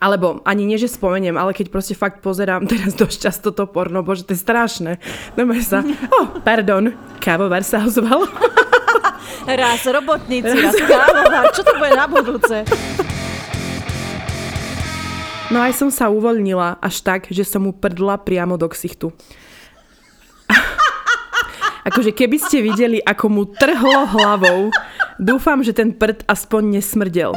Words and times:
alebo 0.00 0.40
ani 0.48 0.64
nie, 0.64 0.80
že 0.80 0.88
spomeniem, 0.88 1.36
ale 1.36 1.52
keď 1.52 1.68
proste 1.68 1.92
fakt 1.92 2.24
pozerám 2.24 2.64
teraz 2.72 2.96
dosť 2.96 3.18
často 3.20 3.48
to 3.52 3.68
porno, 3.68 4.00
bože, 4.00 4.24
to 4.24 4.32
je 4.32 4.40
strašné. 4.40 4.96
No 5.36 5.44
sa, 5.60 5.84
oh, 5.84 6.40
pardon, 6.40 6.96
kávovar 7.20 7.60
sa 7.60 7.84
ozval. 7.84 8.24
Raz 9.46 9.84
robotníci, 9.86 10.52
raz 10.52 10.76
kávovar, 10.90 11.52
čo 11.52 11.62
to 11.64 11.72
bude 11.76 11.92
na 11.96 12.06
budúce? 12.08 12.64
No 15.50 15.58
aj 15.64 15.74
som 15.74 15.90
sa 15.90 16.12
uvoľnila 16.12 16.78
až 16.78 17.02
tak, 17.02 17.26
že 17.28 17.42
som 17.42 17.64
mu 17.64 17.72
prdla 17.72 18.20
priamo 18.20 18.54
do 18.54 18.68
ksichtu. 18.68 19.10
Akože 21.80 22.12
keby 22.12 22.36
ste 22.36 22.60
videli, 22.60 23.00
ako 23.00 23.26
mu 23.32 23.42
trhlo 23.48 24.06
hlavou, 24.12 24.68
dúfam, 25.16 25.64
že 25.64 25.72
ten 25.72 25.90
prd 25.90 26.22
aspoň 26.28 26.78
nesmrdel. 26.78 27.32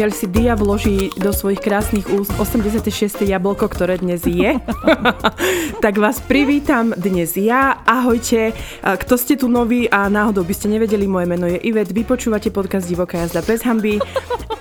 Pokiaľ 0.00 0.16
si 0.16 0.32
Dia 0.32 0.56
vloží 0.56 1.12
do 1.12 1.28
svojich 1.28 1.60
krásnych 1.60 2.08
úst 2.08 2.32
86. 2.40 3.20
jablko, 3.20 3.68
ktoré 3.68 4.00
dnes 4.00 4.24
je, 4.24 4.56
tak 5.84 6.00
vás 6.00 6.24
privítam 6.24 6.96
dnes 6.96 7.36
ja. 7.36 7.84
Ahojte, 7.84 8.56
kto 8.80 9.20
ste 9.20 9.36
tu 9.36 9.52
noví 9.52 9.92
a 9.92 10.08
náhodou 10.08 10.40
by 10.40 10.56
ste 10.56 10.72
nevedeli, 10.72 11.04
moje 11.04 11.28
meno 11.28 11.44
je 11.44 11.60
Ivet, 11.68 11.92
vy 11.92 12.08
počúvate 12.08 12.48
podcast 12.48 12.88
Divoká 12.88 13.20
jazda 13.28 13.44
bez 13.44 13.60
hamby 13.60 14.00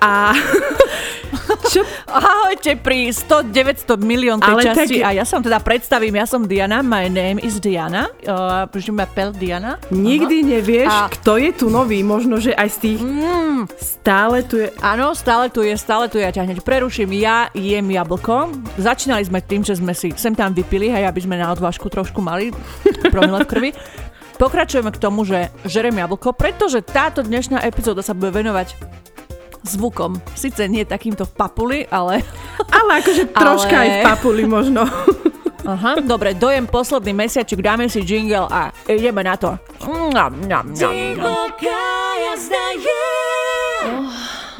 a 0.03 0.35
čo? 1.71 1.87
Ahojte 2.09 2.75
pri 2.81 3.13
100, 3.13 3.53
900 3.53 3.95
milión 4.01 4.41
tej 4.41 4.53
Ale 4.57 4.61
časti 4.73 4.97
tak... 4.99 5.07
a 5.07 5.09
ja 5.13 5.23
som 5.23 5.39
teda 5.45 5.61
predstavím, 5.61 6.17
ja 6.17 6.25
som 6.25 6.43
Diana, 6.49 6.81
my 6.81 7.05
name 7.07 7.37
is 7.39 7.61
Diana, 7.61 8.09
uh, 8.25 8.65
je 8.73 8.89
m'appelle 8.89 9.31
Diana. 9.31 9.77
Nikdy 9.93 10.37
uh-huh. 10.41 10.51
nevieš, 10.57 10.89
a... 10.89 11.07
kto 11.13 11.37
je 11.37 11.51
tu 11.53 11.69
nový, 11.69 12.01
možno, 12.01 12.41
že 12.41 12.57
aj 12.57 12.69
z 12.73 12.77
tých 12.81 12.99
mm. 13.05 13.61
stále 13.77 14.41
tu 14.49 14.57
je. 14.57 14.73
Áno, 14.81 15.13
stále 15.13 15.28
tu 15.53 15.61
je, 15.61 15.77
stále 15.77 16.09
tu 16.09 16.17
je, 16.17 16.25
ja 16.25 16.33
ťa 16.33 16.41
hneď 16.41 16.65
preruším, 16.65 17.13
ja 17.21 17.53
jem 17.53 17.85
jablko. 17.93 18.49
Začínali 18.81 19.21
sme 19.21 19.45
tým, 19.45 19.61
že 19.61 19.77
sme 19.77 19.93
si 19.93 20.09
sem 20.17 20.33
tam 20.33 20.49
vypili, 20.57 20.89
hej, 20.89 21.05
aby 21.05 21.21
sme 21.21 21.37
na 21.37 21.53
odvážku 21.53 21.85
trošku 21.85 22.17
mali 22.17 22.49
promile 23.13 23.45
v 23.45 23.49
krvi. 23.49 23.69
Pokračujeme 24.41 24.89
k 24.89 24.97
tomu, 24.97 25.29
že 25.29 25.53
žerem 25.69 25.93
jablko, 25.93 26.33
pretože 26.33 26.81
táto 26.81 27.21
dnešná 27.21 27.61
epizóda 27.61 28.01
sa 28.01 28.17
bude 28.17 28.33
venovať 28.33 28.73
zvukom. 29.69 30.17
Sice 30.33 30.65
nie 30.65 30.81
takýmto 30.81 31.29
v 31.29 31.33
papuli, 31.37 31.79
ale... 31.93 32.25
Ale 32.73 32.97
akože 32.97 33.29
troška 33.37 33.75
ale... 33.75 33.85
aj 33.85 33.89
v 33.93 33.97
papuli 34.09 34.43
možno. 34.49 34.81
Aha, 35.69 36.01
dobre, 36.01 36.33
dojem 36.33 36.65
posledný 36.65 37.13
mesiačik, 37.13 37.61
dáme 37.61 37.85
si 37.85 38.01
jingle 38.01 38.49
a 38.49 38.73
ideme 38.89 39.21
na 39.21 39.37
to. 39.37 39.53
Njam, 39.85 40.41
njam, 40.41 40.73
njam, 40.73 41.21
oh, 41.21 41.53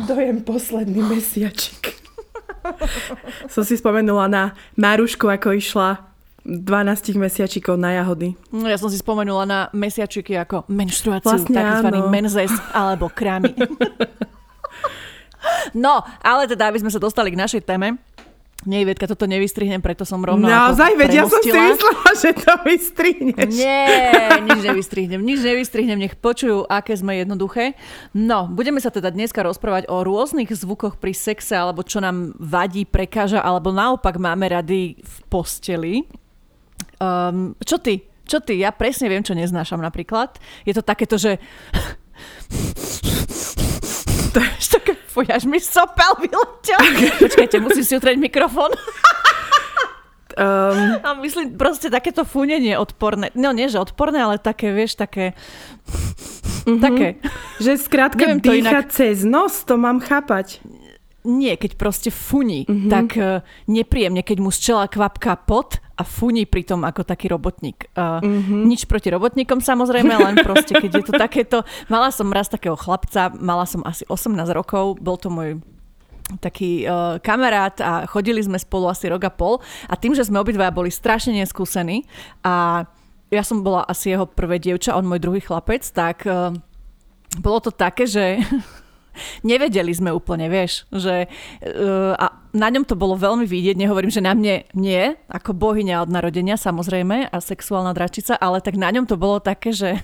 dojem 0.09 0.41
posledný 0.41 1.05
mesiačik. 1.05 1.93
Som 3.53 3.61
si 3.61 3.77
spomenula 3.77 4.25
na 4.25 4.43
Márušku, 4.73 5.29
ako 5.29 5.53
išla 5.53 6.09
12 6.49 7.13
mesiačikov 7.19 7.77
na 7.77 8.01
jahody. 8.01 8.33
No, 8.49 8.65
ja 8.65 8.79
som 8.79 8.89
si 8.89 8.97
spomenula 8.97 9.43
na 9.45 9.59
mesiačiky 9.75 10.33
ako 10.39 10.65
menštruáciu, 10.71 11.29
vlastne 11.29 11.53
takzvaný 11.53 11.99
áno. 12.01 12.09
menzes 12.09 12.53
alebo 12.73 13.11
krámy. 13.11 13.53
No, 15.71 16.03
ale 16.19 16.51
teda, 16.51 16.67
aby 16.67 16.83
sme 16.83 16.91
sa 16.91 16.99
dostali 16.99 17.31
k 17.31 17.39
našej 17.39 17.63
téme, 17.63 17.95
nie, 18.67 18.83
Vedka, 18.83 19.07
toto 19.07 19.23
nevystrihnem, 19.23 19.79
preto 19.79 20.03
som 20.03 20.19
rovno 20.19 20.43
Naozaj, 20.43 20.99
veď 20.99 21.09
ja 21.15 21.23
som 21.31 21.39
si 21.39 21.47
myslela, 21.47 22.11
že 22.11 22.35
to 22.35 22.51
vystrihneš. 22.67 23.55
Nie, 23.55 24.35
nič 24.43 24.59
nevystrihnem, 24.67 25.23
nič 25.23 25.39
nevystrihnem, 25.47 25.95
nech 25.95 26.19
počujú, 26.19 26.67
aké 26.67 26.91
sme 26.99 27.23
jednoduché. 27.23 27.79
No, 28.11 28.51
budeme 28.51 28.83
sa 28.83 28.91
teda 28.91 29.15
dneska 29.15 29.47
rozprávať 29.47 29.87
o 29.87 30.03
rôznych 30.03 30.51
zvukoch 30.51 30.99
pri 30.99 31.15
sexe, 31.15 31.55
alebo 31.55 31.87
čo 31.87 32.03
nám 32.03 32.35
vadí, 32.35 32.83
prekáža, 32.83 33.39
alebo 33.39 33.71
naopak 33.71 34.19
máme 34.19 34.51
rady 34.51 34.99
v 34.99 35.15
posteli. 35.31 36.03
Um, 36.99 37.55
čo 37.63 37.79
ty? 37.79 38.03
Čo 38.27 38.43
ty? 38.43 38.59
Ja 38.59 38.75
presne 38.75 39.07
viem, 39.07 39.23
čo 39.23 39.39
neznášam 39.39 39.79
napríklad. 39.79 40.35
Je 40.67 40.75
to 40.75 40.83
takéto, 40.83 41.15
že 41.15 41.39
to 44.35 44.39
je 44.43 44.67
také, 44.67 44.98
fuj, 45.09 45.25
až 45.33 45.49
mi 45.49 45.57
sopel 45.57 46.13
vyletel. 46.21 46.81
Počkajte, 47.17 47.57
musím 47.57 47.85
si 47.85 47.93
utrieť 47.97 48.17
mikrofón. 48.21 48.69
Um, 50.39 51.03
a 51.03 51.19
myslím, 51.19 51.59
proste 51.59 51.91
takéto 51.91 52.23
fúnenie 52.23 52.79
odporné. 52.79 53.33
No 53.35 53.51
nie, 53.51 53.67
že 53.67 53.81
odporné, 53.81 54.23
ale 54.23 54.39
také, 54.39 54.71
vieš, 54.71 54.95
také... 54.95 55.35
Mm-hmm. 56.63 56.79
Také. 56.79 57.07
Že 57.59 57.71
skrátka 57.81 58.23
Neviem 58.23 58.63
dýchať 58.63 58.85
inak... 58.87 58.95
cez 58.95 59.27
nos, 59.27 59.65
to 59.67 59.75
mám 59.75 59.99
chápať 59.99 60.63
nie, 61.27 61.53
keď 61.59 61.75
proste 61.75 62.09
funí, 62.13 62.63
mm-hmm. 62.63 62.91
tak 62.91 63.07
uh, 63.19 63.43
nepríjemne, 63.67 64.23
keď 64.23 64.37
mu 64.39 64.49
z 64.55 64.71
čela 64.71 64.85
kvapká 64.87 65.35
pot 65.43 65.83
a 65.99 66.07
funí 66.07 66.47
pritom 66.47 66.87
ako 66.87 67.03
taký 67.03 67.27
robotník. 67.27 67.91
Uh, 67.91 68.23
mm-hmm. 68.23 68.61
Nič 68.63 68.87
proti 68.87 69.11
robotníkom 69.11 69.59
samozrejme, 69.59 70.15
len 70.15 70.35
proste, 70.39 70.79
keď 70.79 70.91
je 71.01 71.03
to 71.11 71.13
takéto... 71.27 71.57
Mala 71.91 72.13
som 72.15 72.31
raz 72.31 72.47
takého 72.47 72.79
chlapca, 72.79 73.35
mala 73.35 73.67
som 73.67 73.83
asi 73.83 74.07
18 74.07 74.31
rokov, 74.55 74.95
bol 75.03 75.19
to 75.19 75.27
môj 75.27 75.59
taký 76.37 76.85
uh, 76.85 77.17
kamarát 77.25 77.73
a 77.81 78.05
chodili 78.05 78.37
sme 78.45 78.61
spolu 78.61 78.85
asi 78.85 79.09
rok 79.09 79.25
a 79.25 79.33
pol 79.33 79.57
a 79.89 79.97
tým, 79.97 80.13
že 80.13 80.29
sme 80.29 80.37
obidvaja 80.37 80.69
boli 80.69 80.93
strašne 80.93 81.33
neskúsení 81.33 82.05
a 82.45 82.85
ja 83.33 83.41
som 83.41 83.65
bola 83.65 83.81
asi 83.85 84.13
jeho 84.13 84.29
prvé 84.29 84.61
dievča, 84.61 84.93
on 84.93 85.09
môj 85.09 85.21
druhý 85.21 85.41
chlapec, 85.41 85.81
tak 85.89 86.29
uh, 86.29 86.53
bolo 87.41 87.59
to 87.61 87.73
také, 87.73 88.05
že 88.05 88.37
nevedeli 89.43 89.91
sme 89.91 90.13
úplne, 90.13 90.47
vieš, 90.47 90.85
že 90.93 91.27
uh, 91.29 92.13
a 92.15 92.39
na 92.49 92.67
ňom 92.73 92.81
to 92.81 92.97
bolo 92.97 93.13
veľmi 93.13 93.45
vidieť, 93.45 93.77
nehovorím, 93.77 94.09
že 94.09 94.25
na 94.25 94.33
mne 94.33 94.65
nie, 94.73 95.13
ako 95.29 95.53
bohyňa 95.53 96.01
od 96.01 96.09
narodenia 96.09 96.57
samozrejme 96.57 97.29
a 97.29 97.37
sexuálna 97.37 97.93
dračica, 97.93 98.33
ale 98.41 98.57
tak 98.57 98.73
na 98.73 98.89
ňom 98.89 99.05
to 99.05 99.21
bolo 99.21 99.37
také, 99.37 99.69
že, 99.69 100.01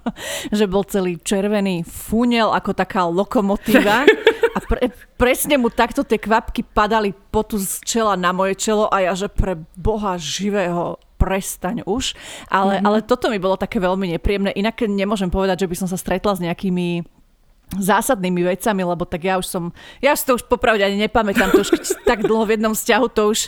že 0.58 0.70
bol 0.70 0.86
celý 0.86 1.18
červený 1.18 1.82
fúnel 1.82 2.54
ako 2.54 2.70
taká 2.70 3.02
lokomotíva 3.10 4.06
a 4.54 4.58
pre, 4.62 4.94
presne 5.18 5.58
mu 5.58 5.74
takto 5.74 6.06
tie 6.06 6.22
kvapky 6.22 6.62
padali 6.62 7.10
potu 7.10 7.58
z 7.58 7.82
čela 7.82 8.14
na 8.14 8.30
moje 8.30 8.54
čelo 8.54 8.86
a 8.86 9.02
ja, 9.02 9.12
že 9.18 9.26
pre 9.26 9.58
boha 9.74 10.14
živého 10.18 11.02
prestaň 11.18 11.82
už. 11.82 12.14
Ale, 12.46 12.78
mm-hmm. 12.78 12.86
ale 12.86 12.98
toto 13.02 13.26
mi 13.26 13.42
bolo 13.42 13.58
také 13.58 13.82
veľmi 13.82 14.14
nepríjemné. 14.14 14.54
Inak 14.54 14.86
nemôžem 14.86 15.28
povedať, 15.28 15.66
že 15.66 15.70
by 15.70 15.76
som 15.82 15.88
sa 15.90 15.98
stretla 15.98 16.38
s 16.38 16.40
nejakými 16.40 17.17
zásadnými 17.76 18.48
vecami, 18.48 18.82
lebo 18.84 19.04
tak 19.04 19.28
ja 19.28 19.36
už 19.36 19.46
som, 19.46 19.64
ja 20.00 20.16
si 20.16 20.24
to 20.24 20.40
už 20.40 20.48
popravde 20.48 20.80
ani 20.80 20.96
nepamätám, 21.04 21.52
to 21.52 21.60
už 21.60 22.00
tak 22.08 22.24
dlho 22.24 22.48
v 22.48 22.56
jednom 22.56 22.72
vzťahu, 22.72 23.06
to 23.12 23.22
už 23.28 23.40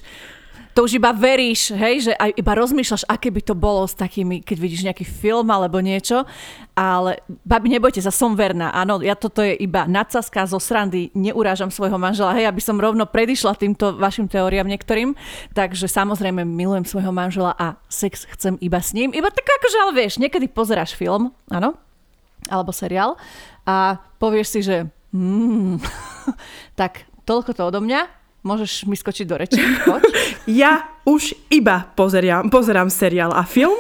to 0.71 0.87
už 0.87 1.03
iba 1.03 1.11
veríš, 1.11 1.75
hej, 1.75 2.11
že 2.11 2.13
aj 2.15 2.31
iba 2.39 2.53
rozmýšľaš, 2.55 3.03
aké 3.11 3.35
by 3.35 3.43
to 3.43 3.55
bolo 3.59 3.83
s 3.91 3.95
takými, 3.99 4.39
keď 4.39 4.57
vidíš 4.57 4.87
nejaký 4.87 5.03
film 5.03 5.51
alebo 5.51 5.83
niečo, 5.83 6.23
ale 6.79 7.19
babi, 7.43 7.75
nebojte 7.75 7.99
sa, 7.99 8.15
som 8.15 8.39
verná, 8.39 8.71
áno, 8.71 9.03
ja 9.03 9.19
toto 9.19 9.43
je 9.43 9.59
iba 9.59 9.91
nadsazka 9.91 10.47
zo 10.47 10.63
srandy, 10.63 11.11
neurážam 11.11 11.75
svojho 11.75 11.99
manžela, 11.99 12.39
hej, 12.39 12.47
aby 12.47 12.63
som 12.63 12.79
rovno 12.79 13.03
predišla 13.03 13.59
týmto 13.59 13.99
vašim 13.99 14.31
teóriám 14.31 14.71
niektorým, 14.71 15.19
takže 15.59 15.91
samozrejme 15.91 16.47
milujem 16.47 16.87
svojho 16.87 17.11
manžela 17.11 17.51
a 17.59 17.75
sex 17.91 18.31
chcem 18.31 18.55
iba 18.63 18.79
s 18.79 18.95
ním, 18.95 19.11
iba 19.11 19.27
tak 19.27 19.51
akože, 19.51 19.79
ale 19.83 19.93
vieš, 19.99 20.23
niekedy 20.23 20.47
pozeráš 20.47 20.95
film, 20.95 21.35
áno, 21.51 21.75
alebo 22.49 22.73
seriál 22.73 23.19
a 23.67 24.01
povieš 24.17 24.49
si, 24.49 24.61
že 24.65 24.77
mm, 25.13 25.83
tak 26.81 27.05
toľko 27.29 27.51
to 27.53 27.63
odo 27.69 27.81
mňa, 27.85 28.21
môžeš 28.41 28.89
mi 28.89 28.97
skočiť 28.97 29.27
do 29.29 29.37
reči, 29.37 29.61
poď. 29.85 30.03
Ja 30.49 30.89
už 31.05 31.37
iba 31.53 31.93
pozerám, 31.95 32.49
pozerám 32.49 32.89
seriál 32.89 33.31
a 33.31 33.45
film. 33.45 33.77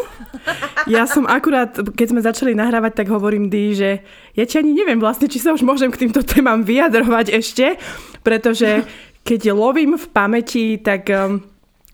Ja 0.87 1.09
som 1.09 1.25
akurát, 1.26 1.72
keď 1.72 2.06
sme 2.12 2.20
začali 2.20 2.53
nahrávať, 2.54 3.03
tak 3.03 3.09
hovorím 3.10 3.49
Dí, 3.49 3.75
že 3.75 4.05
ja 4.37 4.44
či 4.44 4.61
ani 4.61 4.76
neviem 4.76 5.00
vlastne, 5.00 5.26
či 5.26 5.40
sa 5.40 5.56
už 5.56 5.64
môžem 5.64 5.90
k 5.90 6.06
týmto 6.06 6.20
témam 6.23 6.62
vyjadrovať 6.62 7.32
ešte, 7.32 7.81
pretože 8.23 8.85
keď 9.25 9.52
lovím 9.52 9.96
v 9.96 10.06
pamäti, 10.12 10.81
tak 10.81 11.08
um, 11.12 11.44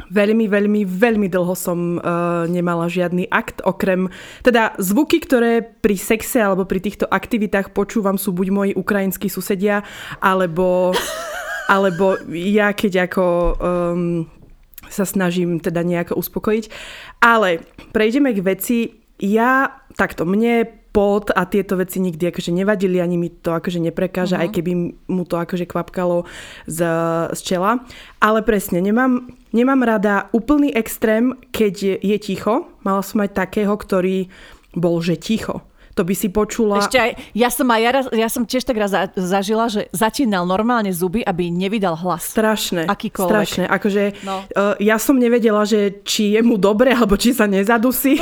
Veľmi, 0.06 0.46
veľmi, 0.46 0.86
veľmi 0.86 1.26
dlho 1.26 1.54
som 1.58 1.98
uh, 1.98 2.46
nemala 2.46 2.86
žiadny 2.86 3.26
akt, 3.26 3.58
okrem 3.66 4.06
teda 4.46 4.78
zvuky, 4.78 5.18
ktoré 5.18 5.62
pri 5.62 5.98
sexe 5.98 6.38
alebo 6.38 6.62
pri 6.62 6.78
týchto 6.78 7.10
aktivitách 7.10 7.74
počúvam 7.74 8.14
sú 8.14 8.30
buď 8.30 8.48
moji 8.54 8.72
ukrajinskí 8.78 9.26
susedia, 9.26 9.82
alebo, 10.22 10.94
alebo 11.74 12.18
ja 12.30 12.70
keď 12.70 13.10
ako 13.10 13.24
um, 13.58 14.30
sa 14.86 15.02
snažím 15.02 15.58
teda 15.58 15.82
nejako 15.82 16.18
uspokojiť. 16.22 16.64
Ale 17.22 17.66
prejdeme 17.90 18.30
k 18.30 18.40
veci. 18.46 18.78
Ja 19.16 19.82
takto, 19.96 20.28
mne 20.28 20.68
pot 20.92 21.28
a 21.28 21.44
tieto 21.44 21.76
veci 21.76 22.00
nikdy 22.00 22.32
akože 22.32 22.56
nevadili, 22.56 23.04
ani 23.04 23.20
mi 23.20 23.28
to 23.28 23.52
akože 23.52 23.84
neprekáža, 23.84 24.40
uh-huh. 24.40 24.48
aj 24.48 24.54
keby 24.56 24.72
mu 25.12 25.22
to 25.28 25.36
akože 25.36 25.68
kvapkalo 25.68 26.24
z, 26.64 26.80
z 27.36 27.40
čela. 27.44 27.84
Ale 28.16 28.40
presne, 28.40 28.80
nemám, 28.80 29.28
nemám 29.56 29.80
rada 29.80 30.28
úplný 30.30 30.68
extrém, 30.76 31.32
keď 31.48 31.74
je, 31.80 31.94
je 32.12 32.16
ticho. 32.20 32.68
Mala 32.84 33.00
som 33.00 33.24
aj 33.24 33.32
takého, 33.32 33.72
ktorý 33.72 34.28
bol, 34.76 35.00
že 35.00 35.16
ticho. 35.16 35.64
to 35.96 36.04
by 36.04 36.12
si 36.12 36.28
počula. 36.28 36.76
Ešte 36.76 37.00
aj, 37.00 37.10
ja 37.32 37.48
som 37.48 37.64
aj 37.72 37.80
ja, 37.80 37.90
ja 38.12 38.28
som 38.28 38.44
tiež 38.44 38.68
tak 38.68 38.76
raz 38.76 38.92
za, 38.92 39.08
zažila, 39.16 39.72
že 39.72 39.88
začínal 39.96 40.44
normálne 40.44 40.92
zuby, 40.92 41.24
aby 41.24 41.48
nevydal 41.48 41.96
hlas. 41.96 42.28
Strašné. 42.36 42.84
Akýkoľvek. 42.84 43.32
Strašné. 43.32 43.64
Akože 43.64 44.02
No. 44.20 44.44
uh, 44.44 44.76
ja 44.76 45.00
som 45.00 45.16
nevedela, 45.16 45.64
že 45.64 46.04
či 46.04 46.36
je 46.36 46.44
mu 46.44 46.60
dobre, 46.60 46.92
alebo 46.92 47.16
či 47.16 47.32
sa 47.32 47.48
nezadusí, 47.48 48.20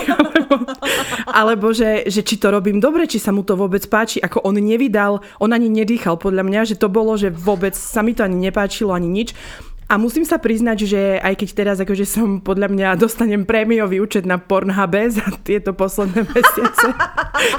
alebo 1.42 1.75
že, 1.75 2.06
že 2.06 2.22
či 2.22 2.38
to 2.38 2.54
robím 2.54 2.78
dobre, 2.78 3.10
či 3.10 3.19
sa 3.19 3.34
mu 3.34 3.42
to 3.42 3.58
vôbec 3.58 3.82
páči. 3.90 4.22
Ako 4.22 4.46
on 4.46 4.54
nevydal, 4.54 5.19
on 5.42 5.50
ani 5.50 5.66
nedýchal 5.66 6.14
podľa 6.14 6.46
mňa, 6.46 6.60
že 6.70 6.78
to 6.78 6.86
bolo, 6.86 7.19
že 7.19 7.34
vôbec 7.34 7.75
sa 7.75 8.06
mi 8.06 8.14
to 8.14 8.22
ani 8.22 8.38
nepáčilo, 8.38 8.94
ani 8.94 9.10
nič. 9.10 9.34
A 9.84 10.00
musím 10.00 10.25
sa 10.25 10.40
priznať, 10.40 10.78
že 10.88 11.00
aj 11.20 11.34
keď 11.44 11.48
teraz 11.52 11.76
akože 11.76 12.08
som 12.08 12.40
podľa 12.40 12.72
mňa 12.72 12.88
dostanem 12.96 13.44
prémiový 13.44 14.00
účet 14.00 14.25
na 14.25 14.40
Pornhube 14.40 15.12
za 15.12 15.28
tieto 15.44 15.76
posledné 15.76 16.25
mesiace, 16.32 16.88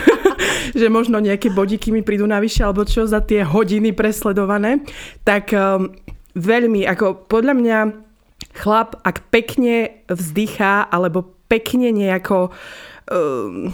že 0.80 0.88
možno 0.90 1.22
nejaké 1.22 1.54
bodíky 1.54 1.94
mi 1.94 2.02
prídu 2.02 2.26
navyše 2.26 2.66
alebo 2.66 2.82
čo 2.82 3.06
za 3.06 3.22
tie 3.22 3.46
hodiny 3.46 3.94
presledované, 3.94 4.82
tak 5.22 5.54
um, 5.54 5.94
veľmi, 6.34 6.90
ako 6.90 7.30
podľa 7.30 7.54
mňa 7.54 7.78
chlap, 8.58 8.98
ak 9.06 9.30
pekne 9.30 10.02
vzdychá 10.10 10.90
alebo 10.90 11.30
pekne 11.46 11.94
nejako 11.94 12.50
um, 13.12 13.70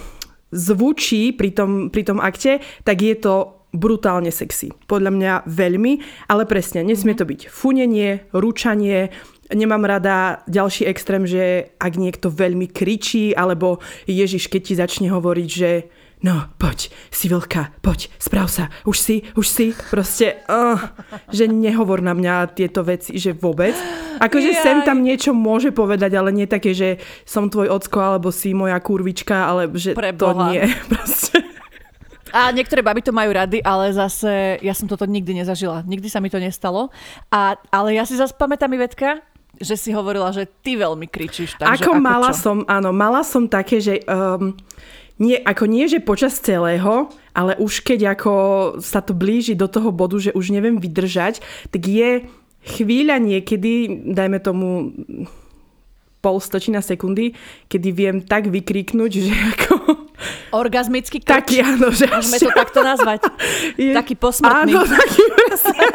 zvučí 0.51 1.31
pri 1.31 1.55
tom, 1.55 1.87
pri 1.87 2.03
tom 2.03 2.19
akte, 2.19 2.59
tak 2.83 2.99
je 2.99 3.15
to 3.15 3.60
brutálne 3.71 4.31
sexy. 4.31 4.75
Podľa 4.87 5.11
mňa 5.11 5.33
veľmi, 5.47 5.93
ale 6.27 6.43
presne, 6.43 6.83
nesmie 6.83 7.15
to 7.15 7.23
byť 7.23 7.47
funenie, 7.47 8.27
ručanie, 8.35 9.11
nemám 9.53 9.83
rada 9.87 10.43
ďalší 10.47 10.87
extrém, 10.87 11.27
že 11.27 11.75
ak 11.79 11.93
niekto 11.95 12.31
veľmi 12.31 12.71
kričí, 12.71 13.35
alebo 13.35 13.83
Ježiš, 14.07 14.47
keď 14.47 14.61
ti 14.63 14.73
začne 14.75 15.07
hovoriť, 15.11 15.49
že 15.49 15.71
no, 16.21 16.47
poď, 16.61 16.93
si 17.09 17.25
veľká, 17.27 17.81
poď, 17.81 18.07
správ 18.21 18.47
sa, 18.47 18.69
už 18.85 18.97
si, 18.97 19.15
už 19.33 19.47
si, 19.47 19.65
proste, 19.89 20.37
uh, 20.47 20.77
že 21.33 21.49
nehovor 21.49 21.99
na 21.99 22.13
mňa 22.13 22.53
tieto 22.53 22.85
veci, 22.85 23.17
že 23.17 23.33
vôbec. 23.33 23.73
Akože 24.21 24.53
Jaj. 24.53 24.61
sem 24.61 24.77
tam 24.85 25.01
niečo 25.01 25.33
môže 25.33 25.73
povedať, 25.73 26.13
ale 26.13 26.29
nie 26.29 26.45
také, 26.45 26.77
že 26.77 27.01
som 27.25 27.49
tvoj 27.49 27.73
ocko, 27.73 27.99
alebo 27.99 28.29
si 28.29 28.53
moja 28.53 28.77
kurvička, 28.77 29.49
ale 29.49 29.71
že 29.73 29.97
to 29.97 30.01
Preboha. 30.01 30.53
nie, 30.53 30.61
proste. 30.91 31.60
A 32.31 32.51
niektoré 32.55 32.79
baby 32.81 33.03
to 33.03 33.11
majú 33.11 33.31
rady, 33.35 33.59
ale 33.63 33.91
zase 33.91 34.59
ja 34.63 34.73
som 34.75 34.87
toto 34.87 35.03
nikdy 35.07 35.43
nezažila. 35.43 35.83
Nikdy 35.83 36.07
sa 36.07 36.23
mi 36.23 36.31
to 36.31 36.39
nestalo. 36.39 36.89
A, 37.31 37.59
ale 37.71 37.95
ja 37.95 38.07
si 38.07 38.15
zase 38.15 38.35
pamätám, 38.35 38.71
Ivetka, 38.71 39.19
že 39.59 39.75
si 39.75 39.91
hovorila, 39.91 40.31
že 40.31 40.47
ty 40.63 40.79
veľmi 40.79 41.05
kričíš. 41.11 41.59
Takže 41.59 41.85
ako, 41.85 41.91
mala 41.99 42.31
čo? 42.31 42.39
som, 42.39 42.57
áno, 42.65 42.89
mala 42.95 43.21
som 43.21 43.45
také, 43.45 43.83
že 43.83 44.01
um, 44.07 44.55
nie, 45.21 45.37
ako 45.37 45.69
nie, 45.69 45.85
že 45.85 46.01
počas 46.01 46.41
celého, 46.41 47.13
ale 47.37 47.53
už 47.61 47.85
keď 47.85 48.17
ako 48.17 48.33
sa 48.81 49.05
to 49.05 49.13
blíži 49.13 49.53
do 49.53 49.69
toho 49.69 49.93
bodu, 49.93 50.17
že 50.17 50.33
už 50.33 50.49
neviem 50.49 50.81
vydržať, 50.81 51.45
tak 51.69 51.85
je 51.85 52.25
chvíľa 52.65 53.21
niekedy, 53.21 54.01
dajme 54.17 54.41
tomu 54.41 54.95
pol 56.21 56.37
stočina 56.37 56.81
sekundy, 56.81 57.33
kedy 57.69 57.89
viem 57.93 58.17
tak 58.21 58.49
vykriknúť, 58.49 59.11
že 59.25 59.33
ako... 59.57 59.70
Orgazmický 60.51 61.19
krč. 61.19 61.27
Taký, 61.27 61.57
áno, 61.59 61.89
že 61.89 62.05
Môžeme 62.05 62.37
to 62.37 62.51
takto 62.51 62.79
nazvať. 62.81 63.19
Je- 63.79 63.93
Taký 63.93 64.15
posmrtný. 64.15 64.71
Áno, 64.73 64.81
taký, 64.83 65.23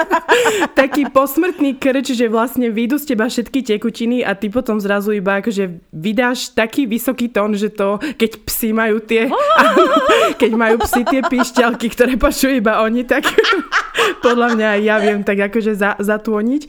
taký 0.81 1.03
posmrtný 1.07 1.75
krč, 1.75 2.13
že 2.13 2.27
vlastne 2.27 2.69
vyjdú 2.69 2.97
z 2.97 3.15
teba 3.15 3.27
všetky 3.27 3.63
tekutiny 3.63 4.21
a 4.21 4.33
ty 4.33 4.49
potom 4.49 4.79
zrazu 4.79 5.13
iba 5.13 5.39
akože 5.39 5.65
vydáš 5.91 6.53
taký 6.53 6.85
vysoký 6.85 7.29
tón, 7.29 7.55
že 7.55 7.69
to, 7.69 7.97
keď 7.99 8.31
psi 8.45 8.71
majú 8.71 8.99
tie, 8.99 9.29
keď 10.41 10.51
majú 10.53 10.77
psi 10.81 11.03
tie 11.03 11.21
pišťalky, 11.21 11.87
ktoré 11.89 12.15
počujú 12.17 12.59
iba 12.59 12.83
oni, 12.83 13.03
tak 13.03 13.27
podľa 14.21 14.55
mňa 14.55 14.69
aj 14.73 14.81
ja 14.83 14.97
viem 14.99 15.21
tak 15.21 15.39
akože 15.43 15.73
za, 15.73 15.97
zatôniť. 15.97 16.63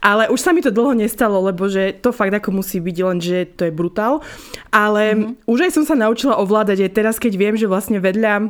Ale 0.00 0.32
už 0.32 0.40
sa 0.40 0.56
mi 0.56 0.64
to 0.64 0.72
dlho 0.72 0.96
nestalo, 0.96 1.44
lebo 1.44 1.68
že 1.68 1.92
to 2.00 2.08
fakt 2.08 2.32
ako 2.32 2.64
musí 2.64 2.80
byť, 2.80 2.96
len 3.04 3.18
že 3.20 3.44
to 3.52 3.68
je 3.68 3.72
brutál. 3.72 4.24
Ale 4.72 5.12
mm-hmm. 5.12 5.44
už 5.44 5.68
aj 5.68 5.72
som 5.76 5.84
sa 5.84 5.92
naučila 5.92 6.40
ovládať 6.40 6.88
aj 6.88 6.92
teraz, 6.96 7.16
keď 7.20 7.32
viem, 7.36 7.54
že 7.60 7.68
vlastne 7.68 8.00
vedľa 8.00 8.48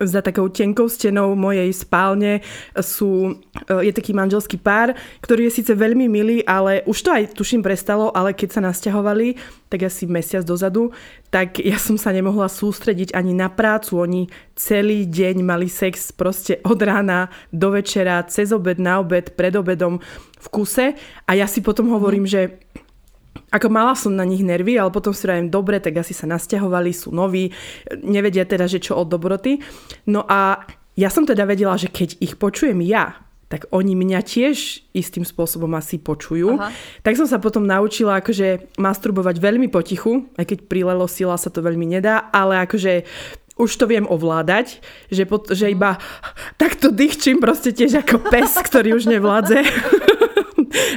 za 0.00 0.22
takou 0.22 0.48
tenkou 0.48 0.88
stenou 0.88 1.34
mojej 1.34 1.68
spálne 1.74 2.40
sú, 2.78 3.36
je 3.68 3.92
taký 3.92 4.14
manželský 4.14 4.56
pár, 4.62 4.94
ktorý 5.20 5.50
je 5.50 5.56
síce 5.60 5.72
veľmi 5.74 6.06
milý, 6.06 6.40
ale 6.46 6.86
už 6.86 6.98
to 7.02 7.10
aj 7.10 7.34
tuším 7.34 7.60
prestalo, 7.60 8.14
ale 8.14 8.32
keď 8.32 8.48
sa 8.56 8.60
nasťahovali, 8.64 9.36
tak 9.72 9.88
asi 9.88 10.04
mesiac 10.04 10.44
dozadu, 10.44 10.92
tak 11.32 11.64
ja 11.64 11.80
som 11.80 11.96
sa 11.96 12.12
nemohla 12.12 12.46
sústrediť 12.52 13.16
ani 13.16 13.32
na 13.32 13.48
prácu. 13.48 14.04
Oni 14.04 14.22
celý 14.52 15.08
deň 15.08 15.40
mali 15.40 15.72
sex 15.72 16.12
proste 16.12 16.60
od 16.62 16.76
rána 16.76 17.32
do 17.48 17.72
večera, 17.72 18.20
cez 18.28 18.52
obed, 18.52 18.76
na 18.76 19.00
obed, 19.00 19.32
pred 19.32 19.56
obedom 19.56 19.96
v 20.42 20.46
kuse 20.52 20.92
a 21.24 21.30
ja 21.32 21.48
si 21.48 21.64
potom 21.64 21.88
hovorím, 21.88 22.28
že 22.28 22.61
ako 23.52 23.68
mala 23.68 23.92
som 23.92 24.16
na 24.16 24.24
nich 24.24 24.40
nervy, 24.40 24.80
ale 24.80 24.88
potom 24.88 25.12
si 25.12 25.28
vravím, 25.28 25.52
dobre, 25.52 25.76
tak 25.76 26.00
asi 26.00 26.16
sa 26.16 26.24
nasťahovali, 26.24 26.90
sú 26.90 27.12
noví, 27.12 27.52
nevedia 28.00 28.48
teda, 28.48 28.64
že 28.64 28.80
čo 28.80 28.96
od 28.96 29.12
dobroty. 29.12 29.60
No 30.08 30.24
a 30.24 30.64
ja 30.96 31.12
som 31.12 31.28
teda 31.28 31.44
vedela, 31.44 31.76
že 31.76 31.92
keď 31.92 32.16
ich 32.24 32.40
počujem 32.40 32.80
ja, 32.80 33.20
tak 33.52 33.68
oni 33.68 33.92
mňa 33.92 34.20
tiež 34.24 34.88
istým 34.96 35.28
spôsobom 35.28 35.68
asi 35.76 36.00
počujú. 36.00 36.56
Aha. 36.56 36.72
Tak 37.04 37.20
som 37.20 37.28
sa 37.28 37.36
potom 37.36 37.68
naučila 37.68 38.24
akože 38.24 38.72
masturbovať 38.80 39.36
veľmi 39.36 39.68
potichu, 39.68 40.24
aj 40.40 40.48
keď 40.48 40.58
prilelo 40.72 41.04
sila 41.04 41.36
sa 41.36 41.52
to 41.52 41.60
veľmi 41.60 41.84
nedá, 41.84 42.32
ale 42.32 42.64
akože 42.64 43.04
už 43.60 43.68
to 43.76 43.84
viem 43.84 44.08
ovládať, 44.08 44.80
že, 45.12 45.28
pot, 45.28 45.52
že 45.52 45.68
iba 45.68 46.00
takto 46.56 46.88
dýchčím 46.88 47.44
proste 47.44 47.76
tiež 47.76 48.00
ako 48.00 48.32
pes, 48.32 48.56
ktorý 48.64 48.96
už 48.96 49.12
nevládze. 49.12 49.60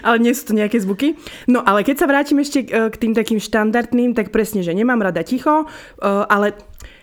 ale 0.06 0.18
nie 0.22 0.34
sú 0.34 0.52
to 0.52 0.58
nejaké 0.58 0.80
zvuky. 0.82 1.20
No 1.48 1.62
ale 1.64 1.84
keď 1.84 2.04
sa 2.04 2.10
vrátim 2.10 2.40
ešte 2.42 2.66
e, 2.66 2.90
k 2.92 2.96
tým 2.96 3.14
takým 3.14 3.40
štandardným, 3.40 4.16
tak 4.16 4.32
presne, 4.32 4.66
že 4.66 4.76
nemám 4.76 5.02
rada 5.02 5.22
ticho, 5.22 5.64
e, 5.64 5.68
ale 6.06 6.58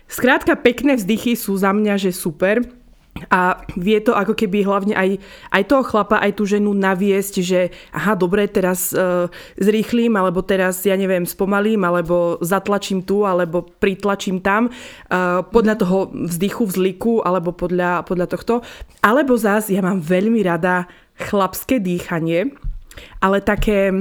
skrátka 0.08 0.58
pekné 0.58 0.96
vzdychy 0.96 1.36
sú 1.36 1.56
za 1.56 1.72
mňa, 1.72 1.94
že 1.96 2.10
super. 2.12 2.62
A 3.28 3.60
vie 3.76 4.00
to 4.00 4.16
ako 4.16 4.32
keby 4.32 4.64
hlavne 4.64 4.96
aj, 4.96 5.20
aj 5.52 5.62
toho 5.68 5.84
chlapa, 5.84 6.16
aj 6.24 6.32
tú 6.32 6.48
ženu 6.48 6.72
naviesť, 6.72 7.34
že 7.44 7.68
aha, 7.92 8.16
dobre, 8.16 8.48
teraz 8.48 8.88
uh, 8.96 9.28
zrýchlim, 9.60 10.16
alebo 10.16 10.40
teraz, 10.40 10.80
ja 10.88 10.96
neviem, 10.96 11.28
spomalím, 11.28 11.84
alebo 11.84 12.40
zatlačím 12.40 13.04
tu, 13.04 13.28
alebo 13.28 13.68
pritlačím 13.68 14.40
tam, 14.40 14.72
uh, 14.72 15.44
podľa 15.44 15.74
toho 15.76 16.08
vzdychu, 16.08 16.64
vzliku, 16.64 17.14
alebo 17.20 17.52
podľa, 17.52 18.08
podľa 18.08 18.26
tohto. 18.32 18.54
Alebo 19.04 19.36
zás, 19.36 19.68
ja 19.68 19.84
mám 19.84 20.00
veľmi 20.00 20.40
rada 20.40 20.88
chlapské 21.22 21.78
dýchanie, 21.78 22.50
ale 23.20 23.40
také, 23.40 23.92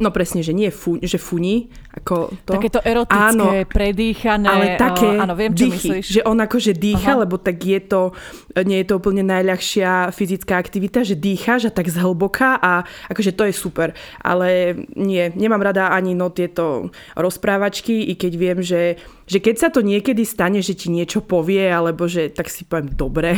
no 0.00 0.10
presne, 0.10 0.42
že 0.42 0.52
nie 0.52 0.70
fu, 0.70 0.98
že 1.02 1.18
funí, 1.18 1.70
ako 1.92 2.32
to. 2.48 2.56
Takéto 2.56 2.80
erotické, 2.80 3.36
Áno, 3.36 3.52
predýchané. 3.68 4.48
ale 4.48 4.64
také 4.80 5.12
áno, 5.12 5.36
viem, 5.36 5.52
čo 5.52 5.68
dýchy, 5.68 5.88
myslíš. 6.00 6.04
že 6.08 6.20
on 6.24 6.40
akože 6.40 6.72
dýcha, 6.72 7.12
Aha. 7.14 7.20
lebo 7.28 7.36
tak 7.36 7.60
je 7.60 7.80
to, 7.84 8.16
nie 8.64 8.80
je 8.80 8.86
to 8.88 8.96
úplne 8.96 9.20
najľahšia 9.28 10.08
fyzická 10.08 10.56
aktivita, 10.56 11.04
že 11.04 11.20
dýcháš 11.20 11.68
a 11.68 11.74
tak 11.76 11.92
zhlboka 11.92 12.56
a 12.56 12.88
akože 13.12 13.36
to 13.36 13.44
je 13.44 13.52
super. 13.52 13.92
Ale 14.24 14.72
nie, 14.96 15.28
nemám 15.36 15.60
rada 15.60 15.92
ani 15.92 16.16
no 16.16 16.32
tieto 16.32 16.88
rozprávačky, 17.12 18.08
i 18.08 18.16
keď 18.16 18.32
viem, 18.40 18.58
že, 18.64 18.96
že 19.28 19.38
keď 19.44 19.54
sa 19.60 19.68
to 19.68 19.84
niekedy 19.84 20.24
stane, 20.24 20.64
že 20.64 20.72
ti 20.72 20.88
niečo 20.88 21.20
povie, 21.20 21.68
alebo 21.68 22.08
že 22.08 22.32
tak 22.32 22.48
si 22.48 22.64
poviem 22.64 22.88
dobre, 22.88 23.36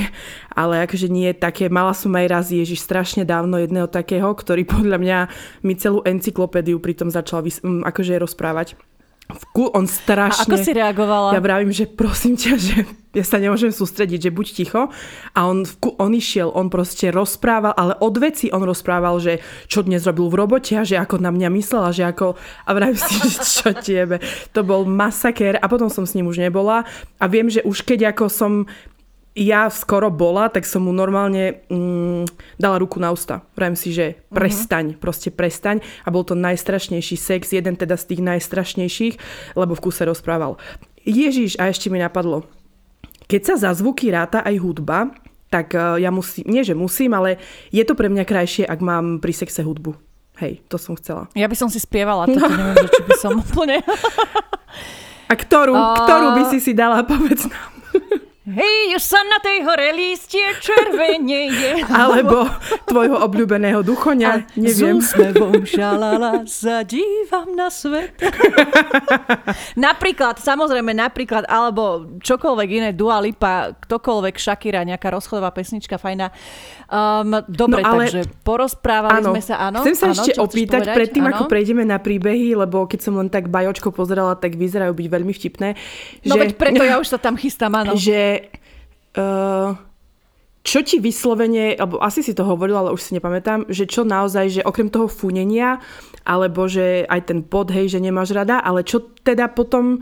ale 0.54 0.86
akože 0.86 1.10
nie 1.10 1.34
také, 1.34 1.66
mala 1.66 1.90
som 1.90 2.14
aj 2.14 2.26
raz 2.30 2.46
Ježiš 2.54 2.86
strašne 2.86 3.26
dávno 3.26 3.58
jedného 3.58 3.90
takého, 3.90 4.30
ktorý 4.30 4.62
podľa 4.62 4.98
mňa 5.02 5.18
mi 5.66 5.74
celú 5.74 6.06
encyklopédiu 6.06 6.78
pritom 6.78 7.10
začal 7.10 7.42
vys- 7.42 7.58
akože 7.60 8.14
rozprávať. 8.14 8.42
Vku, 9.24 9.72
on 9.72 9.88
A 9.88 9.90
strašne... 9.90 10.44
ako 10.44 10.56
si 10.60 10.76
reagovala? 10.76 11.32
Ja 11.32 11.40
vravím, 11.40 11.72
že 11.72 11.88
prosím 11.88 12.36
ťa, 12.36 12.52
že 12.68 12.76
ja 13.16 13.24
sa 13.24 13.40
nemôžem 13.40 13.72
sústrediť, 13.72 14.28
že 14.28 14.30
buď 14.34 14.46
ticho. 14.52 14.92
A 15.32 15.40
on, 15.48 15.64
vku- 15.64 15.96
on 15.96 16.12
išiel, 16.12 16.52
on 16.52 16.68
proste 16.68 17.08
rozprával, 17.08 17.72
ale 17.72 17.96
od 18.04 18.14
veci 18.20 18.52
on 18.52 18.60
rozprával, 18.60 19.16
že 19.24 19.40
čo 19.64 19.80
dnes 19.80 20.04
robil 20.04 20.28
v 20.28 20.44
robote 20.44 20.76
a 20.76 20.84
že 20.84 21.00
ako 21.00 21.24
na 21.24 21.32
mňa 21.32 21.48
myslela, 21.56 21.96
že 21.96 22.04
ako... 22.04 22.36
A 22.68 22.70
vravím 22.76 23.00
si, 23.00 23.16
že 23.32 23.40
čo 23.40 23.72
tiebe. 23.72 24.20
To 24.52 24.60
bol 24.60 24.84
masakér 24.84 25.56
a 25.56 25.66
potom 25.72 25.88
som 25.88 26.04
s 26.04 26.12
ním 26.12 26.28
už 26.28 26.44
nebola. 26.44 26.84
A 27.16 27.24
viem, 27.24 27.48
že 27.48 27.64
už 27.64 27.80
keď 27.80 28.12
ako 28.12 28.28
som 28.28 28.52
ja 29.34 29.66
skoro 29.66 30.14
bola, 30.14 30.46
tak 30.46 30.62
som 30.62 30.86
mu 30.86 30.94
normálne 30.94 31.66
mm, 31.66 32.30
dala 32.54 32.78
ruku 32.78 33.02
na 33.02 33.10
ústa. 33.10 33.42
Vravím 33.58 33.74
si, 33.74 33.90
že 33.90 34.22
prestaň, 34.30 34.94
proste 34.94 35.34
prestaň. 35.34 35.82
A 36.06 36.14
bol 36.14 36.22
to 36.22 36.38
najstrašnejší 36.38 37.18
sex, 37.18 37.50
jeden 37.50 37.74
teda 37.74 37.98
z 37.98 38.14
tých 38.14 38.22
najstrašnejších, 38.22 39.14
lebo 39.58 39.74
v 39.74 39.82
kuse 39.82 40.06
rozprával. 40.06 40.54
Ježiš, 41.02 41.58
a 41.58 41.66
ešte 41.66 41.90
mi 41.90 41.98
napadlo. 41.98 42.46
Keď 43.26 43.42
sa 43.42 43.54
za 43.58 43.70
zvuky 43.74 44.14
ráta 44.14 44.38
aj 44.46 44.54
hudba, 44.62 45.10
tak 45.50 45.74
eh, 45.74 46.06
ja 46.06 46.14
musím, 46.14 46.46
nie 46.46 46.62
že 46.62 46.78
musím, 46.78 47.18
ale 47.18 47.42
je 47.74 47.82
to 47.82 47.98
pre 47.98 48.06
mňa 48.06 48.22
krajšie, 48.22 48.64
ak 48.66 48.78
mám 48.78 49.18
pri 49.18 49.34
sexe 49.34 49.66
hudbu. 49.66 49.98
Hej, 50.42 50.66
to 50.66 50.78
som 50.82 50.98
chcela. 50.98 51.30
Ja 51.38 51.46
by 51.46 51.54
som 51.54 51.70
si 51.70 51.78
spievala, 51.78 52.26
toto 52.30 52.50
neviem, 52.50 52.78
že 52.86 52.88
či 52.90 53.02
by 53.06 53.14
som 53.18 53.32
úplne... 53.38 53.82
A 55.26 55.34
ktorú, 55.34 55.74
uh... 55.78 55.94
ktorú 56.06 56.28
by 56.38 56.42
si 56.54 56.58
si 56.62 56.72
dala, 56.74 57.02
povedz 57.10 57.50
nám. 57.50 57.72
Hej, 58.44 59.00
už 59.00 59.04
sa 59.08 59.24
na 59.24 59.40
tej 59.40 59.64
hore 59.64 59.88
lístie 59.96 60.44
červenieje. 60.60 61.80
Alebo 61.88 62.44
tvojho 62.84 63.16
obľúbeného 63.24 63.80
duchoňa, 63.80 64.44
neviem. 64.60 65.00
S 65.00 65.16
úsmevom 65.16 65.64
šalala 65.64 66.44
zadívam 66.44 67.56
na 67.56 67.72
svet. 67.72 68.12
napríklad, 69.88 70.44
samozrejme, 70.44 70.92
napríklad, 70.92 71.48
alebo 71.48 72.04
čokoľvek 72.20 72.68
iné, 72.68 72.88
Dua 72.92 73.16
Lipa, 73.24 73.80
ktokoľvek, 73.80 74.36
Shakira, 74.36 74.84
nejaká 74.84 75.08
rozchodová 75.08 75.48
pesnička, 75.48 75.96
fajná. 75.96 76.28
Um, 76.92 77.40
dobre, 77.48 77.80
no, 77.80 77.96
ale... 77.96 78.12
takže 78.12 78.28
porozprávali 78.44 79.24
áno. 79.24 79.32
sme 79.32 79.40
sa, 79.40 79.56
áno. 79.72 79.80
Chcem 79.80 79.96
sa 79.96 80.06
áno, 80.12 80.20
ešte 80.20 80.32
opýtať, 80.36 80.92
predtým, 80.92 81.24
ako 81.32 81.48
prejdeme 81.48 81.88
na 81.88 81.96
príbehy, 81.96 82.52
lebo 82.60 82.84
keď 82.84 83.08
som 83.08 83.16
len 83.16 83.32
tak 83.32 83.48
bajočko 83.48 83.88
pozerala, 83.88 84.36
tak 84.36 84.60
vyzerajú 84.60 84.92
byť 84.92 85.06
veľmi 85.08 85.32
vtipné. 85.32 85.68
No 86.28 86.36
že... 86.36 86.40
veď 86.44 86.50
preto 86.60 86.84
ja 86.84 87.00
už 87.00 87.08
sa 87.08 87.16
tam 87.16 87.40
chystám, 87.40 87.72
áno. 87.72 87.96
Že 88.04 88.33
čo 90.64 90.78
ti 90.80 90.96
vyslovene, 90.96 91.76
alebo 91.76 92.00
asi 92.00 92.24
si 92.24 92.32
to 92.32 92.42
hovoril, 92.42 92.80
ale 92.80 92.94
už 92.96 93.00
si 93.04 93.12
nepamätám, 93.12 93.68
že 93.68 93.84
čo 93.84 94.02
naozaj, 94.02 94.46
že 94.48 94.62
okrem 94.64 94.88
toho 94.88 95.12
funenia, 95.12 95.76
alebo 96.24 96.64
že 96.64 97.04
aj 97.04 97.20
ten 97.28 97.44
pod, 97.44 97.68
hej, 97.68 97.92
že 97.92 98.00
nemáš 98.00 98.32
rada, 98.32 98.64
ale 98.64 98.80
čo 98.80 99.12
teda 99.22 99.52
potom 99.52 100.00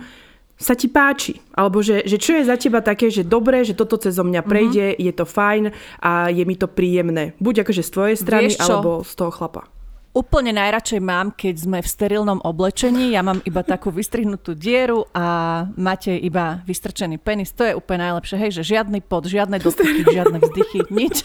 sa 0.55 0.79
ti 0.79 0.87
páči? 0.87 1.43
Alebo 1.59 1.83
že, 1.83 2.07
že 2.07 2.23
čo 2.23 2.39
je 2.39 2.47
za 2.47 2.55
teba 2.55 2.79
také, 2.79 3.11
že 3.11 3.27
dobre, 3.27 3.67
že 3.67 3.75
toto 3.75 3.99
cez 3.99 4.15
mňa 4.15 4.47
prejde, 4.47 4.95
mm-hmm. 4.95 5.03
je 5.03 5.13
to 5.19 5.27
fajn 5.27 5.65
a 5.99 6.31
je 6.31 6.45
mi 6.47 6.55
to 6.55 6.71
príjemné. 6.71 7.35
Buď 7.43 7.67
akože 7.67 7.83
z 7.83 7.91
tvojej 7.91 8.17
strany, 8.23 8.55
alebo 8.63 9.03
z 9.03 9.13
toho 9.19 9.35
chlapa. 9.35 9.67
Úplne 10.13 10.53
najradšej 10.53 11.01
mám, 11.01 11.33
keď 11.33 11.55
sme 11.57 11.79
v 11.81 11.89
sterilnom 11.89 12.45
oblečení. 12.45 13.17
Ja 13.17 13.25
mám 13.25 13.41
iba 13.49 13.65
takú 13.65 13.89
vystrihnutú 13.89 14.53
dieru 14.53 15.09
a 15.17 15.65
máte 15.73 16.13
iba 16.13 16.61
vystrčený 16.69 17.17
penis. 17.17 17.49
To 17.57 17.65
je 17.65 17.73
úplne 17.73 18.05
najlepšie. 18.05 18.37
Hej, 18.37 18.61
že 18.61 18.77
žiadny 18.77 19.01
pod, 19.01 19.25
žiadne 19.25 19.57
dotyky, 19.57 20.05
žiadne 20.05 20.37
vzdychy, 20.45 20.85
nič. 20.93 21.25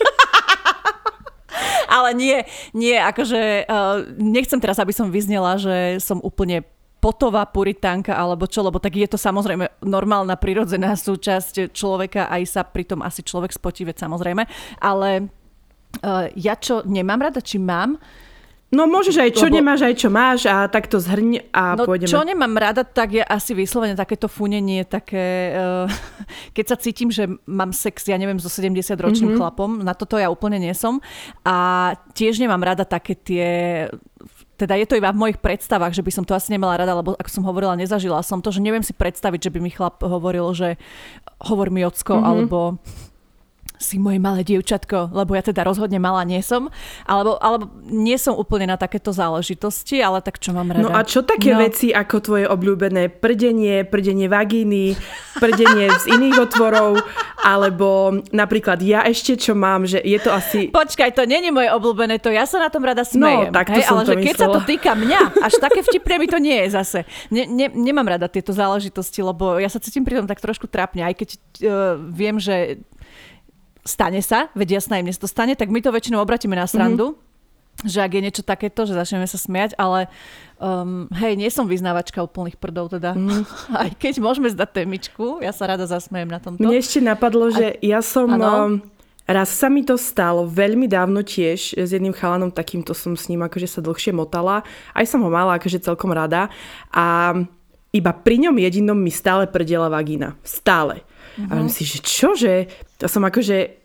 Ale 1.91 2.15
nie, 2.15 2.47
nie, 2.71 2.95
akože 2.95 3.67
uh, 3.67 4.07
nechcem 4.23 4.59
teraz, 4.63 4.79
aby 4.79 4.95
som 4.95 5.11
vyznela, 5.11 5.59
že 5.59 5.99
som 5.99 6.23
úplne 6.23 6.63
potová 7.03 7.43
puritánka 7.43 8.15
alebo 8.15 8.47
čo, 8.47 8.63
lebo 8.63 8.79
tak 8.79 8.95
je 8.95 9.07
to 9.07 9.19
samozrejme 9.19 9.67
normálna, 9.83 10.39
prirodzená 10.39 10.95
súčasť 10.95 11.75
človeka, 11.75 12.31
aj 12.31 12.43
sa 12.47 12.61
pritom 12.63 13.03
asi 13.03 13.19
človek 13.19 13.51
spotí, 13.51 13.83
veď 13.83 14.07
samozrejme. 14.07 14.47
Ale 14.79 15.27
uh, 15.27 16.31
ja 16.39 16.55
čo 16.55 16.87
nemám 16.87 17.27
rada, 17.27 17.43
či 17.43 17.59
mám, 17.59 17.99
No 18.67 18.83
môžeš 18.83 19.15
aj 19.23 19.31
čo 19.31 19.47
Lebo... 19.47 19.63
nemáš, 19.63 19.79
aj 19.87 19.95
čo 19.95 20.09
máš 20.11 20.43
a 20.43 20.67
tak 20.67 20.91
to 20.91 20.99
zhrň 20.99 21.55
a 21.55 21.79
no, 21.79 21.87
pôjdeme. 21.87 22.11
čo 22.11 22.19
nemám 22.19 22.51
rada, 22.51 22.83
tak 22.83 23.15
je 23.15 23.23
asi 23.23 23.55
vyslovene 23.55 23.95
takéto 23.95 24.27
funenie, 24.27 24.83
také, 24.83 25.55
uh, 25.55 25.87
keď 26.55 26.65
sa 26.67 26.75
cítim, 26.75 27.07
že 27.07 27.31
mám 27.47 27.71
sex, 27.71 28.03
ja 28.11 28.19
neviem, 28.19 28.35
so 28.43 28.51
70-ročným 28.51 29.31
mm-hmm. 29.31 29.39
chlapom, 29.39 29.79
na 29.87 29.95
toto 29.95 30.19
ja 30.19 30.27
úplne 30.27 30.59
nie 30.59 30.75
som. 30.75 30.99
A 31.47 31.95
tiež 32.11 32.43
nemám 32.43 32.59
rada 32.59 32.83
také 32.83 33.15
tie 33.15 33.47
teda 34.57 34.73
je 34.73 34.89
to 34.89 34.97
iba 34.97 35.13
v 35.13 35.21
mojich 35.21 35.37
predstavách, 35.37 35.93
že 35.93 36.01
by 36.01 36.11
som 36.11 36.25
to 36.25 36.33
asi 36.33 36.49
nemala 36.49 36.81
rada, 36.81 36.97
lebo 36.97 37.13
ako 37.13 37.29
som 37.29 37.45
hovorila, 37.45 37.77
nezažila 37.77 38.25
som 38.25 38.41
to, 38.41 38.49
že 38.49 38.65
neviem 38.65 38.81
si 38.81 38.89
predstaviť, 38.89 39.47
že 39.47 39.53
by 39.53 39.59
mi 39.61 39.69
chlap 39.69 40.01
hovoril, 40.01 40.49
že 40.57 40.81
hovor 41.45 41.69
mi 41.69 41.85
ocko, 41.85 42.17
mm-hmm. 42.17 42.25
alebo 42.25 42.81
si 43.77 44.01
moje 44.01 44.17
malé 44.17 44.41
dievčatko, 44.41 45.13
lebo 45.13 45.37
ja 45.37 45.45
teda 45.45 45.61
rozhodne 45.61 46.01
malá 46.01 46.25
nie 46.25 46.41
som, 46.41 46.69
alebo, 47.05 47.37
alebo 47.37 47.69
nie 47.85 48.17
som 48.17 48.33
úplne 48.33 48.73
na 48.73 48.77
takéto 48.77 49.13
záležitosti, 49.13 50.01
ale 50.01 50.21
tak 50.25 50.41
čo 50.41 50.53
mám 50.53 50.69
rada. 50.73 50.83
No 50.83 50.91
a 50.93 51.05
čo 51.05 51.21
také 51.21 51.53
no. 51.53 51.61
veci 51.61 51.93
ako 51.93 52.15
tvoje 52.21 52.45
obľúbené 52.49 53.13
prdenie, 53.13 53.85
prdenie 53.85 54.27
vagíny, 54.27 54.97
prdenie 55.37 55.93
z 56.01 56.03
iných 56.17 56.49
otvorov, 56.49 57.01
alebo 57.45 58.19
napríklad 58.33 58.81
ja 58.81 59.05
ešte 59.05 59.37
čo 59.37 59.53
mám, 59.53 59.85
že 59.85 60.01
je 60.01 60.17
to 60.17 60.33
asi... 60.33 60.73
Počkaj, 60.73 61.13
to 61.13 61.23
není 61.29 61.53
moje 61.53 61.69
obľúbené, 61.69 62.17
to 62.17 62.33
ja 62.33 62.49
sa 62.49 62.57
na 62.57 62.73
tom 62.73 62.83
rada 62.83 63.05
no, 63.05 63.09
smejem. 63.13 63.49
No, 63.49 63.55
tak 63.55 63.69
to 63.69 63.77
hej, 63.77 63.85
ale 63.87 64.01
to 64.03 64.11
že 64.11 64.15
keď 64.25 64.35
sa 64.35 64.47
to 64.49 64.61
týka 64.65 64.91
mňa, 64.97 65.21
až 65.45 65.53
také 65.61 65.79
vtipné 65.85 66.15
mi 66.17 66.27
to 66.27 66.41
nie 66.41 66.57
je 66.65 66.67
zase. 66.73 66.99
Ne, 67.29 67.45
ne, 67.45 67.69
nemám 67.69 68.17
rada 68.17 68.25
tieto 68.25 68.51
záležitosti, 68.51 69.21
lebo 69.21 69.61
ja 69.61 69.69
sa 69.69 69.77
cítim 69.77 70.01
pri 70.01 70.19
tom 70.19 70.27
tak 70.27 70.41
trošku 70.41 70.65
trápne, 70.65 71.05
aj 71.05 71.13
keď 71.13 71.29
uh, 71.31 71.39
viem, 72.09 72.41
že 72.41 72.81
stane 73.87 74.19
sa, 74.19 74.51
veď 74.53 74.83
jasná, 74.83 74.99
im 74.99 75.07
to 75.07 75.25
stane, 75.25 75.55
tak 75.55 75.71
my 75.71 75.79
to 75.79 75.89
väčšinou 75.89 76.19
obratíme 76.19 76.53
na 76.53 76.67
srandu. 76.67 77.15
Mm-hmm 77.15 77.25
že 77.85 78.01
ak 78.01 78.09
je 78.09 78.25
niečo 78.25 78.41
takéto, 78.41 78.89
že 78.89 78.97
začneme 78.97 79.29
sa 79.29 79.37
smiať, 79.37 79.77
ale 79.77 80.09
um, 80.57 81.05
hej, 81.13 81.37
nie 81.37 81.45
som 81.53 81.69
vyznávačka 81.69 82.25
úplných 82.25 82.57
prdov 82.57 82.89
teda. 82.89 83.13
Mm. 83.13 83.45
Aj 83.85 83.91
keď 83.93 84.17
môžeme 84.17 84.49
zdať 84.49 84.81
témičku, 84.81 85.45
ja 85.45 85.53
sa 85.53 85.69
rada 85.69 85.85
zasmejem 85.85 86.25
na 86.25 86.41
tomto. 86.41 86.57
Mne 86.57 86.81
ešte 86.81 86.97
napadlo, 87.05 87.53
že 87.53 87.77
A... 87.77 87.81
ja 87.85 88.01
som... 88.01 88.33
Um, 88.33 88.81
raz 89.27 89.51
sa 89.51 89.67
mi 89.67 89.83
to 89.83 89.99
stalo 89.99 90.47
veľmi 90.47 90.87
dávno 90.87 91.19
tiež 91.19 91.75
s 91.75 91.89
jedným 91.91 92.15
chalanom, 92.15 92.47
takýmto 92.47 92.95
som 92.95 93.13
s 93.13 93.27
ním 93.27 93.43
akože 93.43 93.67
sa 93.67 93.83
dlhšie 93.83 94.15
motala. 94.15 94.63
Aj 94.95 95.05
som 95.05 95.19
ho 95.19 95.29
mala 95.29 95.59
akože 95.59 95.83
celkom 95.83 96.15
rada. 96.15 96.47
A 96.95 97.35
iba 97.91 98.11
pri 98.15 98.47
ňom 98.47 98.55
jedinom 98.55 98.95
mi 98.95 99.11
stále 99.11 99.45
prdela 99.51 99.91
vagína. 99.91 100.39
Stále. 100.47 101.03
Uh-huh. 101.35 101.51
A 101.51 101.59
myslím 101.59 101.75
si, 101.75 101.83
že 101.83 101.99
čo, 101.99 102.39
že 102.39 102.71
to 102.97 103.11
som 103.11 103.21
akože 103.27 103.76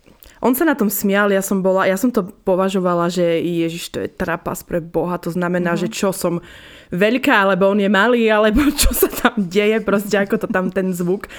on 0.43 0.59
sa 0.59 0.67
na 0.67 0.75
tom 0.75 0.91
smial, 0.91 1.31
ja 1.31 1.39
som 1.39 1.63
bola, 1.63 1.87
ja 1.87 1.95
som 1.95 2.11
to 2.11 2.27
považovala, 2.43 3.07
že 3.07 3.23
Ježiš, 3.39 3.95
to 3.95 3.99
je 4.03 4.11
trapas 4.11 4.67
pre 4.67 4.83
Boha, 4.83 5.15
to 5.23 5.31
znamená, 5.31 5.79
uh-huh. 5.79 5.87
že 5.87 5.95
čo 5.95 6.11
som 6.11 6.43
veľká, 6.91 7.47
alebo 7.47 7.71
on 7.71 7.79
je 7.79 7.87
malý, 7.87 8.27
alebo 8.27 8.67
čo 8.83 8.91
sa 8.91 9.07
tam 9.07 9.39
deje, 9.39 9.79
proste 9.87 10.19
ako 10.19 10.43
to 10.43 10.49
tam 10.51 10.75
ten 10.75 10.91
zvuk. 10.91 11.31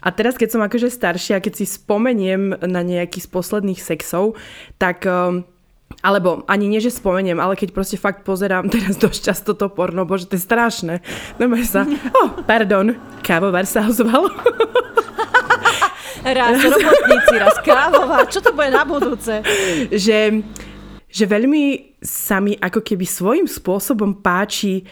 A 0.00 0.12
teraz, 0.12 0.36
keď 0.36 0.48
som 0.56 0.62
akože 0.64 0.92
staršia, 0.92 1.40
keď 1.40 1.60
si 1.60 1.64
spomeniem 1.68 2.56
na 2.64 2.80
nejaký 2.80 3.20
z 3.20 3.28
posledných 3.28 3.80
sexov, 3.80 4.36
tak 4.80 5.04
um, 5.04 5.44
alebo 6.00 6.48
ani 6.48 6.70
nie, 6.70 6.80
že 6.80 6.94
spomeniem, 6.94 7.36
ale 7.36 7.58
keď 7.58 7.76
proste 7.76 8.00
fakt 8.00 8.24
pozerám 8.24 8.68
teraz 8.74 8.96
dosť 8.96 9.20
často 9.20 9.52
to 9.56 9.68
porno, 9.68 10.04
bože, 10.04 10.28
to 10.28 10.36
je 10.36 10.44
strašné. 10.44 10.94
No 11.36 11.48
sa, 11.64 11.84
oh, 12.20 12.44
pardon, 12.44 12.96
kávovar 13.24 13.64
sa 13.64 13.88
ozval. 13.88 14.28
Raz 16.24 16.56
robotníci, 16.74 17.34
raz 17.38 17.56
kávová. 17.64 18.26
Čo 18.28 18.40
to 18.44 18.50
bude 18.52 18.70
na 18.72 18.84
budúce? 18.84 19.40
Že, 19.88 20.44
že 21.08 21.24
veľmi 21.24 21.96
sa 22.00 22.40
mi 22.40 22.56
ako 22.56 22.80
keby 22.80 23.04
svojím 23.04 23.46
spôsobom 23.48 24.20
páči 24.20 24.84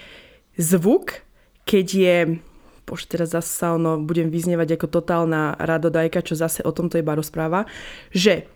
zvuk, 0.57 1.25
keď 1.69 1.87
je 1.87 2.17
bože, 2.89 3.05
teraz 3.05 3.37
zase 3.37 3.53
sa 3.53 3.77
ono, 3.77 4.01
budem 4.01 4.33
vyznievať 4.33 4.81
ako 4.81 4.87
totálna 4.89 5.61
radodajka, 5.61 6.25
čo 6.25 6.33
zase 6.33 6.65
o 6.65 6.73
tomto 6.73 6.97
iba 6.97 7.13
rozpráva, 7.13 7.69
že 8.09 8.49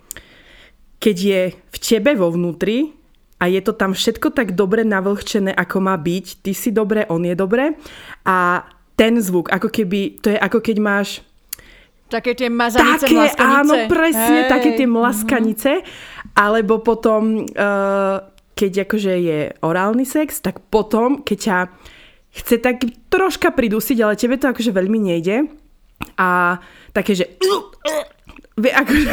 keď 0.96 1.16
je 1.20 1.40
v 1.52 1.76
tebe 1.76 2.16
vo 2.16 2.32
vnútri 2.32 2.96
a 3.36 3.52
je 3.52 3.60
to 3.60 3.76
tam 3.76 3.92
všetko 3.92 4.32
tak 4.32 4.56
dobre 4.56 4.88
navlhčené, 4.88 5.52
ako 5.52 5.84
má 5.84 6.00
byť, 6.00 6.40
ty 6.40 6.56
si 6.56 6.72
dobre, 6.72 7.04
on 7.12 7.20
je 7.28 7.36
dobre 7.36 7.76
a 8.24 8.64
ten 8.96 9.20
zvuk, 9.20 9.52
ako 9.52 9.68
keby, 9.68 10.22
to 10.24 10.32
je 10.32 10.38
ako 10.40 10.64
keď 10.64 10.76
máš 10.80 11.20
Také 12.12 12.36
tie 12.36 12.52
mazanice, 12.52 13.08
také, 13.08 13.16
mlaskanice. 13.16 13.56
Áno, 13.64 13.72
presne, 13.88 14.38
Hej. 14.44 14.50
také 14.52 14.70
tie 14.76 14.84
mlaskanice. 14.84 15.70
Mm-hmm. 15.80 16.36
Alebo 16.36 16.84
potom, 16.84 17.48
uh, 17.48 18.16
keď 18.52 18.84
akože 18.84 19.12
je 19.16 19.38
orálny 19.64 20.04
sex, 20.04 20.44
tak 20.44 20.60
potom, 20.68 21.24
keď 21.24 21.38
ťa 21.40 21.56
chce 22.36 22.56
tak 22.60 22.84
troška 23.08 23.48
pridusiť, 23.52 23.96
ale 24.04 24.20
tebe 24.20 24.36
to 24.36 24.52
akože 24.52 24.72
veľmi 24.76 24.98
nejde. 25.00 25.48
A 26.20 26.60
také, 26.92 27.16
že... 27.16 27.24
Akože, 28.60 29.08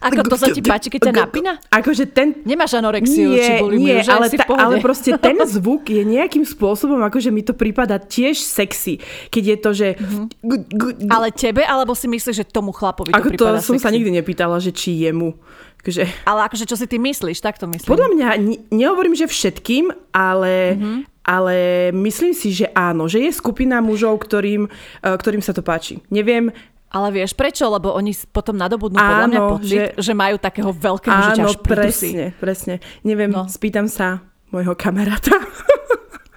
ako 0.00 0.22
to 0.28 0.36
sa 0.36 0.48
ti 0.52 0.60
páči, 0.60 0.88
keď 0.92 1.10
ťa 1.10 1.14
napína? 1.14 1.52
Akože 1.72 2.04
ten... 2.10 2.40
Nemáš 2.44 2.76
anorexiu, 2.76 3.32
nie, 3.32 3.40
či 3.40 3.52
nie, 3.76 3.96
že 4.04 4.12
ale, 4.12 4.26
ta, 4.32 4.44
ale 4.48 4.74
proste 4.84 5.16
ten 5.16 5.36
zvuk 5.48 5.88
je 5.88 6.02
nejakým 6.04 6.44
spôsobom, 6.44 7.00
akože 7.06 7.32
mi 7.32 7.40
to 7.40 7.56
prípada 7.56 7.96
tiež 7.96 8.40
sexy. 8.40 9.00
Keď 9.32 9.44
je 9.44 9.56
to, 9.56 9.70
že... 9.72 9.88
Mm-hmm. 9.96 11.08
Ale 11.08 11.32
tebe, 11.32 11.64
alebo 11.64 11.96
si 11.96 12.06
myslíš, 12.06 12.36
že 12.42 12.44
tomu 12.44 12.72
chlapovi 12.72 13.12
to 13.12 13.18
Ako 13.18 13.28
to 13.34 13.44
som 13.64 13.76
sa 13.80 13.88
nikdy 13.88 14.12
nepýtala, 14.12 14.60
že 14.60 14.74
či 14.74 15.08
jemu. 15.08 15.36
Akože... 15.80 16.02
Ale 16.26 16.40
akože 16.50 16.64
čo 16.66 16.76
si 16.76 16.90
ty 16.90 16.98
myslíš, 16.98 17.38
tak 17.38 17.56
to 17.56 17.70
myslím. 17.70 17.86
Podľa 17.88 18.08
mňa, 18.12 18.28
ne, 18.42 18.56
nehovorím, 18.74 19.14
že 19.16 19.30
všetkým, 19.30 19.92
ale... 20.12 20.76
Mm-hmm 20.76 21.16
ale 21.26 21.90
myslím 21.90 22.30
si, 22.30 22.54
že 22.54 22.70
áno, 22.70 23.10
že 23.10 23.18
je 23.18 23.34
skupina 23.34 23.82
mužov, 23.82 24.22
ktorým, 24.22 24.70
e, 24.70 24.70
ktorým 25.02 25.42
sa 25.42 25.50
to 25.50 25.58
páči. 25.58 25.98
Neviem, 26.06 26.54
ale 26.96 27.12
vieš 27.12 27.36
prečo? 27.36 27.68
Lebo 27.68 27.92
oni 27.92 28.16
potom 28.32 28.56
nadobudnú 28.56 28.96
podľa 28.96 29.28
mňa 29.28 29.40
pocit, 29.52 29.68
že, 29.68 29.84
že 30.00 30.12
majú 30.16 30.40
takého 30.40 30.72
veľkého, 30.72 31.12
áno, 31.12 31.52
že 31.52 31.60
ťa 31.60 31.68
presne, 31.68 32.24
presne. 32.40 32.74
Neviem, 33.04 33.36
no. 33.36 33.44
spýtam 33.44 33.84
sa 33.84 34.24
môjho 34.48 34.72
kamaráta. 34.72 35.36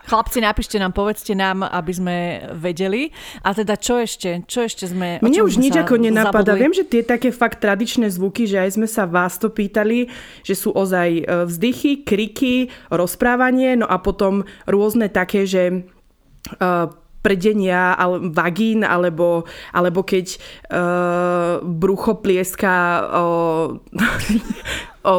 Chlapci, 0.09 0.41
napíšte 0.41 0.81
nám, 0.81 0.89
povedzte 0.89 1.37
nám, 1.37 1.61
aby 1.61 1.93
sme 1.93 2.15
vedeli. 2.57 3.13
A 3.45 3.53
teda 3.53 3.77
čo 3.77 4.01
ešte? 4.01 4.41
Čo 4.49 4.65
ešte 4.65 4.89
sme... 4.89 5.21
Mne 5.21 5.45
už 5.45 5.61
nič 5.61 5.77
ako 5.77 6.01
nenapadá. 6.01 6.57
Viem, 6.57 6.73
že 6.73 6.81
tie 6.81 7.05
také 7.05 7.29
fakt 7.29 7.61
tradičné 7.61 8.09
zvuky, 8.09 8.49
že 8.49 8.57
aj 8.57 8.69
sme 8.73 8.89
sa 8.89 9.05
vás 9.05 9.37
to 9.37 9.53
pýtali, 9.53 10.09
že 10.41 10.57
sú 10.57 10.73
ozaj 10.73 11.09
e, 11.13 11.23
vzdychy, 11.45 12.01
kriky, 12.01 12.73
rozprávanie, 12.89 13.77
no 13.77 13.85
a 13.85 14.01
potom 14.01 14.49
rôzne 14.65 15.13
také, 15.13 15.45
že 15.45 15.85
uh, 16.57 16.89
prdenia, 17.19 17.93
ale, 17.99 18.31
vagín, 18.31 18.87
alebo, 18.87 19.43
alebo 19.75 20.03
keď 20.07 20.39
uh, 20.71 21.59
brucho 21.63 22.19
plieska 22.23 23.03
o, 23.11 23.25
o 25.11 25.13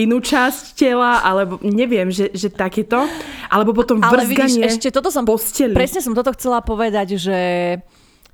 inú 0.00 0.16
časť 0.24 0.76
tela, 0.76 1.20
alebo 1.20 1.60
neviem, 1.60 2.08
že, 2.08 2.32
že 2.32 2.48
takéto. 2.48 3.04
Alebo 3.52 3.76
potom 3.76 4.00
Ale 4.00 4.24
vidíš, 4.24 4.64
ešte 4.64 4.88
toto 4.88 5.12
som, 5.12 5.28
posteli. 5.28 5.76
presne 5.76 6.00
som 6.00 6.16
toto 6.16 6.32
chcela 6.32 6.64
povedať, 6.64 7.20
že 7.20 7.38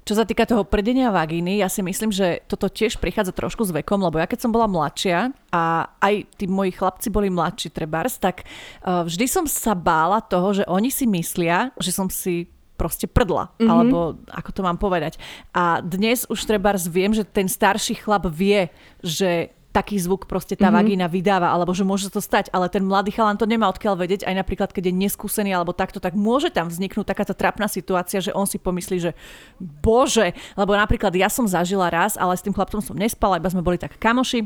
čo 0.02 0.18
sa 0.18 0.26
týka 0.26 0.42
toho 0.50 0.66
prdenia 0.66 1.14
vagíny, 1.14 1.62
ja 1.62 1.70
si 1.70 1.78
myslím, 1.78 2.10
že 2.10 2.42
toto 2.50 2.66
tiež 2.66 2.98
prichádza 2.98 3.30
trošku 3.30 3.62
s 3.62 3.70
vekom, 3.70 4.02
lebo 4.02 4.18
ja 4.18 4.26
keď 4.26 4.42
som 4.42 4.50
bola 4.50 4.66
mladšia 4.66 5.30
a 5.54 5.86
aj 6.02 6.26
tí 6.34 6.50
moji 6.50 6.74
chlapci 6.74 7.06
boli 7.06 7.30
mladší 7.30 7.70
trebárs, 7.70 8.18
tak 8.18 8.42
uh, 8.82 9.06
vždy 9.06 9.26
som 9.30 9.44
sa 9.46 9.78
bála 9.78 10.18
toho, 10.18 10.58
že 10.58 10.64
oni 10.66 10.90
si 10.90 11.06
myslia, 11.06 11.70
že 11.78 11.94
som 11.94 12.10
si 12.10 12.50
proste 12.82 13.06
prdla, 13.06 13.54
mm-hmm. 13.54 13.70
alebo 13.70 14.18
ako 14.26 14.50
to 14.50 14.60
mám 14.66 14.74
povedať. 14.74 15.22
A 15.54 15.78
dnes 15.78 16.26
už 16.26 16.42
trebárs 16.42 16.90
viem, 16.90 17.14
že 17.14 17.22
ten 17.22 17.46
starší 17.46 18.02
chlap 18.02 18.26
vie, 18.26 18.74
že 19.06 19.54
taký 19.72 19.96
zvuk 19.96 20.28
proste 20.28 20.58
tá 20.58 20.68
mm-hmm. 20.68 20.76
vagína 20.76 21.06
vydáva, 21.08 21.48
alebo 21.48 21.72
že 21.72 21.86
môže 21.86 22.10
to 22.12 22.20
stať, 22.20 22.52
ale 22.52 22.68
ten 22.68 22.84
mladý 22.84 23.14
chalan 23.14 23.40
to 23.40 23.48
nemá 23.48 23.70
odkiaľ 23.72 23.96
vedieť, 23.96 24.28
aj 24.28 24.34
napríklad 24.36 24.68
keď 24.68 24.92
je 24.92 24.94
neskúsený 25.00 25.54
alebo 25.54 25.72
takto, 25.72 25.96
tak 25.96 26.12
môže 26.12 26.52
tam 26.52 26.68
vzniknúť 26.68 27.08
takáto 27.08 27.32
trapná 27.32 27.70
situácia, 27.70 28.20
že 28.20 28.36
on 28.36 28.44
si 28.44 28.60
pomyslí, 28.60 29.00
že 29.00 29.16
bože, 29.56 30.36
lebo 30.60 30.76
napríklad 30.76 31.14
ja 31.16 31.32
som 31.32 31.48
zažila 31.48 31.88
raz, 31.88 32.20
ale 32.20 32.36
s 32.36 32.44
tým 32.44 32.52
chlapcom 32.52 32.84
som 32.84 32.92
nespala, 32.92 33.40
iba 33.40 33.48
sme 33.48 33.64
boli 33.64 33.80
tak 33.80 33.96
kamoši, 33.96 34.44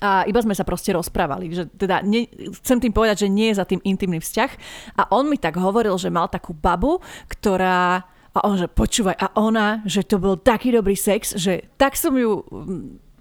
a 0.00 0.24
iba 0.26 0.40
sme 0.40 0.56
sa 0.56 0.66
proste 0.66 0.94
rozprávali. 0.94 1.52
Že 1.52 1.64
teda 1.76 2.02
ne, 2.02 2.26
chcem 2.62 2.78
tým 2.80 2.94
povedať, 2.94 3.26
že 3.26 3.32
nie 3.32 3.52
je 3.52 3.58
za 3.60 3.68
tým 3.68 3.82
intimný 3.84 4.18
vzťah. 4.18 4.50
A 4.98 5.02
on 5.14 5.28
mi 5.28 5.38
tak 5.38 5.58
hovoril, 5.60 5.94
že 5.98 6.10
mal 6.10 6.30
takú 6.30 6.54
babu, 6.54 7.02
ktorá 7.28 8.06
a 8.34 8.38
on, 8.50 8.58
že 8.58 8.66
počúvaj, 8.66 9.14
a 9.14 9.30
ona, 9.38 9.78
že 9.86 10.02
to 10.02 10.18
bol 10.18 10.34
taký 10.34 10.74
dobrý 10.74 10.98
sex, 10.98 11.38
že 11.38 11.70
tak 11.78 11.94
som 11.94 12.18
ju 12.18 12.42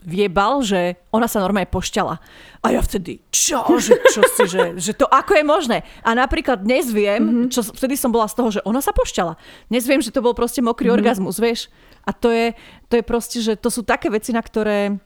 viebal, 0.03 0.65
že 0.65 0.99
ona 1.15 1.29
sa 1.31 1.39
normálne 1.39 1.69
pošťala. 1.69 2.19
A 2.59 2.67
ja 2.73 2.81
vtedy, 2.83 3.23
čo, 3.31 3.63
že, 3.79 3.95
čo 4.11 4.21
si, 4.25 4.43
že, 4.51 4.63
že 4.75 4.91
to 4.91 5.07
ako 5.07 5.39
je 5.39 5.45
možné? 5.47 5.77
A 6.03 6.11
napríklad 6.11 6.65
dnes 6.65 6.91
viem, 6.91 7.23
mm-hmm. 7.23 7.49
čo 7.53 7.63
vtedy 7.63 7.95
som 7.95 8.11
bola 8.11 8.27
z 8.27 8.35
toho, 8.35 8.49
že 8.51 8.61
ona 8.67 8.83
sa 8.83 8.91
pošťala. 8.91 9.39
Dnes 9.71 9.87
viem, 9.87 10.03
že 10.03 10.11
to 10.11 10.19
bol 10.19 10.35
proste 10.35 10.59
mokrý 10.59 10.91
mm-hmm. 10.91 10.99
orgazmus, 10.99 11.39
vieš? 11.39 11.71
A 12.03 12.11
to 12.11 12.33
je, 12.33 12.51
to 12.91 12.99
je 12.99 13.03
proste, 13.03 13.39
že 13.39 13.55
to 13.55 13.71
sú 13.71 13.87
také 13.87 14.11
veci, 14.11 14.35
na 14.35 14.43
ktoré 14.43 14.99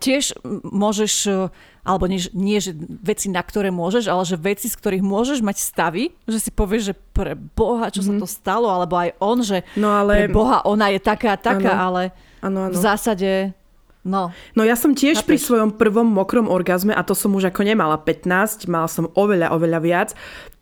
tiež 0.00 0.40
môžeš, 0.64 1.12
uh, 1.28 1.52
alebo 1.84 2.08
nie, 2.08 2.20
nie, 2.32 2.56
že 2.60 2.72
veci, 3.04 3.28
na 3.28 3.44
ktoré 3.44 3.68
môžeš, 3.68 4.08
ale 4.08 4.24
že 4.24 4.40
veci, 4.40 4.72
z 4.72 4.76
ktorých 4.76 5.04
môžeš 5.04 5.44
mať 5.44 5.56
stavy, 5.60 6.04
že 6.24 6.38
si 6.40 6.50
povieš, 6.52 6.92
že 6.92 6.94
pre 7.12 7.36
Boha, 7.36 7.92
čo 7.92 8.00
mm-hmm. 8.00 8.08
sa 8.08 8.12
mhm. 8.16 8.20
to 8.24 8.28
stalo, 8.28 8.68
alebo 8.72 8.96
aj 8.96 9.10
on, 9.20 9.38
že 9.44 9.60
no 9.76 9.92
ale... 9.92 10.24
pre 10.24 10.28
Boha, 10.32 10.64
ona 10.64 10.88
je 10.88 11.00
taká 11.00 11.36
taká, 11.36 11.76
ano. 11.76 11.86
ale 11.92 12.02
ano, 12.40 12.58
ano. 12.68 12.72
v 12.72 12.76
zásade 12.80 13.52
No. 14.00 14.32
no 14.56 14.62
ja 14.64 14.80
som 14.80 14.96
tiež 14.96 15.20
Chápeš? 15.20 15.28
pri 15.28 15.38
svojom 15.38 15.70
prvom 15.76 16.08
mokrom 16.08 16.48
orgazme, 16.48 16.96
a 16.96 17.04
to 17.04 17.12
som 17.12 17.36
už 17.36 17.52
ako 17.52 17.68
nemala 17.68 18.00
15, 18.00 18.64
mala 18.64 18.88
som 18.88 19.12
oveľa, 19.12 19.52
oveľa 19.52 19.78
viac, 19.84 20.10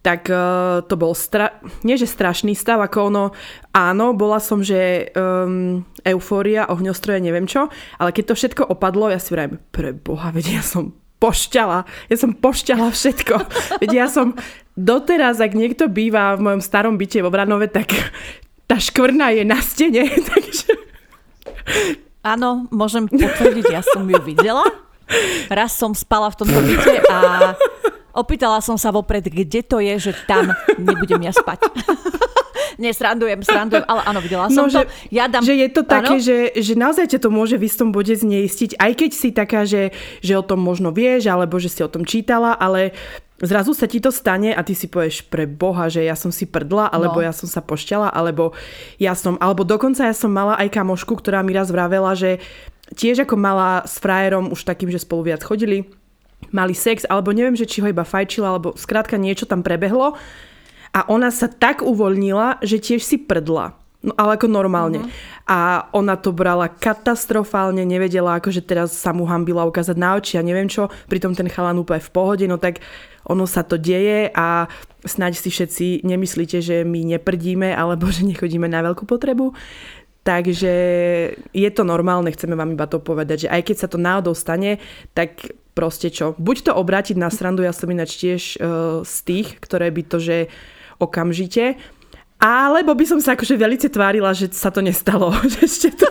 tak 0.02 0.26
uh, 0.26 0.82
to 0.86 0.98
bol 0.98 1.14
stra- 1.14 1.58
nie 1.86 1.94
že 1.94 2.10
strašný 2.10 2.58
stav, 2.58 2.82
ako 2.82 2.98
ono, 3.14 3.24
áno, 3.70 4.10
bola 4.14 4.42
som, 4.42 4.58
že 4.58 5.10
um, 5.14 5.86
eufória, 6.02 6.66
ohňostroje, 6.66 7.22
neviem 7.22 7.46
čo, 7.46 7.70
ale 7.98 8.10
keď 8.10 8.34
to 8.34 8.34
všetko 8.34 8.62
opadlo, 8.74 9.10
ja 9.10 9.22
si 9.22 9.30
vrajím, 9.30 9.62
pre 9.70 9.94
boha, 9.94 10.34
veď 10.34 10.58
ja 10.58 10.62
som 10.66 10.98
pošťala, 11.18 11.86
ja 12.10 12.16
som 12.18 12.34
pošťala 12.34 12.90
všetko. 12.90 13.34
veď 13.82 13.90
ja 13.94 14.06
som 14.10 14.34
doteraz, 14.74 15.38
ak 15.38 15.54
niekto 15.54 15.86
býva 15.86 16.34
v 16.34 16.42
mojom 16.46 16.62
starom 16.62 16.94
byte 16.98 17.22
vo 17.22 17.30
Branove, 17.30 17.70
tak 17.70 17.90
tá 18.66 18.78
škvrna 18.78 19.34
je 19.34 19.42
na 19.46 19.58
stene, 19.62 20.10
takže 20.30 20.70
Áno, 22.22 22.66
môžem 22.74 23.06
potvrdiť, 23.06 23.64
ja 23.70 23.82
som 23.82 24.02
ju 24.02 24.18
videla. 24.22 24.66
Raz 25.48 25.78
som 25.78 25.96
spala 25.96 26.28
v 26.28 26.36
tomto 26.44 26.60
byte 26.60 26.96
a 27.08 27.18
opýtala 28.12 28.60
som 28.60 28.76
sa 28.76 28.92
vopred, 28.92 29.24
kde 29.24 29.64
to 29.64 29.80
je, 29.80 30.10
že 30.10 30.12
tam 30.28 30.52
nebudem 30.76 31.22
ja 31.24 31.32
spať. 31.32 31.64
Nie, 32.78 32.94
srandujem, 32.94 33.42
srandujem, 33.42 33.82
ale 33.90 34.06
áno, 34.06 34.22
videla 34.22 34.46
som 34.54 34.66
no, 34.66 34.70
to. 34.70 34.86
Že, 34.86 35.10
ja 35.10 35.26
dám... 35.26 35.42
že 35.42 35.54
je 35.58 35.68
to 35.74 35.82
také, 35.82 36.22
že, 36.22 36.36
že 36.54 36.78
naozaj 36.78 37.10
ťa 37.10 37.26
to 37.26 37.30
môže 37.34 37.58
v 37.58 37.66
istom 37.66 37.90
bode 37.90 38.14
zneistiť, 38.14 38.78
aj 38.78 38.92
keď 38.94 39.10
si 39.10 39.28
taká, 39.34 39.66
že, 39.66 39.90
že 40.22 40.38
o 40.38 40.46
tom 40.46 40.62
možno 40.62 40.94
vieš, 40.94 41.26
alebo 41.26 41.58
že 41.58 41.74
si 41.74 41.82
o 41.82 41.90
tom 41.90 42.06
čítala, 42.06 42.54
ale 42.54 42.94
zrazu 43.42 43.74
sa 43.74 43.86
ti 43.86 44.02
to 44.02 44.10
stane 44.10 44.50
a 44.50 44.60
ty 44.66 44.74
si 44.74 44.90
povieš 44.90 45.30
pre 45.30 45.46
Boha, 45.46 45.86
že 45.86 46.02
ja 46.02 46.18
som 46.18 46.34
si 46.34 46.46
prdla, 46.46 46.90
alebo 46.90 47.22
no. 47.22 47.26
ja 47.26 47.30
som 47.30 47.46
sa 47.46 47.62
pošťala, 47.62 48.10
alebo 48.10 48.56
ja 48.98 49.14
som, 49.14 49.38
alebo 49.38 49.62
dokonca 49.62 50.06
ja 50.06 50.14
som 50.14 50.34
mala 50.34 50.58
aj 50.58 50.74
kamošku, 50.74 51.18
ktorá 51.18 51.46
mi 51.46 51.54
raz 51.54 51.70
vravela, 51.70 52.18
že 52.18 52.42
tiež 52.94 53.28
ako 53.28 53.36
mala 53.38 53.84
s 53.86 54.00
frajerom 54.00 54.50
už 54.50 54.64
takým, 54.64 54.90
že 54.90 55.02
spolu 55.02 55.30
viac 55.30 55.44
chodili, 55.44 55.86
mali 56.50 56.74
sex, 56.74 57.06
alebo 57.06 57.30
neviem, 57.30 57.54
že 57.54 57.68
či 57.68 57.84
ho 57.84 57.90
iba 57.90 58.02
fajčila, 58.02 58.56
alebo 58.56 58.74
skrátka 58.74 59.20
niečo 59.20 59.46
tam 59.46 59.62
prebehlo 59.62 60.18
a 60.94 61.00
ona 61.06 61.28
sa 61.28 61.46
tak 61.46 61.84
uvoľnila, 61.84 62.64
že 62.64 62.80
tiež 62.80 63.04
si 63.04 63.20
prdla. 63.20 63.76
No, 63.98 64.14
ale 64.14 64.38
ako 64.38 64.46
normálne. 64.46 65.02
Uh-huh. 65.02 65.10
A 65.50 65.90
ona 65.90 66.14
to 66.14 66.30
brala 66.30 66.70
katastrofálne, 66.70 67.82
nevedela, 67.82 68.38
akože 68.38 68.62
teraz 68.62 68.94
sa 68.94 69.10
mu 69.10 69.26
hambila 69.26 69.66
ukázať 69.66 69.96
na 69.98 70.14
oči 70.14 70.38
a 70.38 70.46
neviem 70.46 70.70
čo, 70.70 70.86
pritom 71.10 71.34
ten 71.34 71.50
chalan 71.50 71.82
úplne 71.82 71.98
v 71.98 72.12
pohode, 72.14 72.46
no 72.46 72.62
tak 72.62 72.78
ono 73.26 73.42
sa 73.50 73.66
to 73.66 73.74
deje 73.74 74.30
a 74.30 74.70
snáď 75.02 75.42
si 75.42 75.50
všetci 75.50 75.86
nemyslíte, 76.06 76.62
že 76.62 76.86
my 76.86 77.18
neprdíme 77.18 77.74
alebo 77.74 78.06
že 78.14 78.22
nechodíme 78.22 78.70
na 78.70 78.86
veľkú 78.86 79.02
potrebu. 79.02 79.50
Takže 80.22 80.74
je 81.56 81.70
to 81.72 81.82
normálne, 81.88 82.28
chceme 82.28 82.52
vám 82.52 82.76
iba 82.76 82.84
to 82.84 83.00
povedať, 83.00 83.48
že 83.48 83.52
aj 83.52 83.62
keď 83.64 83.76
sa 83.80 83.88
to 83.88 83.98
náhodou 83.98 84.36
stane, 84.36 84.76
tak 85.16 85.56
proste 85.72 86.12
čo, 86.12 86.36
buď 86.36 86.70
to 86.70 86.72
obrátiť 86.76 87.16
na 87.16 87.32
srandu, 87.32 87.64
ja 87.64 87.72
som 87.72 87.88
ináč 87.88 88.20
tiež 88.20 88.42
uh, 88.58 89.00
z 89.08 89.16
tých, 89.24 89.56
ktoré 89.56 89.88
by 89.88 90.02
to, 90.04 90.18
že 90.20 90.36
okamžite, 91.00 91.80
alebo 92.38 92.94
by 92.94 93.04
som 93.04 93.18
sa 93.18 93.34
akože 93.34 93.58
velice 93.58 93.90
tvárila, 93.90 94.30
že 94.30 94.46
sa 94.54 94.70
to 94.70 94.78
nestalo. 94.78 95.34
Že 95.52 95.58
ešte 95.66 95.90
to... 95.98 96.08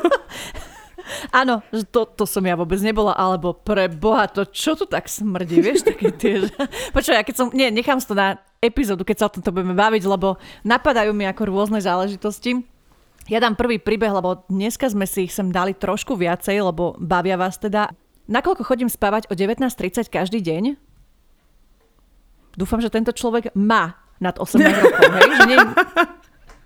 Áno, 1.32 1.64
to, 1.88 2.04
to 2.04 2.28
som 2.28 2.44
ja 2.44 2.60
vôbec 2.60 2.84
nebola, 2.84 3.16
alebo 3.16 3.56
pre 3.56 3.88
Boha, 3.88 4.28
to 4.28 4.44
čo 4.44 4.76
tu 4.76 4.84
tak 4.84 5.08
smrdí, 5.08 5.64
vieš, 5.64 5.88
také 5.88 6.12
tie... 6.12 6.44
Počuaj, 6.92 7.16
ja 7.16 7.24
keď 7.24 7.36
som... 7.40 7.48
Nie, 7.56 7.72
nechám 7.72 8.04
to 8.04 8.12
na 8.12 8.44
epizódu, 8.60 9.08
keď 9.08 9.16
sa 9.16 9.28
o 9.32 9.34
tomto 9.40 9.56
budeme 9.56 9.72
baviť, 9.72 10.04
lebo 10.04 10.36
napadajú 10.68 11.16
mi 11.16 11.24
ako 11.24 11.48
rôzne 11.48 11.80
záležitosti. 11.80 12.60
Ja 13.32 13.40
dám 13.40 13.56
prvý 13.56 13.80
príbeh, 13.80 14.12
lebo 14.12 14.44
dneska 14.52 14.88
sme 14.92 15.08
si 15.08 15.28
ich 15.28 15.36
sem 15.36 15.48
dali 15.48 15.72
trošku 15.72 16.20
viacej, 16.20 16.60
lebo 16.60 17.00
bavia 17.00 17.40
vás 17.40 17.56
teda. 17.56 17.92
Nakoľko 18.28 18.68
chodím 18.68 18.92
spávať 18.92 19.32
o 19.32 19.34
19.30 19.36 20.12
každý 20.12 20.44
deň? 20.44 20.76
Dúfam, 22.60 22.84
že 22.84 22.92
tento 22.92 23.16
človek 23.16 23.56
má 23.56 24.07
nad 24.18 24.36
18 24.38 24.64
rokov, 24.64 25.10
hej? 25.14 25.30
Že 25.38 25.46
nie, 25.46 25.58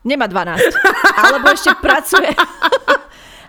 nemá 0.04 0.26
12. 0.28 0.60
Alebo 1.18 1.46
ešte 1.52 1.72
pracuje. 1.80 2.32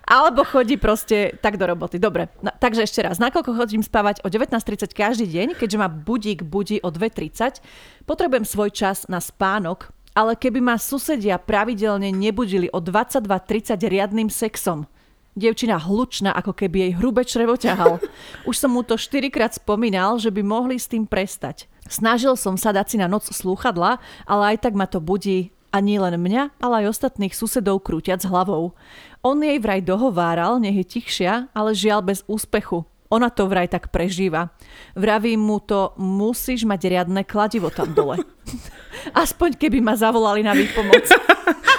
Alebo 0.02 0.44
chodí 0.44 0.76
proste 0.76 1.38
tak 1.40 1.56
do 1.56 1.64
roboty. 1.64 1.96
Dobre, 1.96 2.28
no, 2.44 2.52
takže 2.52 2.84
ešte 2.84 3.00
raz. 3.00 3.16
Nakoľko 3.22 3.54
chodím 3.54 3.80
spávať 3.80 4.20
o 4.20 4.28
19.30 4.28 4.92
každý 4.92 5.24
deň, 5.30 5.48
keďže 5.56 5.80
ma 5.80 5.88
budík 5.88 6.42
budí 6.44 6.82
o 6.82 6.90
2.30, 6.90 7.62
potrebujem 8.04 8.44
svoj 8.44 8.74
čas 8.74 9.06
na 9.08 9.22
spánok, 9.22 9.94
ale 10.12 10.36
keby 10.36 10.60
ma 10.60 10.76
susedia 10.76 11.40
pravidelne 11.40 12.12
nebudili 12.12 12.68
o 12.74 12.82
22.30 12.82 13.78
riadnym 13.88 14.28
sexom, 14.28 14.84
Dievčina 15.32 15.80
hlučná, 15.80 16.36
ako 16.36 16.52
keby 16.52 16.76
jej 16.88 16.92
hrubé 17.00 17.24
črevo 17.24 17.56
ťahal. 17.56 17.96
Už 18.48 18.56
som 18.60 18.76
mu 18.76 18.84
to 18.84 19.00
štyrikrát 19.00 19.56
spomínal, 19.56 20.20
že 20.20 20.28
by 20.28 20.44
mohli 20.44 20.76
s 20.76 20.88
tým 20.88 21.08
prestať. 21.08 21.72
Snažil 21.88 22.36
som 22.36 22.60
sa 22.60 22.70
dať 22.72 22.86
si 22.92 22.96
na 23.00 23.08
noc 23.08 23.24
slúchadla, 23.24 23.96
ale 24.28 24.42
aj 24.54 24.68
tak 24.68 24.76
ma 24.76 24.84
to 24.84 25.00
budí 25.00 25.52
a 25.72 25.80
nie 25.80 25.96
len 25.96 26.20
mňa, 26.20 26.60
ale 26.60 26.84
aj 26.84 26.92
ostatných 26.92 27.32
susedov 27.32 27.80
krúťať 27.80 28.22
s 28.22 28.28
hlavou. 28.28 28.76
On 29.24 29.36
jej 29.40 29.56
vraj 29.56 29.80
dohováral, 29.80 30.60
nech 30.60 30.84
je 30.84 31.00
tichšia, 31.00 31.48
ale 31.56 31.72
žiaľ 31.72 32.12
bez 32.12 32.20
úspechu. 32.28 32.84
Ona 33.12 33.28
to 33.28 33.44
vraj 33.44 33.68
tak 33.68 33.92
prežíva. 33.92 34.52
Vravím 34.96 35.40
mu 35.40 35.60
to, 35.60 35.92
musíš 36.00 36.64
mať 36.64 36.80
riadne 36.88 37.24
kladivo 37.24 37.68
tam 37.68 37.92
dole. 37.92 38.20
Aspoň 39.24 39.56
keby 39.56 39.84
ma 39.84 39.96
zavolali 39.96 40.44
na 40.44 40.52
výpomoc. 40.56 41.08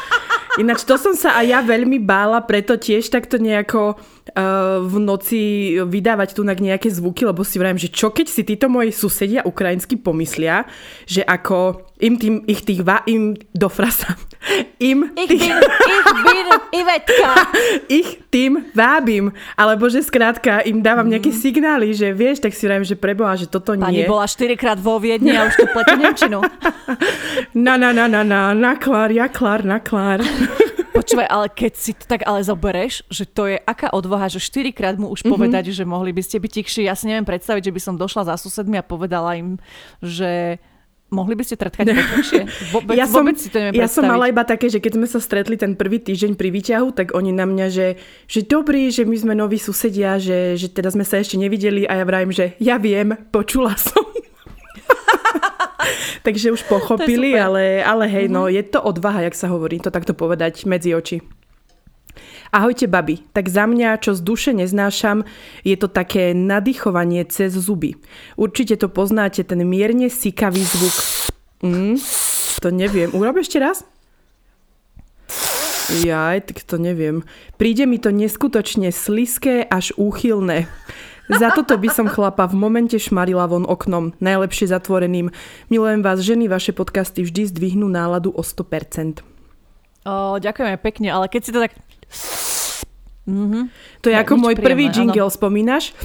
Ináč 0.62 0.86
to 0.86 0.96
som 1.02 1.18
sa 1.18 1.42
aj 1.42 1.46
ja 1.50 1.60
veľmi 1.66 1.98
bála, 1.98 2.46
preto 2.46 2.78
tiež 2.78 3.10
takto 3.10 3.42
nejako 3.42 3.98
uh, 3.98 4.86
v 4.86 4.96
noci 5.02 5.42
vydávať 5.82 6.38
tu 6.38 6.46
nejaké 6.46 6.94
zvuky, 6.94 7.26
lebo 7.26 7.42
si 7.42 7.58
vrajím, 7.58 7.82
že 7.82 7.90
čo 7.90 8.14
keď 8.14 8.28
si 8.30 8.46
títo 8.46 8.70
moji 8.70 8.94
susedia 8.94 9.42
ukrajinsky 9.42 9.98
pomyslia, 9.98 10.70
že 11.10 11.26
ako 11.26 11.90
im 12.06 12.22
tým, 12.22 12.36
ich 12.46 12.62
tých 12.62 12.86
va, 12.86 13.02
im 13.10 13.34
do 13.56 13.66
frasa 13.66 14.14
Im, 14.78 15.08
Ich 15.16 15.30
bin, 15.30 15.56
ich 15.56 16.08
bin 16.22 16.48
Ivetka. 16.74 17.30
ich 17.90 18.20
tým 18.28 18.68
vábim. 18.72 19.30
Alebo 19.54 19.88
že 19.88 20.00
skrátka 20.00 20.60
im 20.62 20.80
dávam 20.80 21.06
nejaké 21.06 21.30
Mhm. 21.30 21.40
signály, 21.40 21.88
že 21.92 22.12
vieš, 22.12 22.40
tak 22.40 22.52
si 22.52 22.64
vravím, 22.64 22.84
že 22.84 22.96
preboha, 22.96 23.34
že 23.34 23.46
toto 23.46 23.72
Pani 23.72 23.94
nie. 23.96 24.06
bola 24.06 24.26
štyrikrát 24.26 24.76
vo 24.76 24.98
Viedni 24.98 25.32
a 25.32 25.46
už 25.46 25.56
tu 25.56 25.66
plete 25.66 25.96
Nemčinu. 25.96 26.44
Na, 27.56 27.76
na, 27.76 27.92
na, 27.92 28.06
na, 28.06 28.22
na, 28.22 28.52
naklár, 28.52 29.10
jaklár, 29.10 29.62
naklár. 29.62 30.20
Počúvaj, 30.94 31.28
ale 31.28 31.48
keď 31.50 31.74
si 31.74 31.92
to 31.92 32.06
tak 32.06 32.22
ale 32.22 32.40
zobereš, 32.40 33.02
že 33.08 33.26
to 33.26 33.48
je 33.48 33.58
aká 33.60 33.90
odvaha, 33.90 34.28
že 34.28 34.38
štyrikrát 34.40 34.94
mu 34.94 35.10
už 35.10 35.24
povedať, 35.24 35.72
že 35.72 35.84
mohli 35.84 36.12
by 36.12 36.22
ste 36.22 36.38
byť 36.38 36.52
tichší. 36.54 36.82
Ja 36.84 36.94
si 36.94 37.08
neviem 37.08 37.24
predstaviť, 37.24 37.66
že 37.66 37.74
by 37.74 37.82
som 37.82 37.96
došla 37.96 38.24
za 38.26 38.36
susedmi 38.36 38.78
a 38.78 38.86
povedala 38.86 39.34
im, 39.34 39.58
že 40.00 40.62
mohli 41.14 41.38
by 41.38 41.44
ste 41.46 41.56
trtkať 41.56 41.94
potichšie. 41.94 42.42
Vôbec, 42.74 42.98
ja 42.98 43.06
som, 43.06 43.22
vôbec 43.22 43.38
si 43.38 43.54
to 43.54 43.62
neviem 43.62 43.78
ja 43.78 43.86
som 43.86 44.04
mala 44.04 44.28
iba 44.28 44.42
také, 44.42 44.68
že 44.68 44.82
keď 44.82 44.98
sme 44.98 45.08
sa 45.08 45.22
stretli 45.22 45.56
ten 45.56 45.78
prvý 45.78 46.02
týždeň 46.02 46.34
pri 46.34 46.50
výťahu, 46.50 46.90
tak 46.92 47.14
oni 47.14 47.30
na 47.30 47.46
mňa, 47.46 47.68
že, 47.70 47.88
že 48.26 48.42
dobrý, 48.42 48.90
že 48.90 49.06
my 49.06 49.16
sme 49.16 49.34
noví 49.38 49.62
susedia, 49.62 50.18
že, 50.18 50.58
že 50.58 50.74
teda 50.74 50.90
sme 50.90 51.06
sa 51.06 51.22
ešte 51.22 51.38
nevideli 51.38 51.86
a 51.86 52.02
ja 52.02 52.06
vrajím, 52.10 52.34
že 52.34 52.58
ja 52.58 52.82
viem, 52.82 53.14
počula 53.30 53.78
som. 53.78 54.02
Takže 56.26 56.56
už 56.56 56.66
pochopili, 56.66 57.38
ale, 57.38 57.86
ale 57.86 58.10
hej, 58.10 58.32
no 58.32 58.50
je 58.50 58.64
to 58.66 58.82
odvaha, 58.82 59.30
jak 59.30 59.38
sa 59.38 59.52
hovorí, 59.52 59.78
to 59.78 59.94
takto 59.94 60.18
povedať 60.18 60.66
medzi 60.66 60.96
oči. 60.96 61.43
Ahojte 62.54 62.86
babi, 62.86 63.18
tak 63.34 63.50
za 63.50 63.66
mňa, 63.66 63.98
čo 63.98 64.14
z 64.14 64.22
duše 64.22 64.54
neznášam, 64.54 65.26
je 65.66 65.74
to 65.74 65.90
také 65.90 66.38
nadýchovanie 66.38 67.26
cez 67.26 67.58
zuby. 67.58 67.98
Určite 68.38 68.78
to 68.78 68.94
poznáte, 68.94 69.42
ten 69.42 69.66
mierne 69.66 70.06
sikavý 70.06 70.62
zvuk. 70.62 70.94
Mm, 71.66 71.98
to 72.62 72.70
neviem. 72.70 73.10
Urob 73.10 73.42
ešte 73.42 73.58
raz? 73.58 73.82
Jaj, 76.06 76.46
tak 76.46 76.62
to 76.62 76.78
neviem. 76.78 77.26
Príde 77.58 77.90
mi 77.90 77.98
to 77.98 78.14
neskutočne 78.14 78.94
sliské 78.94 79.66
až 79.66 79.98
úchylné. 79.98 80.70
Za 81.34 81.58
toto 81.58 81.74
by 81.74 81.90
som 81.90 82.06
chlapa 82.06 82.46
v 82.46 82.54
momente 82.54 83.02
šmarila 83.02 83.50
von 83.50 83.66
oknom, 83.66 84.14
najlepšie 84.22 84.70
zatvoreným. 84.70 85.34
Milujem 85.74 86.06
vás 86.06 86.22
ženy, 86.22 86.46
vaše 86.46 86.70
podcasty 86.70 87.26
vždy 87.26 87.50
zdvihnú 87.50 87.90
náladu 87.90 88.30
o 88.30 88.46
100%. 88.46 89.26
O, 90.06 90.38
ďakujeme 90.38 90.78
pekne, 90.78 91.10
ale 91.10 91.26
keď 91.32 91.42
si 91.42 91.50
to 91.50 91.64
tak... 91.64 91.74
Mhm. 93.24 93.72
To 94.04 94.08
je 94.12 94.16
No, 94.16 94.22
ako 94.24 94.34
môj 94.36 94.56
prvý 94.60 94.92
príjemné, 94.92 95.16
jingle, 95.16 95.32
spomínaš? 95.32 95.96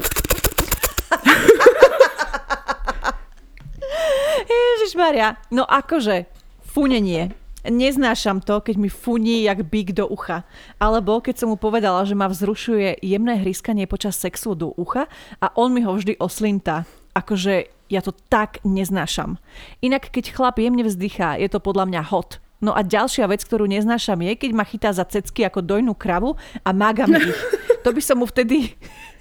Ježiš 4.49 4.95
Maria, 4.95 5.37
no 5.51 5.67
akože, 5.67 6.31
funenie. 6.63 7.35
Neznášam 7.69 8.41
to, 8.41 8.63
keď 8.63 8.81
mi 8.81 8.89
funí 8.89 9.45
jak 9.45 9.67
bík 9.67 9.93
do 9.93 10.07
ucha. 10.09 10.47
Alebo 10.81 11.21
keď 11.21 11.43
som 11.43 11.53
mu 11.53 11.57
povedala, 11.59 12.07
že 12.07 12.15
ma 12.17 12.31
vzrušuje 12.31 13.03
jemné 13.03 13.35
hryskanie 13.45 13.85
počas 13.85 14.17
sexu 14.17 14.55
do 14.55 14.73
ucha 14.79 15.11
a 15.43 15.53
on 15.59 15.75
mi 15.75 15.83
ho 15.85 15.93
vždy 15.93 16.17
oslintá. 16.23 16.89
Akože 17.13 17.69
ja 17.91 18.01
to 18.01 18.15
tak 18.31 18.63
neznášam. 18.65 19.37
Inak 19.85 20.09
keď 20.09 20.33
chlap 20.33 20.57
jemne 20.63 20.87
vzdychá, 20.87 21.37
je 21.37 21.49
to 21.51 21.59
podľa 21.61 21.91
mňa 21.93 22.03
hot. 22.09 22.39
No 22.59 22.75
a 22.75 22.83
ďalšia 22.83 23.31
vec, 23.31 23.47
ktorú 23.47 23.71
neznášam 23.71 24.19
je, 24.27 24.35
keď 24.35 24.51
ma 24.51 24.67
chytá 24.67 24.91
za 24.91 25.07
cecky 25.07 25.47
ako 25.47 25.63
dojnú 25.63 25.95
kravu 25.95 26.35
a 26.67 26.71
mága 26.75 27.07
mi 27.07 27.23
ich. 27.23 27.41
To 27.87 27.95
by 27.95 28.03
som 28.03 28.21
mu 28.21 28.27
vtedy... 28.27 28.75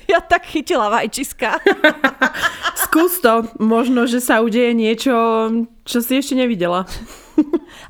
Ja 0.08 0.24
tak 0.24 0.48
chytila 0.48 0.88
vajčiska. 0.88 1.60
Skús 2.88 3.20
to, 3.20 3.44
možno, 3.60 4.08
že 4.08 4.24
sa 4.24 4.40
udeje 4.40 4.72
niečo, 4.72 5.12
čo 5.84 6.00
si 6.00 6.16
ešte 6.16 6.32
nevidela. 6.32 6.88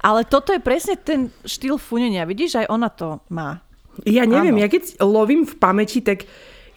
Ale 0.01 0.25
toto 0.25 0.49
je 0.49 0.57
presne 0.57 0.97
ten 0.97 1.29
štýl 1.45 1.77
funenia. 1.77 2.25
Vidíš, 2.25 2.65
aj 2.65 2.73
ona 2.73 2.89
to 2.89 3.21
má. 3.29 3.62
Ja 4.01 4.25
neviem, 4.25 4.57
Áno. 4.57 4.65
ja 4.65 4.67
keď 4.69 4.97
lovím 5.05 5.45
v 5.45 5.62
pamäti, 5.62 6.01
tak 6.01 6.25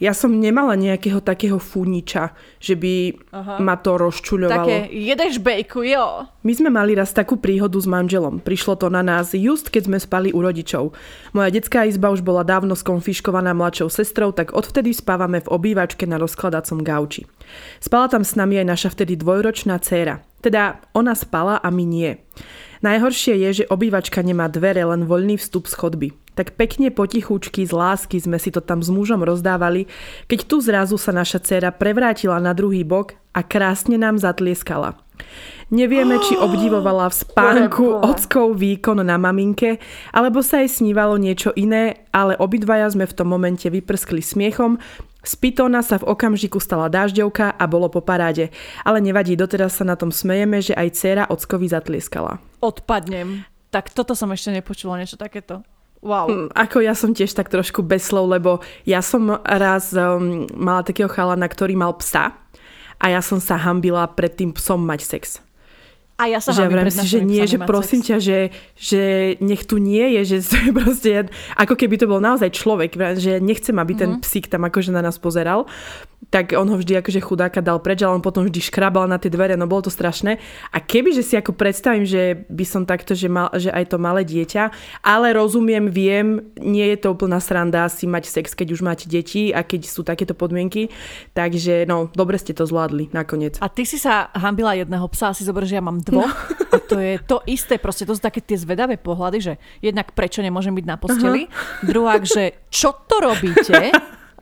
ja 0.01 0.17
som 0.17 0.33
nemala 0.33 0.81
nejakého 0.81 1.21
takého 1.21 1.61
fúniča, 1.61 2.33
že 2.57 2.73
by 2.73 2.95
Aha. 3.37 3.55
ma 3.61 3.77
to 3.77 4.01
rozčuľovalo. 4.01 4.65
Také, 4.65 4.89
jedeš 4.89 5.37
bejku, 5.45 5.85
jo. 5.85 6.25
My 6.41 6.53
sme 6.57 6.73
mali 6.73 6.97
raz 6.97 7.13
takú 7.13 7.37
príhodu 7.37 7.77
s 7.77 7.85
manželom. 7.85 8.41
Prišlo 8.41 8.81
to 8.81 8.89
na 8.89 9.05
nás 9.05 9.37
just, 9.37 9.69
keď 9.69 9.93
sme 9.93 9.99
spali 10.01 10.33
u 10.33 10.41
rodičov. 10.41 10.97
Moja 11.37 11.53
detská 11.53 11.85
izba 11.85 12.09
už 12.09 12.25
bola 12.25 12.41
dávno 12.41 12.73
skonfiškovaná 12.73 13.53
mladšou 13.53 13.93
sestrou, 13.93 14.33
tak 14.33 14.57
odvtedy 14.57 14.97
spávame 14.97 15.45
v 15.45 15.53
obývačke 15.53 16.09
na 16.09 16.17
rozkladacom 16.17 16.81
gauči. 16.81 17.29
Spala 17.85 18.09
tam 18.09 18.25
s 18.25 18.41
nami 18.41 18.57
aj 18.57 18.67
naša 18.73 18.89
vtedy 18.97 19.21
dvojročná 19.21 19.77
dcéra. 19.85 20.25
Teda 20.41 20.81
ona 20.97 21.13
spala 21.13 21.61
a 21.61 21.69
my 21.69 21.85
nie. 21.85 22.17
Najhoršie 22.81 23.37
je, 23.37 23.51
že 23.63 23.69
obývačka 23.69 24.25
nemá 24.25 24.49
dvere, 24.49 24.81
len 24.81 25.05
voľný 25.05 25.37
vstup 25.37 25.69
z 25.69 25.77
chodby. 25.77 26.09
Tak 26.41 26.57
pekne 26.57 26.89
potichúčky 26.89 27.69
z 27.69 27.77
lásky 27.77 28.17
sme 28.17 28.41
si 28.41 28.49
to 28.49 28.65
tam 28.65 28.81
s 28.81 28.89
mužom 28.89 29.21
rozdávali, 29.21 29.85
keď 30.25 30.49
tu 30.49 30.65
zrazu 30.65 30.97
sa 30.97 31.13
naša 31.13 31.37
dcéra 31.37 31.69
prevrátila 31.69 32.41
na 32.41 32.57
druhý 32.57 32.81
bok 32.81 33.13
a 33.37 33.45
krásne 33.45 34.01
nám 34.01 34.17
zatlieskala. 34.17 34.97
Nevieme, 35.69 36.17
či 36.25 36.41
obdivovala 36.41 37.13
v 37.13 37.19
spánku 37.29 38.01
ockov 38.01 38.57
výkon 38.57 39.05
na 39.05 39.21
maminke, 39.21 39.85
alebo 40.17 40.41
sa 40.41 40.65
jej 40.65 40.73
snívalo 40.73 41.21
niečo 41.21 41.53
iné, 41.61 42.09
ale 42.09 42.41
obidvaja 42.41 42.89
sme 42.89 43.05
v 43.05 43.13
tom 43.21 43.29
momente 43.29 43.69
vyprskli 43.69 44.25
smiechom, 44.25 44.81
z 45.21 45.37
pitóna 45.37 45.85
sa 45.85 46.01
v 46.01 46.09
okamžiku 46.09 46.57
stala 46.57 46.89
dážďovka 46.89 47.53
a 47.53 47.65
bolo 47.69 47.93
po 47.93 48.01
paráde. 48.01 48.49
Ale 48.81 49.05
nevadí, 49.05 49.37
doteraz 49.37 49.77
sa 49.77 49.85
na 49.85 49.93
tom 49.93 50.09
smejeme, 50.09 50.65
že 50.65 50.73
aj 50.73 50.97
dcéra 50.97 51.25
ockovi 51.29 51.69
zatlieskala. 51.69 52.41
Odpadnem. 52.65 53.45
Tak 53.69 53.93
toto 53.93 54.17
som 54.17 54.33
ešte 54.33 54.49
nepočula, 54.57 54.97
niečo 54.97 55.21
takéto. 55.21 55.61
Wow. 56.01 56.33
Hm, 56.33 56.49
Ako 56.57 56.81
ja 56.81 56.97
som 56.97 57.13
tiež 57.13 57.37
tak 57.37 57.53
trošku 57.53 57.85
bez 57.85 58.09
slov, 58.09 58.33
lebo 58.33 58.65
ja 58.89 59.05
som 59.05 59.37
raz 59.45 59.93
um, 59.93 60.49
mala 60.57 60.81
takého 60.81 61.13
chalana, 61.13 61.45
ktorý 61.45 61.77
mal 61.77 61.93
psa 62.01 62.33
a 63.01 63.07
ja 63.13 63.21
som 63.21 63.37
sa 63.37 63.61
hambila 63.61 64.09
pred 64.09 64.33
tým 64.33 64.53
psom 64.57 64.81
mať 64.81 65.01
sex. 65.05 65.23
A 66.21 66.29
ja 66.29 66.37
sa 66.37 66.53
že 66.53 66.69
vrem 66.69 66.85
si, 66.87 67.07
že 67.09 67.25
nie, 67.25 67.41
že 67.43 67.57
prosím 67.57 68.05
sex. 68.05 68.09
ťa, 68.13 68.17
že, 68.21 68.39
že 68.77 69.03
nech 69.41 69.65
tu 69.65 69.81
nie 69.81 70.21
je, 70.21 70.37
že 70.37 70.45
to 70.53 70.57
je 70.61 70.71
proste, 70.71 71.11
ako 71.57 71.75
keby 71.75 71.97
to 71.97 72.05
bol 72.05 72.21
naozaj 72.21 72.53
človek, 72.53 72.93
že 73.17 73.41
nechcem, 73.41 73.73
aby 73.75 73.93
ten 73.97 74.11
Mhm. 74.11 74.21
psík 74.21 74.47
tam 74.47 74.69
akože 74.69 74.93
na 74.93 75.01
nás 75.01 75.17
pozeral, 75.17 75.65
tak 76.29 76.53
on 76.53 76.69
ho 76.69 76.77
vždy 76.77 77.01
akože 77.01 77.19
chudáka 77.19 77.65
dal 77.65 77.81
preč, 77.81 78.05
ale 78.05 78.13
on 78.13 78.21
potom 78.21 78.45
vždy 78.45 78.61
škrabal 78.61 79.09
na 79.09 79.17
tie 79.17 79.27
dvere, 79.27 79.57
no 79.57 79.65
bolo 79.65 79.89
to 79.89 79.91
strašné. 79.91 80.37
A 80.69 80.79
keby, 80.79 81.11
že 81.11 81.25
si 81.25 81.35
ako 81.35 81.57
predstavím, 81.57 82.05
že 82.05 82.45
by 82.47 82.65
som 82.69 82.83
takto, 82.85 83.17
že, 83.17 83.27
mal, 83.27 83.49
že 83.57 83.73
aj 83.73 83.89
to 83.89 83.97
malé 83.97 84.21
dieťa, 84.23 84.69
ale 85.01 85.33
rozumiem, 85.33 85.89
viem, 85.89 86.45
nie 86.61 86.85
je 86.93 86.99
to 87.01 87.17
úplná 87.17 87.41
sranda 87.41 87.89
si 87.89 88.05
mať 88.05 88.29
sex, 88.29 88.53
keď 88.53 88.69
už 88.77 88.85
máte 88.85 89.09
deti 89.09 89.49
a 89.49 89.65
keď 89.65 89.89
sú 89.89 90.05
takéto 90.05 90.37
podmienky, 90.37 90.93
takže 91.33 91.89
no, 91.89 92.13
dobre 92.13 92.37
ste 92.37 92.53
to 92.53 92.63
zvládli 92.63 93.09
nakoniec. 93.11 93.57
A 93.59 93.73
ty 93.73 93.89
si 93.89 93.97
sa 93.97 94.29
hambila 94.37 94.77
jedného 94.77 95.09
psa, 95.09 95.33
si 95.33 95.43
zober, 95.43 95.65
že 95.65 95.81
ja 95.81 95.83
mám 95.83 96.05
dvoch. 96.11 96.35
A 96.71 96.77
to 96.83 96.99
je 96.99 97.13
to 97.23 97.41
isté, 97.47 97.79
proste 97.79 98.05
to 98.05 98.13
sú 98.13 98.21
také 98.21 98.43
tie 98.43 98.59
zvedavé 98.59 98.99
pohľady, 98.99 99.39
že 99.41 99.53
jednak 99.81 100.11
prečo 100.13 100.43
nemôžem 100.43 100.75
byť 100.75 100.87
na 100.87 100.97
posteli, 100.99 101.47
druhák, 101.87 102.23
že 102.27 102.67
čo 102.69 102.93
to 103.07 103.23
robíte? 103.23 103.95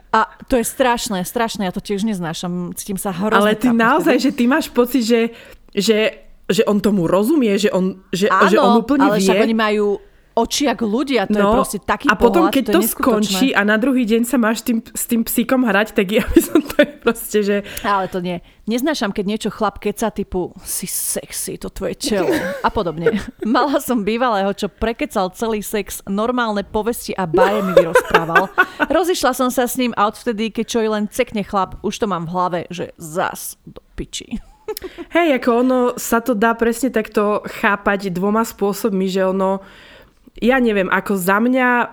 A 0.09 0.25
to 0.49 0.57
je 0.57 0.65
strašné, 0.65 1.21
strašné, 1.21 1.69
ja 1.69 1.73
to 1.73 1.85
tiež 1.85 2.01
neznášam, 2.09 2.73
cítim 2.73 2.97
sa 2.97 3.13
hrozne. 3.13 3.45
Ale 3.45 3.53
ty 3.61 3.69
naozaj, 3.69 4.17
že 4.17 4.31
ty 4.33 4.49
máš 4.49 4.73
pocit, 4.73 5.05
že, 5.05 5.37
že, 5.77 6.25
že 6.49 6.65
on 6.65 6.81
tomu 6.81 7.05
rozumie, 7.05 7.61
že 7.61 7.69
on, 7.69 8.01
že, 8.09 8.25
Áno, 8.33 8.49
že 8.49 8.57
on 8.57 8.73
úplne 8.81 9.05
ale 9.05 9.21
vie. 9.21 9.29
však 9.29 9.45
oni 9.45 9.53
majú 9.53 10.01
oči 10.39 10.71
ako 10.71 10.85
ľudia, 10.87 11.27
to 11.27 11.35
je 11.35 11.47
proste 11.51 11.79
taký 11.83 12.07
No, 12.07 12.15
a 12.15 12.17
potom, 12.17 12.47
pohľad, 12.47 12.55
keď 12.55 12.65
to, 12.71 12.73
to, 12.73 12.81
je 12.81 12.89
skončí 12.95 13.49
a 13.51 13.67
na 13.67 13.75
druhý 13.75 14.07
deň 14.07 14.23
sa 14.23 14.39
máš 14.39 14.63
tým, 14.63 14.79
s 14.81 15.05
tým 15.11 15.27
psíkom 15.27 15.67
hrať, 15.67 15.99
tak 15.99 16.07
ja 16.15 16.23
by 16.23 16.41
som 16.41 16.63
to 16.63 16.75
je 16.79 16.89
proste, 17.03 17.39
že... 17.43 17.57
Ale 17.83 18.07
to 18.07 18.23
nie. 18.23 18.39
Neznášam, 18.69 19.17
keď 19.17 19.25
niečo 19.25 19.51
chlap 19.51 19.81
keca 19.83 20.13
typu 20.13 20.53
si 20.63 20.85
sexy, 20.85 21.57
to 21.57 21.73
tvoje 21.73 21.97
telo 21.99 22.31
a 22.63 22.69
podobne. 22.69 23.17
Mala 23.49 23.81
som 23.83 24.07
bývalého, 24.07 24.53
čo 24.55 24.71
prekecal 24.71 25.33
celý 25.35 25.65
sex, 25.65 26.05
normálne 26.05 26.63
povesti 26.63 27.17
a 27.17 27.25
baje 27.25 27.65
mi 27.65 27.73
vyrozprával. 27.75 28.53
Rozišla 28.97 29.33
som 29.33 29.49
sa 29.49 29.65
s 29.65 29.81
ním 29.81 29.97
a 29.97 30.07
odvtedy, 30.07 30.53
keď 30.53 30.65
čo 30.69 30.79
i 30.85 30.89
len 30.89 31.09
cekne 31.09 31.43
chlap, 31.43 31.81
už 31.81 31.97
to 31.99 32.07
mám 32.07 32.29
v 32.29 32.33
hlave, 32.37 32.61
že 32.69 32.93
zas 33.01 33.57
do 33.65 33.81
piči. 33.97 34.39
Hej, 35.17 35.41
ako 35.41 35.51
ono 35.65 35.79
sa 35.97 36.21
to 36.21 36.37
dá 36.37 36.53
presne 36.53 36.93
takto 36.93 37.41
chápať 37.49 38.13
dvoma 38.13 38.45
spôsobmi, 38.45 39.09
že 39.09 39.25
ono... 39.25 39.65
Ja 40.39 40.63
neviem, 40.63 40.87
ako 40.87 41.19
za 41.19 41.43
mňa 41.43 41.69
uh, 41.71 41.91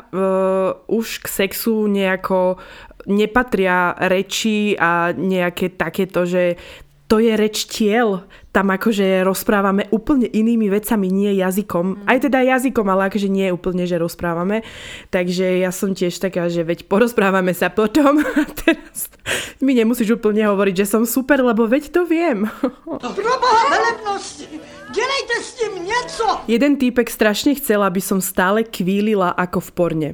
už 0.86 1.26
k 1.26 1.28
sexu 1.28 1.90
nejako 1.90 2.62
nepatria 3.06 3.94
reči 4.10 4.74
a 4.78 5.14
nejaké 5.14 5.74
takéto, 5.78 6.26
že 6.26 6.58
to 7.06 7.22
je 7.22 7.38
reč 7.38 7.70
tiel. 7.70 8.26
Tam 8.50 8.74
akože 8.74 9.22
rozprávame 9.22 9.86
úplne 9.94 10.26
inými 10.26 10.74
vecami, 10.74 11.14
nie 11.14 11.38
jazykom. 11.38 12.10
Aj 12.10 12.18
teda 12.18 12.42
jazykom, 12.42 12.88
ale 12.90 13.14
akože 13.14 13.30
nie 13.30 13.54
úplne, 13.54 13.86
že 13.86 14.02
rozprávame. 14.02 14.66
Takže 15.14 15.62
ja 15.62 15.70
som 15.70 15.94
tiež 15.94 16.18
taká, 16.18 16.50
že 16.50 16.66
veď 16.66 16.90
porozprávame 16.90 17.54
sa 17.54 17.70
potom 17.70 18.26
a 18.42 18.44
teraz 18.58 19.14
mi 19.62 19.78
nemusíš 19.78 20.18
úplne 20.18 20.50
hovoriť, 20.50 20.76
že 20.82 20.90
som 20.98 21.04
super, 21.06 21.46
lebo 21.46 21.70
veď 21.70 21.94
to 21.94 22.10
viem. 22.10 22.50
Proboha 23.22 23.62
velebnosti! 23.70 24.75
Dělejte 24.96 25.34
s 25.44 25.54
tím 25.54 25.86
něco! 25.86 26.26
Jeden 26.48 26.80
týpek 26.80 27.12
strašne 27.12 27.52
chcel, 27.60 27.84
aby 27.84 28.00
som 28.00 28.24
stále 28.24 28.64
kvílila 28.64 29.36
ako 29.36 29.60
v 29.60 29.70
porne. 29.76 30.10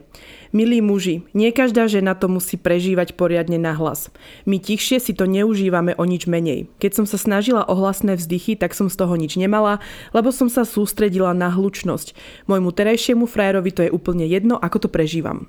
Milí 0.51 0.81
muži, 0.81 1.21
nie 1.37 1.53
každá 1.53 1.85
žena 1.85 2.17
to 2.17 2.25
musí 2.27 2.57
prežívať 2.57 3.13
poriadne 3.13 3.61
na 3.61 3.77
hlas. 3.77 4.09
My 4.43 4.57
tichšie 4.59 4.99
si 4.99 5.13
to 5.13 5.29
neužívame 5.29 5.93
o 5.95 6.03
nič 6.03 6.25
menej. 6.25 6.67
Keď 6.81 6.91
som 6.97 7.05
sa 7.05 7.21
snažila 7.21 7.63
o 7.63 7.77
hlasné 7.77 8.17
vzdychy, 8.17 8.57
tak 8.57 8.73
som 8.73 8.89
z 8.89 8.97
toho 8.97 9.13
nič 9.15 9.37
nemala, 9.37 9.79
lebo 10.17 10.33
som 10.33 10.49
sa 10.49 10.65
sústredila 10.65 11.31
na 11.31 11.53
hlučnosť. 11.53 12.17
Môjmu 12.49 12.73
terajšiemu 12.73 13.29
frajerovi 13.29 13.71
to 13.71 13.81
je 13.85 13.93
úplne 13.93 14.25
jedno, 14.25 14.57
ako 14.57 14.87
to 14.87 14.89
prežívam. 14.89 15.47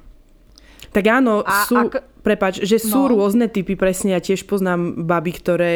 Tak 0.90 1.04
áno, 1.06 1.46
a 1.46 1.62
sú, 1.62 1.78
ak... 1.78 2.22
prepač, 2.26 2.66
že 2.66 2.82
sú 2.82 3.06
no. 3.06 3.14
rôzne 3.14 3.46
typy, 3.46 3.78
presne, 3.78 4.18
ja 4.18 4.20
tiež 4.20 4.50
poznám 4.50 5.06
baby, 5.06 5.32
ktoré 5.38 5.72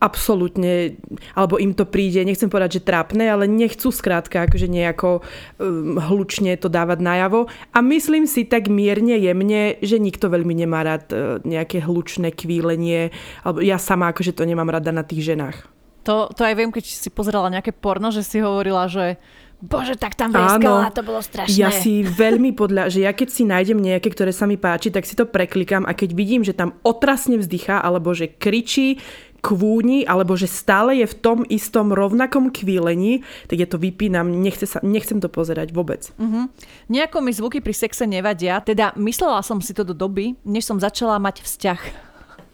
absolútne, 0.00 0.96
alebo 1.36 1.60
im 1.60 1.76
to 1.76 1.84
príde, 1.84 2.24
nechcem 2.24 2.48
povedať, 2.48 2.80
že 2.80 2.86
trápne, 2.88 3.28
ale 3.28 3.44
nechcú 3.44 3.92
skrátka 3.92 4.48
akože 4.48 4.64
nejako 4.68 5.20
um, 5.60 6.00
hlučne 6.00 6.56
to 6.56 6.72
dávať 6.72 7.04
najavo. 7.04 7.52
A 7.72 7.78
myslím 7.84 8.24
si 8.24 8.48
tak 8.48 8.72
mierne, 8.72 9.16
jemne, 9.20 9.76
že 9.84 10.00
nikto 10.00 10.32
veľmi 10.32 10.56
nemá 10.56 10.84
rád 10.84 11.04
uh, 11.12 11.18
nejaké 11.44 11.84
hlučné 11.84 12.32
kvílenie, 12.32 13.12
alebo 13.44 13.60
ja 13.60 13.76
sama 13.76 14.08
akože 14.12 14.32
to 14.32 14.48
nemám 14.48 14.72
rada 14.72 14.92
na 14.92 15.04
tých 15.04 15.36
ženách. 15.36 15.68
To, 16.08 16.32
to 16.32 16.48
aj 16.48 16.56
viem, 16.56 16.72
keď 16.72 16.84
si 16.88 17.12
pozerala 17.12 17.52
nejaké 17.52 17.76
porno, 17.76 18.08
že 18.08 18.24
si 18.24 18.40
hovorila, 18.40 18.88
že 18.88 19.20
Bože, 19.60 20.00
tak 20.00 20.16
tam 20.16 20.32
vreskala, 20.32 20.88
to 20.88 21.04
bolo 21.04 21.20
strašné. 21.20 21.52
Ja 21.52 21.68
si 21.68 22.00
veľmi 22.00 22.56
podľa, 22.56 22.88
že 22.88 23.04
ja 23.04 23.12
keď 23.12 23.28
si 23.28 23.44
nájdem 23.44 23.76
nejaké, 23.76 24.08
ktoré 24.08 24.32
sa 24.32 24.48
mi 24.48 24.56
páči, 24.56 24.88
tak 24.88 25.04
si 25.04 25.12
to 25.12 25.28
preklikám 25.28 25.84
a 25.84 25.92
keď 25.92 26.16
vidím, 26.16 26.40
že 26.40 26.56
tam 26.56 26.80
otrasne 26.80 27.36
vzdychá, 27.36 27.76
alebo 27.76 28.16
že 28.16 28.32
kričí, 28.32 28.96
kvúni, 29.40 30.04
alebo 30.04 30.36
že 30.36 30.48
stále 30.48 31.00
je 31.00 31.06
v 31.08 31.16
tom 31.16 31.38
istom 31.48 31.92
rovnakom 31.92 32.52
kvílení, 32.52 33.24
tak 33.48 33.60
ja 33.60 33.68
to 33.68 33.80
vypínam, 33.80 34.28
nechce 34.28 34.68
sa, 34.68 34.78
nechcem 34.84 35.20
to 35.20 35.32
pozerať 35.32 35.72
vôbec. 35.72 36.12
Uh-huh. 36.20 36.48
Nejako 36.92 37.24
mi 37.24 37.32
zvuky 37.32 37.64
pri 37.64 37.72
sexe 37.72 38.04
nevadia, 38.04 38.60
teda 38.60 38.92
myslela 39.00 39.40
som 39.40 39.60
si 39.64 39.72
to 39.72 39.84
do 39.84 39.96
doby, 39.96 40.36
než 40.44 40.68
som 40.68 40.76
začala 40.76 41.16
mať 41.16 41.40
vzťah 41.44 41.80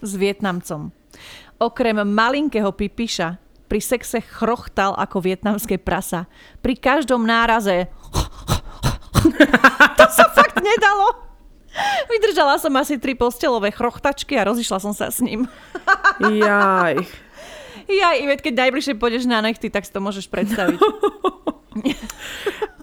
s 0.02 0.10
Vietnamcom. 0.14 0.94
Okrem 1.58 2.02
malinkého 2.06 2.70
pipiša 2.70 3.45
pri 3.66 3.80
sexe 3.82 4.22
chrochtal 4.22 4.94
ako 4.94 5.22
vietnamské 5.22 5.76
prasa. 5.76 6.30
Pri 6.62 6.78
každom 6.78 7.26
náraze 7.26 7.90
to 9.98 10.06
sa 10.10 10.26
fakt 10.32 10.58
nedalo. 10.62 11.26
Vydržala 12.08 12.56
som 12.56 12.72
asi 12.80 12.96
tri 12.96 13.12
postelové 13.12 13.68
chrochtačky 13.68 14.38
a 14.40 14.48
rozišla 14.48 14.78
som 14.80 14.96
sa 14.96 15.12
s 15.12 15.20
ním. 15.20 15.44
Jaj. 16.24 17.04
Jaj, 17.86 18.16
Ivet, 18.18 18.42
keď 18.42 18.66
najbližšie 18.66 18.98
pôjdeš 18.98 19.28
na 19.28 19.44
nechty, 19.44 19.70
tak 19.70 19.84
si 19.86 19.92
to 19.92 20.00
môžeš 20.02 20.26
predstaviť. 20.30 20.80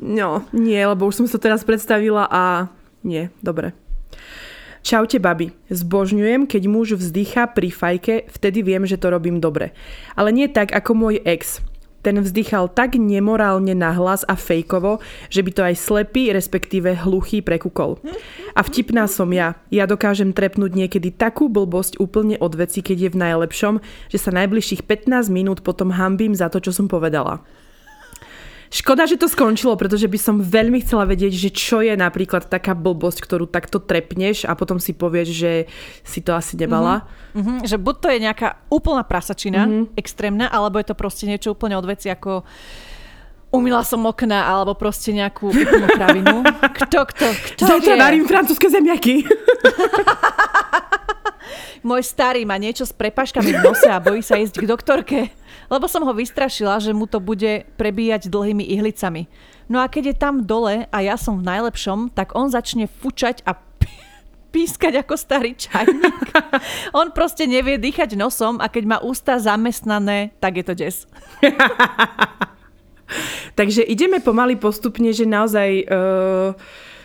No, 0.04 0.44
nie, 0.52 0.78
lebo 0.84 1.08
už 1.08 1.24
som 1.24 1.28
sa 1.32 1.40
teraz 1.40 1.64
predstavila 1.64 2.28
a 2.28 2.68
nie, 3.08 3.32
dobre. 3.40 3.72
Čaute, 4.84 5.16
babi. 5.16 5.56
Zbožňujem, 5.72 6.44
keď 6.44 6.68
muž 6.68 7.00
vzdychá 7.00 7.48
pri 7.56 7.72
fajke, 7.72 8.28
vtedy 8.28 8.68
viem, 8.68 8.84
že 8.84 9.00
to 9.00 9.16
robím 9.16 9.40
dobre. 9.40 9.72
Ale 10.12 10.36
nie 10.36 10.52
tak 10.52 10.76
ako 10.76 10.92
môj 10.92 11.24
ex. 11.24 11.64
Ten 12.04 12.20
vzdychal 12.20 12.68
tak 12.68 13.00
nemorálne 13.00 13.72
nahlas 13.80 14.28
a 14.28 14.36
fejkovo, 14.36 15.00
že 15.32 15.40
by 15.40 15.52
to 15.56 15.62
aj 15.64 15.76
slepý, 15.80 16.36
respektíve 16.36 17.00
hluchý 17.00 17.40
prekúkol. 17.40 18.04
A 18.52 18.60
vtipná 18.60 19.08
som 19.08 19.32
ja. 19.32 19.56
Ja 19.72 19.88
dokážem 19.88 20.36
trepnúť 20.36 20.76
niekedy 20.76 21.16
takú 21.16 21.48
blbosť 21.48 22.04
úplne 22.04 22.36
od 22.44 22.52
veci, 22.60 22.84
keď 22.84 23.08
je 23.08 23.14
v 23.16 23.22
najlepšom, 23.24 23.80
že 24.12 24.20
sa 24.20 24.36
najbližších 24.36 24.84
15 24.84 25.32
minút 25.32 25.64
potom 25.64 25.96
hambím 25.96 26.36
za 26.36 26.52
to, 26.52 26.60
čo 26.60 26.76
som 26.76 26.92
povedala. 26.92 27.40
Škoda, 28.74 29.06
že 29.06 29.22
to 29.22 29.30
skončilo, 29.30 29.78
pretože 29.78 30.10
by 30.10 30.18
som 30.18 30.42
veľmi 30.42 30.82
chcela 30.82 31.06
vedieť, 31.06 31.38
že 31.38 31.54
čo 31.54 31.86
je 31.86 31.94
napríklad 31.94 32.50
taká 32.50 32.74
blbosť, 32.74 33.22
ktorú 33.22 33.46
takto 33.46 33.78
trepneš 33.78 34.50
a 34.50 34.58
potom 34.58 34.82
si 34.82 34.98
povieš, 34.98 35.30
že 35.30 35.52
si 36.02 36.26
to 36.26 36.34
asi. 36.34 36.58
Mm-hmm. 36.58 37.38
Mm-hmm. 37.38 37.58
Že 37.70 37.78
buď 37.78 37.96
to 38.02 38.08
je 38.10 38.20
nejaká 38.26 38.50
úplná 38.74 39.06
prasačina, 39.06 39.70
mm-hmm. 39.70 39.94
extrémna, 39.94 40.50
alebo 40.50 40.82
je 40.82 40.90
to 40.90 40.98
proste 40.98 41.30
niečo 41.30 41.54
úplne 41.54 41.78
od 41.78 41.86
veci 41.86 42.10
ako 42.10 42.42
umila 43.54 43.86
som 43.86 44.02
okna, 44.10 44.50
alebo 44.50 44.74
proste 44.74 45.14
nejakú 45.14 45.54
úplnú 45.54 45.88
kravinu. 45.94 46.42
Kto, 46.74 47.06
kto, 47.06 47.28
kto 47.54 47.64
Zajtra 47.70 48.02
varím 48.02 48.26
francúzske 48.26 48.66
zemiaky. 48.66 49.22
Môj 51.86 52.02
starý 52.02 52.50
má 52.50 52.58
niečo 52.58 52.90
s 52.90 52.94
prepaškami 52.96 53.54
v 53.54 53.62
nose 53.62 53.86
a 53.86 54.02
bojí 54.02 54.26
sa 54.26 54.42
ísť 54.42 54.58
k 54.58 54.66
doktorke 54.66 55.20
lebo 55.74 55.90
som 55.90 56.06
ho 56.06 56.14
vystrašila, 56.14 56.78
že 56.78 56.94
mu 56.94 57.10
to 57.10 57.18
bude 57.18 57.66
prebíjať 57.82 58.30
dlhými 58.30 58.62
ihlicami. 58.62 59.26
No 59.66 59.82
a 59.82 59.90
keď 59.90 60.14
je 60.14 60.22
tam 60.22 60.46
dole 60.46 60.86
a 60.86 60.98
ja 61.02 61.18
som 61.18 61.42
v 61.42 61.50
najlepšom, 61.50 62.14
tak 62.14 62.38
on 62.38 62.54
začne 62.54 62.86
fučať 62.86 63.42
a 63.50 63.58
pískať 64.54 65.02
ako 65.02 65.18
starý 65.18 65.58
čajník. 65.58 66.30
on 67.00 67.10
proste 67.10 67.50
nevie 67.50 67.82
dýchať 67.82 68.14
nosom 68.14 68.62
a 68.62 68.70
keď 68.70 68.84
má 68.86 68.98
ústa 69.02 69.42
zamestnané, 69.42 70.30
tak 70.38 70.62
je 70.62 70.66
to 70.70 70.74
des. 70.78 71.10
Takže 73.60 73.82
ideme 73.82 74.22
pomaly 74.22 74.58
postupne, 74.58 75.10
že 75.14 75.26
naozaj 75.26 75.86
uh, 75.86 76.54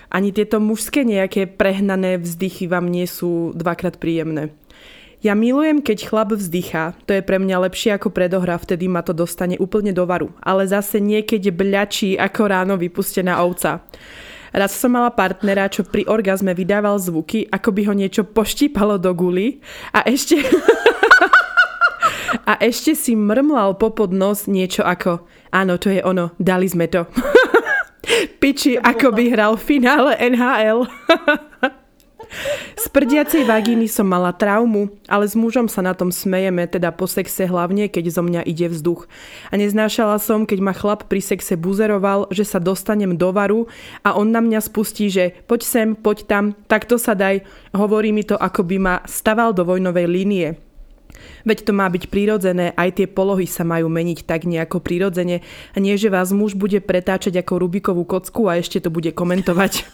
ani 0.08 0.32
tieto 0.32 0.56
mužské 0.56 1.04
nejaké 1.04 1.44
prehnané 1.48 2.16
vzdychy 2.16 2.64
vám 2.64 2.88
nie 2.88 3.04
sú 3.04 3.52
dvakrát 3.52 4.00
príjemné. 4.00 4.56
Ja 5.18 5.34
milujem, 5.34 5.82
keď 5.82 6.06
chlap 6.06 6.30
vzdychá. 6.30 6.94
To 7.10 7.12
je 7.14 7.26
pre 7.26 7.42
mňa 7.42 7.66
lepšie 7.66 7.98
ako 7.98 8.14
predohra, 8.14 8.54
vtedy 8.54 8.86
ma 8.86 9.02
to 9.02 9.10
dostane 9.10 9.58
úplne 9.58 9.90
do 9.90 10.06
varu. 10.06 10.30
Ale 10.38 10.62
zase 10.70 11.02
niekedy 11.02 11.50
bľačí 11.50 12.14
ako 12.14 12.42
ráno 12.46 12.78
vypustená 12.78 13.42
ovca. 13.42 13.82
Raz 14.54 14.78
som 14.78 14.94
mala 14.94 15.10
partnera, 15.10 15.66
čo 15.68 15.84
pri 15.84 16.06
orgazme 16.06 16.54
vydával 16.54 17.02
zvuky, 17.02 17.50
ako 17.50 17.68
by 17.74 17.82
ho 17.90 17.94
niečo 17.98 18.22
poštípalo 18.24 18.96
do 18.96 19.10
guly 19.12 19.58
a 19.90 20.06
ešte... 20.06 20.38
a 22.48 22.56
ešte 22.62 22.96
si 22.96 23.12
mrmlal 23.12 23.76
popod 23.76 24.14
nos 24.14 24.48
niečo 24.48 24.86
ako 24.86 25.26
áno, 25.52 25.80
to 25.80 25.90
je 25.90 26.00
ono, 26.04 26.30
dali 26.38 26.68
sme 26.68 26.88
to. 26.88 27.06
Piči, 28.40 28.78
ako 28.78 29.12
by 29.12 29.24
hral 29.32 29.56
v 29.56 29.66
finále 29.66 30.12
NHL. 30.16 30.86
Z 32.78 32.94
prdiacej 32.94 33.42
vagíny 33.42 33.90
som 33.90 34.06
mala 34.06 34.30
traumu, 34.30 34.86
ale 35.10 35.26
s 35.26 35.34
mužom 35.34 35.66
sa 35.66 35.82
na 35.82 35.98
tom 35.98 36.14
smejeme, 36.14 36.62
teda 36.70 36.94
po 36.94 37.10
sexe 37.10 37.42
hlavne, 37.42 37.90
keď 37.90 38.14
zo 38.14 38.22
mňa 38.22 38.46
ide 38.46 38.70
vzduch. 38.70 39.10
A 39.50 39.58
neznášala 39.58 40.14
som, 40.22 40.46
keď 40.46 40.62
ma 40.62 40.70
chlap 40.70 41.10
pri 41.10 41.18
sexe 41.18 41.58
buzeroval, 41.58 42.30
že 42.30 42.46
sa 42.46 42.62
dostanem 42.62 43.18
do 43.18 43.34
varu 43.34 43.66
a 44.06 44.14
on 44.14 44.30
na 44.30 44.38
mňa 44.38 44.62
spustí, 44.62 45.10
že 45.10 45.34
poď 45.50 45.60
sem, 45.66 45.88
poď 45.98 46.18
tam, 46.30 46.44
takto 46.70 47.02
sa 47.02 47.18
daj. 47.18 47.42
Hovorí 47.74 48.14
mi 48.14 48.22
to, 48.22 48.38
ako 48.38 48.62
by 48.62 48.76
ma 48.78 48.94
staval 49.10 49.50
do 49.50 49.66
vojnovej 49.66 50.06
línie. 50.06 50.67
Veď 51.48 51.64
to 51.64 51.72
má 51.72 51.88
byť 51.88 52.12
prirodzené, 52.12 52.76
aj 52.76 53.00
tie 53.00 53.06
polohy 53.08 53.48
sa 53.48 53.64
majú 53.64 53.88
meniť 53.88 54.28
tak 54.28 54.44
nejako 54.44 54.84
prirodzene 54.84 55.40
a 55.72 55.76
nie, 55.80 55.96
že 55.96 56.12
vás 56.12 56.28
muž 56.28 56.52
bude 56.52 56.76
pretáčať 56.84 57.40
ako 57.40 57.64
Rubikovú 57.64 58.04
kocku 58.04 58.52
a 58.52 58.60
ešte 58.60 58.84
to 58.84 58.92
bude 58.92 59.16
komentovať. 59.16 59.88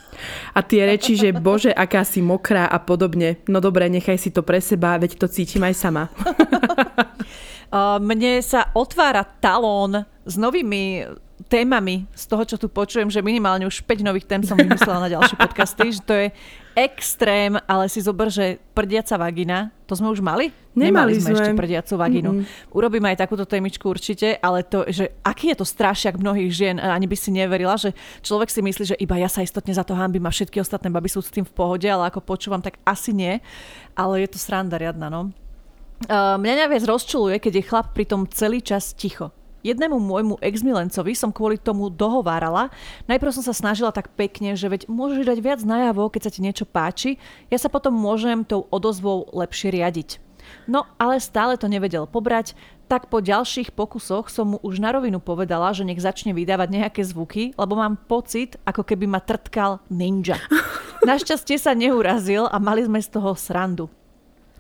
A 0.54 0.66
tie 0.66 0.82
reči, 0.82 1.14
že 1.14 1.30
bože, 1.30 1.70
aká 1.70 2.02
si 2.02 2.18
mokrá 2.18 2.66
a 2.66 2.82
podobne. 2.82 3.38
No 3.46 3.62
dobre, 3.62 3.86
nechaj 3.86 4.18
si 4.18 4.34
to 4.34 4.42
pre 4.42 4.58
seba, 4.58 4.98
veď 4.98 5.14
to 5.14 5.30
cítim 5.30 5.62
aj 5.62 5.74
sama. 5.78 6.10
Mne 8.02 8.42
sa 8.42 8.70
otvára 8.74 9.22
talón 9.22 10.06
s 10.22 10.34
novými 10.34 11.10
témami 11.50 12.06
z 12.14 12.24
toho, 12.30 12.42
čo 12.46 12.56
tu 12.58 12.70
počujem, 12.70 13.10
že 13.10 13.22
minimálne 13.22 13.66
už 13.66 13.82
5 13.82 14.06
nových 14.06 14.26
tém 14.26 14.42
som 14.46 14.54
vymyslela 14.54 15.06
na 15.06 15.10
ďalšie 15.10 15.36
podcasty, 15.38 15.90
že 15.90 16.02
to 16.02 16.14
je 16.14 16.26
extrém, 16.74 17.54
ale 17.64 17.86
si 17.86 18.02
zober, 18.02 18.28
že 18.30 18.58
prdiaca 18.74 19.14
vagina, 19.14 19.70
to 19.86 19.94
sme 19.94 20.10
už 20.10 20.20
mali? 20.20 20.50
Nemali, 20.74 21.14
Nemali 21.14 21.22
sme, 21.22 21.30
sme 21.30 21.34
ešte 21.38 21.52
prdiacu 21.54 21.94
vaginu. 21.94 22.30
Mm-hmm. 22.34 22.74
Urobíme 22.74 23.06
aj 23.14 23.22
takúto 23.22 23.46
témičku 23.46 23.86
určite, 23.86 24.34
ale 24.42 24.66
to, 24.66 24.82
že 24.90 25.14
aký 25.22 25.54
je 25.54 25.62
to 25.62 25.66
strašiak 25.66 26.18
mnohých 26.18 26.50
žien, 26.50 26.76
ani 26.82 27.06
by 27.06 27.14
si 27.14 27.30
neverila, 27.30 27.78
že 27.78 27.94
človek 28.26 28.50
si 28.50 28.60
myslí, 28.60 28.84
že 28.94 28.96
iba 28.98 29.14
ja 29.14 29.30
sa 29.30 29.46
istotne 29.46 29.70
za 29.70 29.86
to 29.86 29.94
hambím 29.94 30.26
a 30.26 30.34
všetky 30.34 30.58
ostatné 30.58 30.90
baby 30.90 31.06
sú 31.06 31.22
s 31.22 31.30
tým 31.30 31.46
v 31.46 31.54
pohode, 31.54 31.86
ale 31.86 32.10
ako 32.10 32.26
počúvam, 32.26 32.58
tak 32.58 32.82
asi 32.82 33.14
nie. 33.14 33.38
Ale 33.94 34.26
je 34.26 34.34
to 34.34 34.38
sranda 34.42 34.74
riadna, 34.74 35.06
no. 35.06 35.30
Uh, 36.10 36.36
mňa 36.36 36.66
najviac 36.66 36.84
rozčuluje, 36.90 37.38
keď 37.38 37.52
je 37.54 37.68
chlap 37.70 37.86
pritom 37.94 38.26
celý 38.26 38.58
čas 38.58 38.92
ticho. 38.98 39.30
Jednému 39.64 39.96
môjmu 39.96 40.36
exmilencovi 40.44 41.16
som 41.16 41.32
kvôli 41.32 41.56
tomu 41.56 41.88
dohovárala. 41.88 42.68
Najprv 43.08 43.32
som 43.32 43.40
sa 43.40 43.56
snažila 43.56 43.96
tak 43.96 44.12
pekne, 44.12 44.52
že 44.60 44.68
veď 44.68 44.92
môžeš 44.92 45.24
dať 45.24 45.38
viac 45.40 45.60
najavo, 45.64 46.12
keď 46.12 46.28
sa 46.28 46.32
ti 46.36 46.44
niečo 46.44 46.68
páči. 46.68 47.16
Ja 47.48 47.56
sa 47.56 47.72
potom 47.72 47.96
môžem 47.96 48.44
tou 48.44 48.68
odozvou 48.68 49.24
lepšie 49.32 49.72
riadiť. 49.72 50.20
No, 50.68 50.84
ale 51.00 51.16
stále 51.16 51.56
to 51.56 51.72
nevedel 51.72 52.04
pobrať, 52.04 52.52
tak 52.84 53.08
po 53.08 53.24
ďalších 53.24 53.72
pokusoch 53.72 54.28
som 54.28 54.52
mu 54.52 54.58
už 54.60 54.76
na 54.84 54.92
rovinu 54.92 55.16
povedala, 55.16 55.72
že 55.72 55.88
nech 55.88 56.00
začne 56.00 56.36
vydávať 56.36 56.68
nejaké 56.68 57.00
zvuky, 57.00 57.56
lebo 57.56 57.80
mám 57.80 57.96
pocit, 57.96 58.60
ako 58.68 58.84
keby 58.84 59.08
ma 59.08 59.24
trtkal 59.24 59.80
ninja. 59.88 60.36
Našťastie 61.08 61.56
sa 61.56 61.72
neurazil 61.72 62.44
a 62.48 62.60
mali 62.60 62.84
sme 62.84 63.00
z 63.00 63.08
toho 63.08 63.32
srandu. 63.32 63.88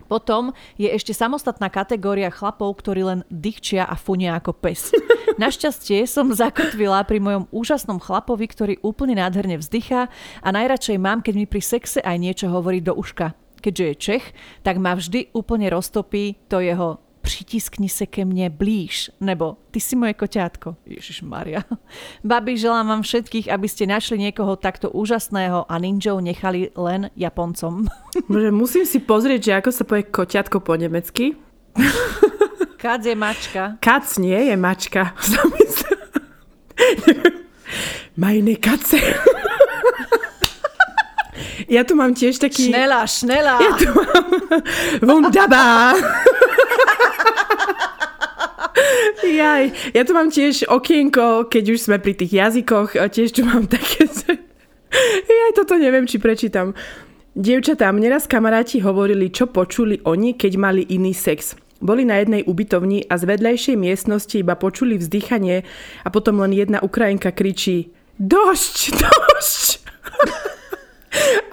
Potom 0.08 0.56
je 0.80 0.88
ešte 0.88 1.12
samostatná 1.12 1.68
kategória 1.68 2.32
chlapov, 2.32 2.80
ktorí 2.80 3.02
len 3.04 3.20
dýchčia 3.28 3.84
a 3.84 3.94
funia 3.94 4.38
ako 4.38 4.56
pes. 4.56 4.94
Našťastie 5.42 6.06
som 6.08 6.32
zakotvila 6.32 7.02
pri 7.04 7.18
mojom 7.20 7.44
úžasnom 7.50 7.98
chlapovi, 8.00 8.46
ktorý 8.48 8.74
úplne 8.80 9.20
nádherne 9.20 9.60
vzdychá 9.60 10.08
a 10.40 10.48
najradšej 10.48 10.96
mám, 10.96 11.20
keď 11.20 11.34
mi 11.36 11.46
pri 11.50 11.60
sexe 11.60 12.00
aj 12.00 12.16
niečo 12.16 12.46
hovorí 12.48 12.80
do 12.80 12.96
uška. 12.96 13.36
Keďže 13.60 13.84
je 13.84 13.94
Čech, 13.96 14.24
tak 14.60 14.76
ma 14.76 14.92
vždy 14.92 15.32
úplne 15.32 15.72
roztopí 15.72 16.36
to 16.52 16.60
jeho 16.60 17.03
přitiskni 17.24 17.88
se 17.88 18.04
ke 18.04 18.24
mne 18.24 18.52
blíž, 18.52 19.10
nebo 19.20 19.56
ty 19.72 19.80
si 19.80 19.96
moje 19.96 20.14
koťátko. 20.14 20.76
Ježiš 20.84 21.24
Maria. 21.24 21.64
Babi, 22.20 22.60
želám 22.60 22.88
vám 22.88 23.02
všetkých, 23.02 23.48
aby 23.48 23.64
ste 23.64 23.88
našli 23.88 24.20
niekoho 24.20 24.60
takto 24.60 24.92
úžasného 24.92 25.64
a 25.64 25.74
ninjou 25.80 26.20
nechali 26.20 26.68
len 26.76 27.08
Japoncom. 27.16 27.88
Bože, 28.28 28.52
musím 28.52 28.84
si 28.84 29.00
pozrieť, 29.00 29.40
že 29.40 29.52
ako 29.56 29.70
sa 29.72 29.82
povie 29.88 30.04
koťatko 30.04 30.60
po 30.60 30.76
nemecky. 30.76 31.32
Kac 32.84 33.00
je 33.00 33.16
mačka. 33.16 33.80
Kac 33.80 34.04
nie 34.20 34.52
je 34.52 34.54
mačka. 34.60 35.16
Majne 38.20 38.60
kace. 38.60 39.00
Ja 41.68 41.84
tu 41.84 41.96
mám 41.96 42.12
tiež 42.14 42.38
taký... 42.40 42.68
Šnela, 42.68 43.06
šnela. 43.08 43.56
Ja 43.60 43.72
tu 43.76 43.88
mám... 43.92 44.24
Wunderbar. 45.06 45.96
Jaj, 49.24 49.64
ja 49.96 50.02
tu 50.04 50.12
mám 50.12 50.28
tiež 50.28 50.68
okienko, 50.68 51.48
keď 51.48 51.64
už 51.74 51.78
sme 51.88 51.96
pri 51.98 52.12
tých 52.14 52.32
jazykoch, 52.36 52.96
tiež 52.98 53.32
tu 53.32 53.42
mám 53.46 53.66
také... 53.66 54.08
Ja 55.26 55.50
toto 55.58 55.74
neviem, 55.74 56.06
či 56.06 56.22
prečítam. 56.22 56.70
Dievčatá, 57.34 57.90
mne 57.90 58.14
raz 58.14 58.30
kamaráti 58.30 58.78
hovorili, 58.78 59.26
čo 59.26 59.50
počuli 59.50 59.98
oni, 60.06 60.38
keď 60.38 60.52
mali 60.54 60.86
iný 60.86 61.10
sex. 61.10 61.58
Boli 61.82 62.06
na 62.06 62.22
jednej 62.22 62.46
ubytovni 62.46 63.02
a 63.10 63.18
z 63.18 63.26
vedľajšej 63.26 63.74
miestnosti 63.74 64.38
iba 64.38 64.54
počuli 64.54 64.94
vzdychanie 64.94 65.66
a 66.06 66.08
potom 66.14 66.38
len 66.46 66.54
jedna 66.54 66.78
Ukrajinka 66.78 67.34
kričí 67.34 67.90
Došť, 68.14 68.94
došť! 68.94 69.68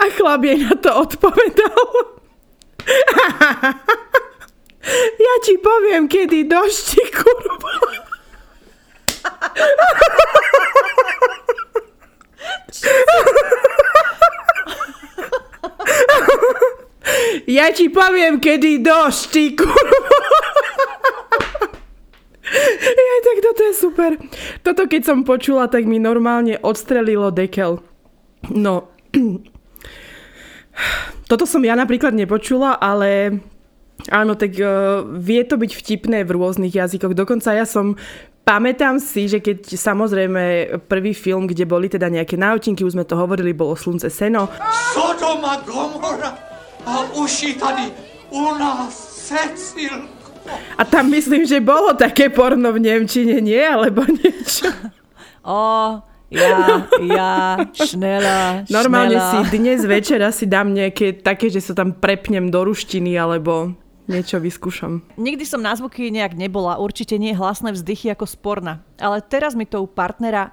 A 0.01 0.05
chlap 0.09 0.43
jej 0.43 0.57
na 0.57 0.75
to 0.75 0.89
odpovedal. 0.95 1.85
Ja 5.21 5.33
ti 5.45 5.61
poviem, 5.61 6.09
kedy 6.09 6.49
došti, 6.49 7.05
kurva. 7.13 7.73
Ja 17.45 17.69
ti 17.73 17.89
poviem, 17.93 18.39
kedy 18.41 18.81
došti, 18.81 19.53
kurva. 19.53 20.09
Ja, 22.81 23.15
tak 23.23 23.37
toto 23.47 23.61
je 23.63 23.73
super. 23.77 24.11
Toto 24.59 24.83
keď 24.83 25.01
som 25.07 25.23
počula, 25.23 25.71
tak 25.71 25.87
mi 25.87 26.03
normálne 26.03 26.59
odstrelilo 26.59 27.31
dekel. 27.31 27.79
No, 28.51 28.91
toto 31.31 31.47
som 31.47 31.63
ja 31.63 31.79
napríklad 31.79 32.11
nepočula, 32.11 32.75
ale 32.75 33.39
áno, 34.11 34.35
tak 34.35 34.51
uh, 34.59 35.07
vie 35.07 35.47
to 35.47 35.55
byť 35.55 35.71
vtipné 35.71 36.27
v 36.27 36.35
rôznych 36.35 36.75
jazykoch. 36.75 37.15
Dokonca 37.15 37.55
ja 37.55 37.63
som 37.63 37.95
Pamätám 38.41 38.97
si, 38.97 39.29
že 39.29 39.37
keď 39.37 39.77
samozrejme 39.77 40.43
prvý 40.89 41.13
film, 41.13 41.45
kde 41.45 41.61
boli 41.69 41.85
teda 41.85 42.09
nejaké 42.09 42.41
náučinky, 42.41 42.81
už 42.81 42.97
sme 42.97 43.05
to 43.05 43.13
hovorili, 43.13 43.53
bolo 43.53 43.77
Slunce 43.77 44.09
seno. 44.09 44.49
Sodoma 44.91 45.61
Gomora 45.61 46.33
a 46.81 47.05
uši 47.21 47.53
tady 47.53 47.85
u 48.33 48.57
nás 48.57 48.97
Cecilko. 49.29 50.33
A 50.73 50.81
tam 50.83 51.13
myslím, 51.13 51.45
že 51.45 51.61
bolo 51.61 51.93
také 51.93 52.33
porno 52.33 52.73
v 52.73 52.81
Nemčine, 52.81 53.37
nie? 53.45 53.61
Alebo 53.61 54.03
niečo. 54.09 54.67
O, 55.41 55.97
ja, 56.31 56.87
ja, 57.03 57.31
šnela, 57.75 58.65
Normálne 58.71 59.19
šnela. 59.19 59.31
si 59.31 59.39
dnes 59.51 59.83
večera 59.83 60.31
si 60.31 60.47
dám 60.47 60.71
nejaké 60.71 61.19
také, 61.19 61.51
že 61.51 61.59
sa 61.59 61.75
tam 61.75 61.91
prepnem 61.91 62.47
do 62.47 62.63
ruštiny 62.63 63.19
alebo 63.19 63.75
niečo 64.07 64.39
vyskúšam. 64.39 65.03
Nikdy 65.19 65.43
som 65.43 65.61
na 65.63 65.75
zvuky 65.75 66.11
nejak 66.11 66.35
nebola, 66.35 66.79
určite 66.79 67.15
nie 67.19 67.31
hlasné 67.35 67.71
vzdychy 67.75 68.11
ako 68.11 68.25
sporna. 68.27 68.83
Ale 68.99 69.19
teraz 69.23 69.55
mi 69.55 69.67
to 69.67 69.83
u 69.83 69.87
partnera 69.87 70.51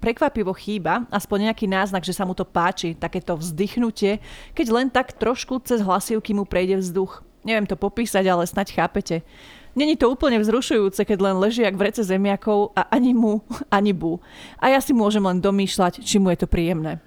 prekvapivo 0.00 0.50
chýba, 0.56 1.06
aspoň 1.12 1.52
nejaký 1.52 1.70
náznak, 1.70 2.02
že 2.02 2.16
sa 2.16 2.26
mu 2.26 2.34
to 2.34 2.42
páči, 2.42 2.96
takéto 2.98 3.36
vzdychnutie, 3.36 4.18
keď 4.56 4.66
len 4.72 4.88
tak 4.90 5.14
trošku 5.14 5.60
cez 5.62 5.84
hlasivky 5.84 6.34
mu 6.34 6.48
prejde 6.48 6.80
vzduch. 6.82 7.22
Neviem 7.46 7.68
to 7.68 7.78
popísať, 7.78 8.24
ale 8.26 8.44
snať 8.48 8.74
chápete. 8.74 9.16
Není 9.78 9.94
to 9.94 10.10
úplne 10.10 10.42
vzrušujúce, 10.42 11.06
keď 11.06 11.18
len 11.22 11.36
leží 11.38 11.62
jak 11.62 11.78
v 11.78 11.86
rece 11.86 12.02
zemiakov 12.02 12.74
a 12.74 12.90
ani 12.90 13.14
mu, 13.14 13.46
ani 13.70 13.94
bu. 13.94 14.18
A 14.58 14.74
ja 14.74 14.82
si 14.82 14.90
môžem 14.90 15.22
len 15.22 15.38
domýšľať, 15.38 16.02
či 16.02 16.18
mu 16.18 16.34
je 16.34 16.42
to 16.42 16.50
príjemné. 16.50 16.98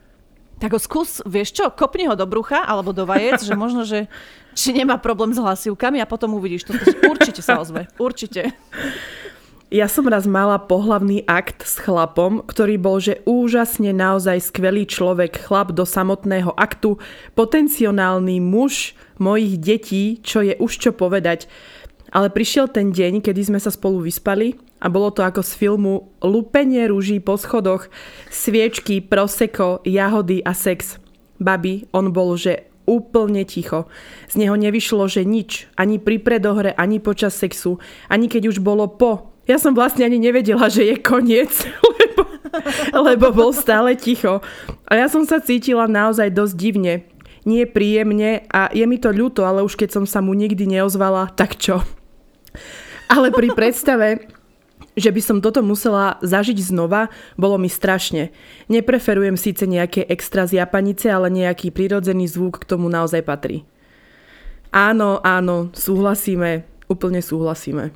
Tak 0.64 0.72
ho 0.72 0.80
skús, 0.80 1.20
vieš 1.28 1.52
čo, 1.52 1.68
kopni 1.76 2.08
ho 2.08 2.16
do 2.16 2.24
brucha 2.24 2.64
alebo 2.64 2.96
do 2.96 3.04
vajec, 3.04 3.44
že 3.44 3.60
možno, 3.60 3.84
že 3.84 4.08
či 4.56 4.72
nemá 4.72 4.96
problém 5.04 5.36
s 5.36 5.42
hlasivkami 5.42 6.00
a 6.00 6.08
potom 6.08 6.32
uvidíš, 6.40 6.64
to 6.64 6.72
určite 7.12 7.44
sa 7.44 7.60
ozve. 7.60 7.92
Určite. 8.00 8.56
Ja 9.72 9.88
som 9.88 10.04
raz 10.04 10.28
mala 10.28 10.60
pohlavný 10.60 11.24
akt 11.28 11.64
s 11.64 11.80
chlapom, 11.80 12.44
ktorý 12.44 12.76
bol, 12.76 13.00
že 13.00 13.24
úžasne 13.24 13.96
naozaj 13.96 14.52
skvelý 14.52 14.84
človek, 14.84 15.40
chlap 15.48 15.72
do 15.72 15.88
samotného 15.88 16.52
aktu, 16.56 17.00
potenciálny 17.40 18.44
muž 18.44 18.96
mojich 19.16 19.56
detí, 19.56 20.20
čo 20.20 20.44
je 20.44 20.60
už 20.60 20.72
čo 20.76 20.92
povedať. 20.92 21.48
Ale 22.12 22.28
prišiel 22.28 22.68
ten 22.68 22.92
deň, 22.92 23.24
kedy 23.24 23.48
sme 23.48 23.60
sa 23.64 23.72
spolu 23.72 24.04
vyspali 24.04 24.60
a 24.84 24.92
bolo 24.92 25.16
to 25.16 25.24
ako 25.24 25.40
z 25.40 25.52
filmu 25.56 26.12
Lupenie 26.20 26.84
rúží 26.92 27.24
po 27.24 27.40
schodoch, 27.40 27.88
sviečky, 28.28 29.00
proseko, 29.00 29.80
jahody 29.88 30.44
a 30.44 30.52
sex. 30.52 31.00
Babi, 31.40 31.88
on 31.96 32.12
bol, 32.12 32.36
že 32.36 32.68
úplne 32.84 33.48
ticho. 33.48 33.88
Z 34.28 34.36
neho 34.36 34.60
nevyšlo, 34.60 35.08
že 35.08 35.24
nič, 35.24 35.72
ani 35.80 36.04
pri 36.04 36.20
predohre, 36.20 36.76
ani 36.76 37.00
počas 37.00 37.32
sexu, 37.40 37.80
ani 38.12 38.28
keď 38.28 38.52
už 38.52 38.58
bolo 38.60 38.92
po. 38.92 39.32
Ja 39.48 39.56
som 39.56 39.72
vlastne 39.72 40.04
ani 40.04 40.20
nevedela, 40.20 40.68
že 40.68 40.86
je 40.92 40.96
koniec, 41.00 41.50
lebo, 41.96 42.22
lebo 42.92 43.26
bol 43.32 43.52
stále 43.56 43.96
ticho. 43.96 44.44
A 44.84 45.00
ja 45.00 45.08
som 45.08 45.24
sa 45.24 45.40
cítila 45.40 45.88
naozaj 45.88 46.28
dosť 46.36 46.56
divne. 46.60 46.94
Nie 47.42 47.66
príjemne 47.66 48.46
a 48.54 48.70
je 48.70 48.86
mi 48.86 49.02
to 49.02 49.10
ľúto, 49.10 49.48
ale 49.48 49.66
už 49.66 49.74
keď 49.74 49.90
som 49.96 50.06
sa 50.06 50.22
mu 50.22 50.36
nikdy 50.38 50.68
neozvala, 50.68 51.32
tak 51.34 51.58
čo? 51.58 51.82
Ale 53.12 53.28
pri 53.36 53.52
predstave, 53.52 54.32
že 54.96 55.12
by 55.12 55.22
som 55.22 55.38
toto 55.44 55.60
musela 55.60 56.16
zažiť 56.24 56.56
znova, 56.64 57.12
bolo 57.36 57.60
mi 57.60 57.68
strašne. 57.68 58.32
Nepreferujem 58.72 59.36
síce 59.36 59.68
nejaké 59.68 60.08
extra 60.08 60.48
z 60.48 60.64
Japanice, 60.64 61.12
ale 61.12 61.28
nejaký 61.28 61.76
prirodzený 61.76 62.32
zvuk 62.32 62.64
k 62.64 62.68
tomu 62.72 62.88
naozaj 62.88 63.20
patrí. 63.28 63.68
Áno, 64.72 65.20
áno, 65.28 65.76
súhlasíme, 65.76 66.64
úplne 66.88 67.20
súhlasíme. 67.20 67.92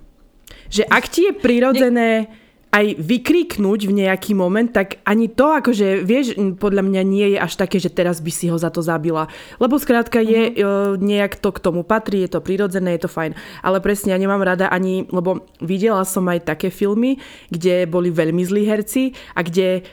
Že 0.67 0.83
ak 0.91 1.03
ti 1.07 1.31
je 1.31 1.33
prirodzené... 1.33 2.27
Aj 2.75 2.83
vykriknúť 2.83 3.87
v 3.87 4.03
nejaký 4.03 4.35
moment, 4.35 4.67
tak 4.67 4.99
ani 5.07 5.31
to 5.31 5.47
akože, 5.47 6.03
vieš, 6.03 6.35
podľa 6.59 6.83
mňa 6.83 7.01
nie 7.07 7.27
je 7.31 7.37
až 7.39 7.55
také, 7.55 7.79
že 7.79 7.87
teraz 7.87 8.19
by 8.19 8.27
si 8.35 8.51
ho 8.51 8.59
za 8.59 8.67
to 8.67 8.83
zabila. 8.83 9.31
Lebo 9.63 9.79
skrátka 9.79 10.19
je 10.19 10.51
mm-hmm. 10.51 10.99
nejak 10.99 11.39
to 11.39 11.55
k 11.55 11.63
tomu 11.63 11.87
patrí, 11.87 12.27
je 12.27 12.35
to 12.35 12.43
prirodzené, 12.43 12.99
je 12.99 13.07
to 13.07 13.15
fajn. 13.15 13.31
Ale 13.63 13.79
presne 13.79 14.11
ja 14.11 14.19
nemám 14.19 14.43
rada 14.43 14.67
ani, 14.67 15.07
lebo 15.07 15.47
videla 15.63 16.03
som 16.03 16.27
aj 16.27 16.51
také 16.51 16.67
filmy, 16.67 17.23
kde 17.47 17.87
boli 17.87 18.11
veľmi 18.11 18.43
zlí 18.43 18.67
herci 18.67 19.15
a 19.31 19.47
kde 19.47 19.87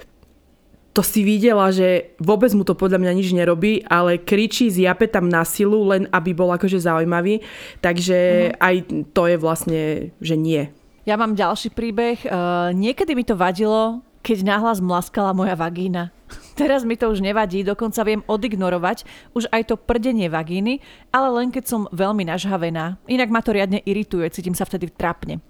to 0.93 1.01
si 1.01 1.25
videla, 1.25 1.73
že 1.73 2.19
vôbec 2.21 2.53
mu 2.53 2.69
to 2.69 2.77
podľa 2.77 3.01
mňa 3.01 3.13
nič 3.17 3.33
nerobí, 3.33 3.81
ale 3.89 4.21
kričí, 4.21 4.69
zjape 4.69 5.09
tam 5.09 5.31
na 5.31 5.41
silu, 5.47 5.89
len 5.89 6.05
aby 6.13 6.37
bol 6.37 6.53
akože 6.53 6.83
zaujímavý. 6.83 7.41
Takže 7.81 8.19
mm-hmm. 8.19 8.59
aj 8.61 8.75
to 9.15 9.23
je 9.31 9.37
vlastne, 9.41 9.81
že 10.21 10.35
nie. 10.37 10.69
Ja 11.03 11.19
mám 11.19 11.35
ďalší 11.35 11.75
príbeh. 11.75 12.23
Uh, 12.23 12.71
niekedy 12.79 13.19
mi 13.19 13.27
to 13.27 13.35
vadilo, 13.35 14.07
keď 14.23 14.47
nahlas 14.47 14.79
mlaskala 14.79 15.35
moja 15.35 15.59
vagína. 15.59 16.15
Teraz 16.61 16.87
mi 16.87 16.95
to 16.95 17.11
už 17.11 17.19
nevadí, 17.19 17.67
dokonca 17.67 18.07
viem 18.07 18.23
odignorovať 18.31 19.03
už 19.35 19.51
aj 19.51 19.63
to 19.67 19.75
prdenie 19.75 20.31
vagíny, 20.31 20.79
ale 21.11 21.43
len 21.43 21.51
keď 21.51 21.65
som 21.67 21.91
veľmi 21.91 22.23
nažhavená. 22.31 23.03
Inak 23.11 23.35
ma 23.35 23.43
to 23.43 23.51
riadne 23.51 23.83
irituje, 23.83 24.31
cítim 24.31 24.55
sa 24.55 24.63
vtedy 24.63 24.95
trapne. 24.95 25.43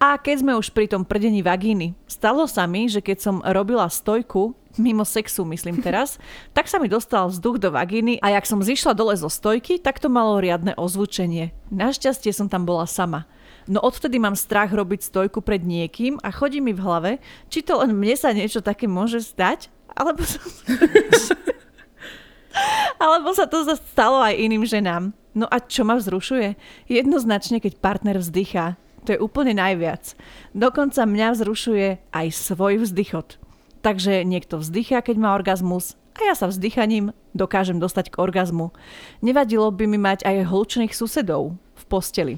A 0.00 0.16
keď 0.16 0.40
sme 0.40 0.52
už 0.56 0.72
pri 0.72 0.88
tom 0.88 1.04
prdení 1.04 1.44
vagíny, 1.44 1.92
stalo 2.08 2.48
sa 2.48 2.64
mi, 2.64 2.88
že 2.88 3.04
keď 3.04 3.18
som 3.20 3.44
robila 3.44 3.84
stojku, 3.92 4.56
mimo 4.80 5.04
sexu 5.04 5.44
myslím 5.44 5.84
teraz, 5.84 6.16
tak 6.56 6.64
sa 6.64 6.80
mi 6.80 6.88
dostal 6.88 7.28
vzduch 7.28 7.60
do 7.60 7.68
vagíny 7.76 8.24
a 8.24 8.32
jak 8.40 8.48
som 8.48 8.64
zišla 8.64 8.96
dole 8.96 9.12
zo 9.20 9.28
stojky, 9.28 9.76
tak 9.76 10.00
to 10.00 10.08
malo 10.08 10.40
riadne 10.40 10.72
ozvučenie. 10.80 11.52
Našťastie 11.68 12.32
som 12.32 12.48
tam 12.48 12.64
bola 12.64 12.88
sama. 12.88 13.28
No 13.64 13.80
odvtedy 13.80 14.20
mám 14.20 14.36
strach 14.36 14.68
robiť 14.72 15.08
stojku 15.08 15.40
pred 15.40 15.64
niekým 15.64 16.20
a 16.20 16.28
chodí 16.28 16.60
mi 16.60 16.76
v 16.76 16.84
hlave, 16.84 17.12
či 17.48 17.64
to 17.64 17.80
len 17.80 17.96
mne 17.96 18.16
sa 18.16 18.36
niečo 18.36 18.60
také 18.60 18.84
môže 18.84 19.24
stať, 19.24 19.72
alebo 19.88 20.20
sa, 20.20 20.38
alebo 23.04 23.32
sa 23.32 23.48
to 23.48 23.64
stalo 23.72 24.20
aj 24.20 24.36
iným 24.36 24.68
ženám. 24.68 25.16
No 25.34 25.48
a 25.50 25.58
čo 25.58 25.82
ma 25.82 25.98
vzrušuje? 25.98 26.54
Jednoznačne, 26.86 27.58
keď 27.58 27.82
partner 27.82 28.20
vzdychá. 28.22 28.78
To 29.04 29.12
je 29.12 29.20
úplne 29.20 29.52
najviac. 29.56 30.16
Dokonca 30.56 31.04
mňa 31.04 31.28
vzrušuje 31.36 31.88
aj 32.14 32.26
svoj 32.32 32.86
vzdychot. 32.86 33.36
Takže 33.84 34.24
niekto 34.24 34.56
vzdychá, 34.56 35.04
keď 35.04 35.16
má 35.20 35.36
orgazmus 35.36 35.92
a 36.16 36.30
ja 36.30 36.34
sa 36.38 36.48
vzdychaním 36.48 37.12
dokážem 37.36 37.76
dostať 37.76 38.14
k 38.14 38.20
orgazmu. 38.22 38.72
Nevadilo 39.20 39.68
by 39.74 39.84
mi 39.84 39.98
mať 40.00 40.24
aj 40.24 40.48
hlučných 40.48 40.94
susedov 40.94 41.52
v 41.52 41.82
posteli. 41.90 42.34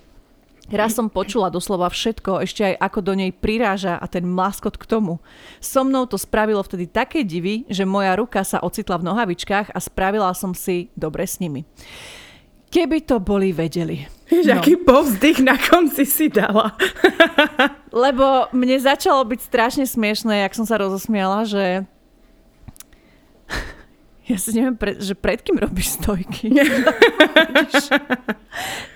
Raz 0.66 0.98
som 0.98 1.06
počula 1.06 1.46
doslova 1.46 1.86
všetko, 1.86 2.42
ešte 2.42 2.74
aj 2.74 2.74
ako 2.82 2.98
do 2.98 3.14
nej 3.14 3.30
priráža 3.30 4.02
a 4.02 4.06
ten 4.10 4.26
mlaskot 4.26 4.74
k 4.74 4.88
tomu. 4.90 5.22
So 5.62 5.86
mnou 5.86 6.10
to 6.10 6.18
spravilo 6.18 6.58
vtedy 6.58 6.90
také 6.90 7.22
divy, 7.22 7.62
že 7.70 7.86
moja 7.86 8.18
ruka 8.18 8.42
sa 8.42 8.58
ocitla 8.58 8.98
v 8.98 9.06
nohavičkách 9.06 9.70
a 9.70 9.78
spravila 9.78 10.34
som 10.34 10.58
si 10.58 10.90
dobre 10.98 11.22
s 11.22 11.38
nimi. 11.38 11.62
Keby 12.66 13.06
to 13.06 13.22
boli 13.22 13.54
vedeli. 13.54 14.10
No. 14.26 14.58
aký 14.58 14.74
povzdych 14.82 15.38
na 15.38 15.54
konci 15.54 16.02
si 16.02 16.26
dala. 16.26 16.74
Lebo 17.94 18.50
mne 18.50 18.82
začalo 18.82 19.22
byť 19.22 19.38
strašne 19.38 19.86
smiešné, 19.86 20.42
jak 20.42 20.58
som 20.58 20.66
sa 20.66 20.82
rozosmiala, 20.82 21.46
že 21.46 21.86
ja 24.30 24.36
si 24.42 24.50
neviem, 24.58 24.74
pre, 24.74 24.98
že 24.98 25.14
pred 25.14 25.38
kým 25.38 25.54
robíš 25.54 26.02
stojky. 26.02 26.50
dojdeš, 26.50 27.84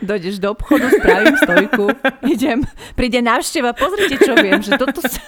dojdeš 0.03 0.37
do 0.43 0.49
obchodu, 0.51 0.91
spravím 0.91 1.37
stojku, 1.39 1.85
idem, 2.27 2.59
príde 2.99 3.23
návšteva, 3.23 3.71
pozrite, 3.79 4.19
čo 4.19 4.35
viem, 4.35 4.59
že 4.59 4.75
toto 4.75 4.99
sa, 4.99 5.23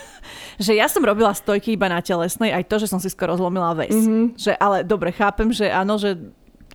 že 0.59 0.74
ja 0.74 0.90
som 0.90 1.07
robila 1.07 1.30
stojky 1.30 1.78
iba 1.78 1.86
na 1.86 2.03
telesnej, 2.03 2.50
aj 2.50 2.66
to, 2.66 2.82
že 2.82 2.90
som 2.90 2.98
si 2.98 3.07
skoro 3.14 3.38
zlomila 3.38 3.78
väz. 3.78 3.94
Mm-hmm. 3.94 4.24
Že, 4.34 4.53
ale 4.59 4.76
dobre, 4.82 5.14
chápem, 5.14 5.55
že 5.55 5.70
áno, 5.70 5.94
že 6.03 6.18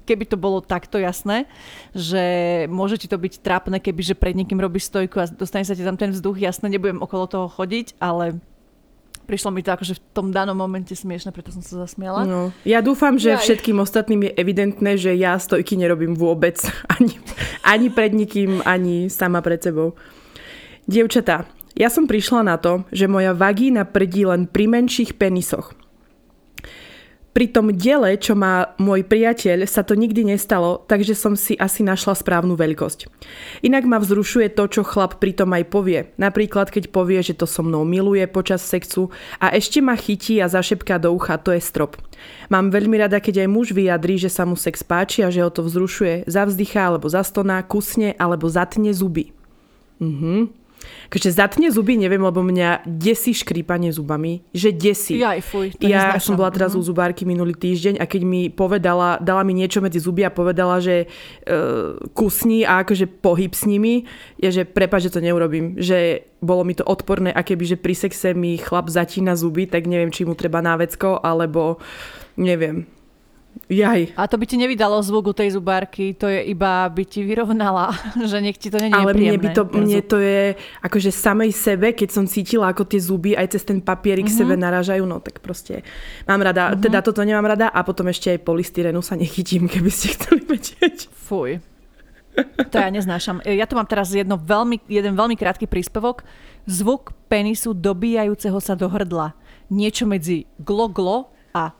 keby 0.07 0.23
to 0.23 0.39
bolo 0.39 0.63
takto 0.63 0.95
jasné, 0.95 1.51
že 1.91 2.23
môže 2.71 2.95
ti 2.95 3.11
to 3.11 3.19
byť 3.19 3.43
trápne, 3.43 3.75
keby 3.83 3.99
že 3.99 4.15
pred 4.15 4.39
niekým 4.39 4.55
robíš 4.55 4.87
stojku 4.87 5.19
a 5.19 5.27
dostane 5.27 5.67
sa 5.67 5.75
ti 5.75 5.83
tam 5.83 5.99
ten 5.99 6.15
vzduch, 6.15 6.39
jasne, 6.39 6.71
nebudem 6.71 7.03
okolo 7.03 7.27
toho 7.27 7.51
chodiť, 7.51 7.99
ale 7.99 8.39
prišlo 9.27 9.51
mi 9.51 9.59
to 9.59 9.75
akože 9.75 9.99
v 9.99 10.01
tom 10.15 10.31
danom 10.31 10.55
momente 10.55 10.95
smiešne, 10.95 11.35
preto 11.35 11.51
som 11.51 11.59
sa 11.59 11.83
zasmiala. 11.83 12.23
No. 12.23 12.55
Ja 12.63 12.79
dúfam, 12.79 13.19
že 13.19 13.35
Aj. 13.35 13.43
všetkým 13.43 13.83
ostatným 13.83 14.31
je 14.31 14.31
evidentné, 14.39 14.95
že 14.95 15.11
ja 15.19 15.35
stojky 15.35 15.75
nerobím 15.75 16.15
vôbec. 16.15 16.55
Ani, 16.97 17.19
ani 17.61 17.87
pred 17.91 18.15
nikým, 18.15 18.63
ani 18.63 19.11
sama 19.11 19.43
pred 19.43 19.59
sebou. 19.59 19.93
Dievčatá, 20.87 21.45
ja 21.77 21.91
som 21.91 22.07
prišla 22.07 22.41
na 22.41 22.55
to, 22.57 22.87
že 22.89 23.11
moja 23.11 23.35
vagína 23.35 23.85
prdí 23.85 24.25
len 24.25 24.49
pri 24.49 24.65
menších 24.65 25.19
penisoch. 25.19 25.75
Pri 27.37 27.53
tom 27.53 27.69
diele, 27.69 28.17
čo 28.17 28.33
má 28.33 28.73
môj 28.81 29.05
priateľ, 29.05 29.69
sa 29.69 29.85
to 29.85 29.93
nikdy 29.93 30.25
nestalo, 30.25 30.81
takže 30.89 31.13
som 31.13 31.37
si 31.37 31.53
asi 31.53 31.85
našla 31.85 32.17
správnu 32.17 32.57
veľkosť. 32.57 33.05
Inak 33.61 33.85
ma 33.85 34.01
vzrušuje 34.01 34.57
to, 34.57 34.65
čo 34.65 34.81
chlap 34.81 35.21
pritom 35.21 35.53
aj 35.53 35.69
povie. 35.69 36.09
Napríklad, 36.17 36.73
keď 36.73 36.89
povie, 36.89 37.21
že 37.21 37.37
to 37.37 37.45
so 37.45 37.61
mnou 37.61 37.85
miluje 37.85 38.25
počas 38.25 38.65
sexu 38.65 39.13
a 39.37 39.53
ešte 39.53 39.85
ma 39.85 39.93
chytí 39.93 40.41
a 40.41 40.49
zašepká 40.49 40.97
do 40.97 41.13
ucha, 41.13 41.37
to 41.37 41.53
je 41.53 41.61
strop. 41.61 42.01
Mám 42.49 42.73
veľmi 42.73 42.97
rada, 42.97 43.21
keď 43.21 43.45
aj 43.45 43.53
muž 43.53 43.69
vyjadrí, 43.69 44.17
že 44.17 44.33
sa 44.33 44.41
mu 44.41 44.57
sex 44.57 44.81
páči 44.81 45.21
a 45.21 45.29
že 45.29 45.45
ho 45.45 45.53
to 45.53 45.61
vzrušuje. 45.61 46.25
Zavzdychá 46.25 46.89
alebo 46.89 47.05
zastoná, 47.05 47.61
kusne 47.61 48.17
alebo 48.17 48.49
zatne 48.49 48.89
zuby. 48.97 49.29
Mhm. 50.01 50.66
Keďže 51.07 51.39
zatne 51.39 51.67
zuby, 51.71 51.95
neviem, 51.95 52.19
lebo 52.19 52.43
mňa 52.43 52.83
desí 52.83 53.31
škrípanie 53.31 53.95
zubami, 53.95 54.43
že 54.51 54.75
desí. 54.75 55.19
Ja, 55.19 55.39
fuj, 55.39 55.75
to 55.79 55.87
ja 55.87 56.19
neznášam. 56.19 56.23
som 56.23 56.33
bola 56.35 56.51
teraz 56.51 56.75
uh-huh. 56.75 56.83
u 56.83 56.87
zubárky 56.87 57.23
minulý 57.23 57.55
týždeň 57.55 57.99
a 57.99 58.05
keď 58.05 58.21
mi 58.27 58.41
povedala, 58.51 59.15
dala 59.23 59.47
mi 59.47 59.55
niečo 59.55 59.79
medzi 59.79 60.03
zuby 60.03 60.27
a 60.27 60.31
povedala, 60.31 60.83
že 60.83 61.07
uh, 61.07 61.95
kusni 62.11 62.67
a 62.67 62.83
akože 62.83 63.07
pohyb 63.23 63.55
s 63.55 63.63
nimi, 63.63 64.03
je, 64.35 64.49
že 64.51 64.63
prepáč, 64.67 65.07
že 65.07 65.15
to 65.15 65.23
neurobím. 65.23 65.79
Že 65.79 66.27
bolo 66.43 66.67
mi 66.67 66.75
to 66.75 66.83
odporné 66.83 67.31
a 67.31 67.41
keby, 67.41 67.63
že 67.63 67.77
pri 67.79 67.95
sexe 67.95 68.35
mi 68.35 68.59
chlap 68.59 68.91
zatína 68.91 69.39
zuby, 69.39 69.65
tak 69.65 69.87
neviem, 69.87 70.11
či 70.11 70.27
mu 70.27 70.35
treba 70.35 70.59
návecko, 70.59 71.23
alebo 71.23 71.79
neviem. 72.35 72.96
Jaj. 73.67 74.15
A 74.15 74.23
to 74.31 74.39
by 74.39 74.47
ti 74.47 74.55
nevydalo 74.55 74.95
zvuk 75.03 75.27
u 75.27 75.33
tej 75.35 75.51
zubárky, 75.59 76.15
to 76.15 76.31
je 76.31 76.39
iba 76.55 76.87
by 76.87 77.03
ti 77.03 77.19
vyrovnala, 77.19 77.91
že 78.31 78.39
nech 78.39 78.55
ti 78.55 78.71
to 78.71 78.79
nie 78.79 78.87
je 78.87 78.95
Ale 78.95 79.11
mne, 79.11 79.35
by 79.43 79.49
to, 79.51 79.63
mne 79.67 79.99
to 80.07 80.17
je 80.23 80.55
akože 80.79 81.11
samej 81.11 81.51
sebe, 81.51 81.91
keď 81.91 82.09
som 82.15 82.23
cítila, 82.23 82.71
ako 82.71 82.87
tie 82.87 83.03
zuby 83.03 83.35
aj 83.35 83.59
cez 83.59 83.67
ten 83.67 83.83
papierik 83.83 84.31
uh-huh. 84.31 84.39
sebe 84.39 84.55
naražajú, 84.55 85.03
no 85.03 85.19
tak 85.19 85.43
proste 85.43 85.83
mám 86.23 86.39
rada, 86.39 86.71
uh-huh. 86.71 86.79
teda 86.79 87.03
toto 87.03 87.19
nemám 87.27 87.43
rada 87.43 87.67
a 87.67 87.83
potom 87.83 88.07
ešte 88.07 88.31
aj 88.31 88.47
polystyrenu 88.47 89.03
sa 89.03 89.19
nechytím, 89.19 89.67
keby 89.73 89.91
ste 89.91 90.15
chceli 90.15 90.47
vedieť. 90.47 91.11
Fuj. 91.11 91.59
To 92.71 92.75
ja 92.77 92.93
neznášam. 92.93 93.41
Ja 93.43 93.65
tu 93.65 93.73
mám 93.73 93.89
teraz 93.89 94.13
jedno 94.13 94.37
veľmi, 94.37 94.85
jeden 94.85 95.17
veľmi 95.17 95.33
krátky 95.33 95.65
príspevok. 95.65 96.21
Zvuk 96.69 97.17
penisu 97.25 97.73
dobíjajúceho 97.73 98.61
sa 98.61 98.77
do 98.77 98.85
hrdla. 98.85 99.33
Niečo 99.73 100.05
medzi 100.05 100.45
glo-glo 100.61 101.33
a 101.55 101.71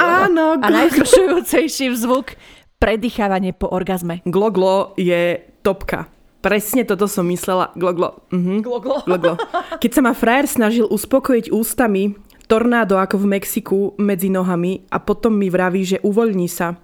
Áno, 0.00 0.56
a 0.58 0.66
najzrušujúcejší 0.66 1.92
zvuk 1.98 2.38
predýchávanie 2.80 3.56
po 3.56 3.72
orgazme. 3.72 4.20
Gloglo 4.28 4.92
je 5.00 5.40
topka. 5.64 6.12
Presne 6.44 6.84
toto 6.84 7.08
som 7.08 7.24
myslela. 7.32 7.72
Gloglo. 7.72 8.20
Mhm. 8.28 8.60
Gloglo. 8.60 9.00
Gloglo. 9.08 9.34
Keď 9.80 9.90
sa 9.90 10.00
ma 10.04 10.12
frajer 10.12 10.44
snažil 10.44 10.84
uspokojiť 10.92 11.48
ústami, 11.48 12.12
tornádo 12.44 13.00
ako 13.00 13.24
v 13.24 13.30
Mexiku 13.40 13.78
medzi 13.96 14.28
nohami 14.28 14.84
a 14.92 15.00
potom 15.00 15.32
mi 15.32 15.48
vraví, 15.48 15.88
že 15.88 16.04
uvoľní 16.04 16.48
sa. 16.52 16.76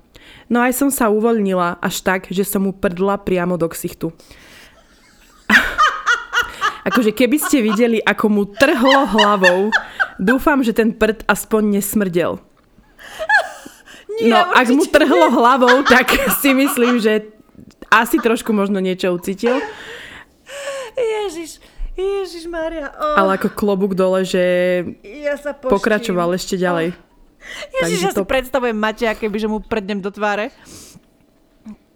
No 0.49 0.65
aj 0.65 0.73
som 0.73 0.89
sa 0.89 1.13
uvoľnila 1.13 1.77
až 1.85 2.01
tak, 2.01 2.33
že 2.33 2.49
som 2.49 2.65
mu 2.65 2.73
prdla 2.73 3.21
priamo 3.21 3.61
do 3.61 3.69
ksichtu. 3.69 4.09
akože 6.89 7.13
keby 7.13 7.37
ste 7.37 7.61
videli, 7.61 7.99
ako 8.01 8.27
mu 8.33 8.43
trhlo 8.49 9.05
hlavou, 9.13 9.69
Dúfam, 10.21 10.61
že 10.61 10.77
ten 10.77 10.93
prd 10.93 11.25
aspoň 11.25 11.81
nesmrdel. 11.81 12.37
Nie, 14.21 14.37
no, 14.37 14.45
ak 14.53 14.69
mu 14.69 14.85
trhlo 14.85 15.33
nie. 15.33 15.37
hlavou, 15.41 15.81
tak 15.89 16.13
si 16.45 16.53
myslím, 16.53 17.01
že 17.01 17.33
asi 17.89 18.21
trošku 18.21 18.53
možno 18.53 18.77
niečo 18.85 19.17
ucítil. 19.17 19.57
Ježiš, 20.93 21.57
Ježiš 21.97 22.45
Maria. 22.45 22.93
Oh. 22.93 23.17
Ale 23.17 23.41
ako 23.41 23.49
klobúk 23.57 23.97
dole, 23.97 24.29
že 24.29 24.45
ja 25.01 25.41
sa 25.41 25.57
pokračoval 25.57 26.37
ešte 26.37 26.61
ďalej. 26.61 26.93
Oh. 26.93 27.09
Ježiš, 27.81 28.01
ja 28.05 28.13
to... 28.13 28.21
si 28.21 28.29
predstavujem 28.29 28.77
Matia, 28.77 29.17
keby 29.17 29.41
že 29.41 29.49
mu 29.49 29.65
prdnem 29.65 30.05
do 30.05 30.13
tváre. 30.13 30.53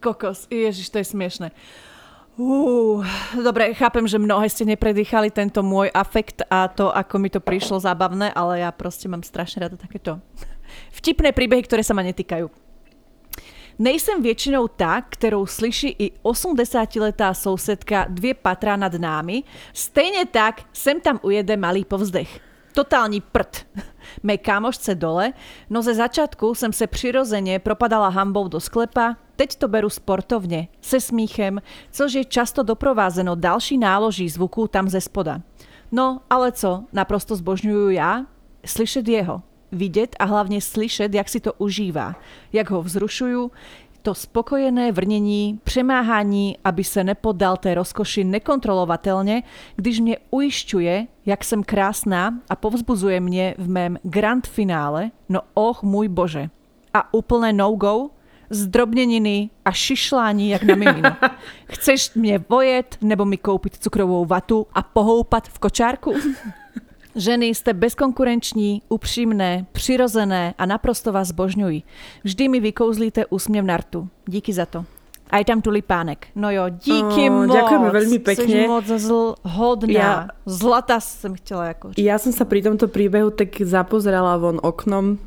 Kokos, 0.00 0.48
ježiš, 0.48 0.88
to 0.88 1.00
je 1.00 1.06
smiešne. 1.12 1.48
Uh, 2.34 3.06
dobre, 3.38 3.70
chápem, 3.78 4.02
že 4.10 4.18
mnohé 4.18 4.50
ste 4.50 4.66
nepredýchali 4.66 5.30
tento 5.30 5.62
môj 5.62 5.86
afekt 5.94 6.42
a 6.50 6.66
to, 6.66 6.90
ako 6.90 7.22
mi 7.22 7.30
to 7.30 7.38
prišlo 7.38 7.78
zábavné, 7.78 8.34
ale 8.34 8.58
ja 8.58 8.74
proste 8.74 9.06
mám 9.06 9.22
strašne 9.22 9.62
rada 9.62 9.78
takéto 9.78 10.18
vtipné 10.98 11.30
príbehy, 11.30 11.62
ktoré 11.62 11.86
sa 11.86 11.94
ma 11.94 12.02
netýkajú. 12.02 12.50
Nejsem 13.78 14.18
väčšinou 14.18 14.66
tá, 14.70 15.02
ktorou 15.02 15.46
slyší 15.46 15.94
i 15.98 16.10
80-letá 16.26 17.34
sousedka 17.34 18.06
dvě 18.10 18.34
patra 18.34 18.74
nad 18.74 18.94
námi, 18.94 19.42
stejne 19.70 20.26
tak 20.26 20.66
sem 20.74 20.98
tam 20.98 21.22
ujede 21.22 21.54
malý 21.54 21.86
povzdech. 21.86 22.30
Totální 22.74 23.20
prd. 23.20 23.66
Mé 24.22 24.38
kámošce 24.38 24.94
dole, 24.94 25.32
no 25.70 25.82
ze 25.82 25.94
začátku 25.94 26.54
jsem 26.54 26.72
se 26.72 26.86
přirozeně 26.86 27.58
propadala 27.58 28.08
hambou 28.08 28.48
do 28.48 28.60
sklepa, 28.60 29.16
Teď 29.36 29.56
to 29.56 29.68
beru 29.68 29.90
sportovne, 29.90 30.68
se 30.80 31.00
smíchem, 31.00 31.62
což 31.90 32.12
je 32.12 32.24
často 32.24 32.62
doprovázeno 32.62 33.34
další 33.34 33.78
náloží 33.78 34.28
zvuku 34.28 34.68
tam 34.68 34.88
ze 34.88 35.00
spoda. 35.00 35.40
No, 35.92 36.20
ale 36.30 36.52
co, 36.52 36.84
naprosto 36.92 37.36
zbožňuju 37.36 37.90
já? 37.90 38.26
Slyšet 38.66 39.08
jeho, 39.08 39.42
vidět 39.72 40.16
a 40.18 40.24
hlavně 40.24 40.60
slyšet, 40.60 41.14
jak 41.14 41.28
si 41.28 41.40
to 41.40 41.52
užívá, 41.52 42.14
jak 42.52 42.70
ho 42.70 42.82
vzrušuju, 42.82 43.50
to 44.02 44.14
spokojené 44.14 44.92
vrnění, 44.92 45.60
přemáhání, 45.64 46.56
aby 46.64 46.84
se 46.84 47.04
nepodal 47.04 47.56
té 47.56 47.74
rozkoši 47.74 48.24
nekontrolovatelně, 48.24 49.42
když 49.76 50.00
mě 50.00 50.16
ujišťuje, 50.30 51.06
jak 51.26 51.44
jsem 51.44 51.62
krásná 51.62 52.38
a 52.50 52.56
povzbuzuje 52.56 53.20
mě 53.20 53.54
v 53.58 53.68
mém 53.68 53.98
grand 54.02 54.46
finále, 54.46 55.10
no 55.28 55.40
och 55.54 55.82
můj 55.82 56.08
bože. 56.08 56.50
A 56.94 57.14
úplné 57.14 57.52
no-go? 57.52 58.10
Zdrobneniny 58.54 59.50
a 59.64 59.72
šišlání 59.72 60.50
jak 60.50 60.62
na 60.62 60.74
mimino. 60.74 61.10
Chceš 61.66 62.14
mě 62.14 62.44
vojet 62.48 62.96
nebo 63.00 63.24
mi 63.24 63.36
koupit 63.36 63.76
cukrovou 63.76 64.24
vatu 64.24 64.66
a 64.74 64.82
pohoupat 64.82 65.48
v 65.48 65.58
kočárku? 65.58 66.14
Ženy, 67.16 67.46
jste 67.46 67.72
bezkonkurenční, 67.72 68.82
upřímné, 68.88 69.66
přirozené 69.72 70.54
a 70.58 70.66
naprosto 70.66 71.12
vás 71.12 71.28
zbožňují. 71.28 71.84
Vždy 72.24 72.48
mi 72.48 72.60
vykouzlíte 72.60 73.26
úsměv 73.26 73.64
na 73.64 73.76
rtu. 73.76 74.08
Díky 74.26 74.52
za 74.52 74.66
to. 74.66 74.84
A 75.30 75.38
je 75.38 75.44
tam 75.44 75.62
tulipánek. 75.62 76.26
No 76.34 76.50
jo, 76.50 76.68
díky 76.68 77.30
oh, 77.30 77.46
moc. 77.46 77.56
Ďakujeme 77.56 77.88
veľmi 77.90 78.18
pekne. 78.18 78.44
Jsi 78.44 78.68
moc 78.68 78.86
zl- 78.86 79.34
hodná. 79.42 79.90
Ja, 79.90 80.14
Zlata 80.46 81.00
som 81.00 81.34
chcela 81.34 81.72
ako... 81.72 81.96
Ja 81.96 82.20
som 82.20 82.30
sa 82.30 82.44
pri 82.44 82.62
tomto 82.62 82.86
príbehu 82.86 83.32
tak 83.32 83.56
zapozerala 83.64 84.36
von 84.36 84.60
oknom 84.62 85.18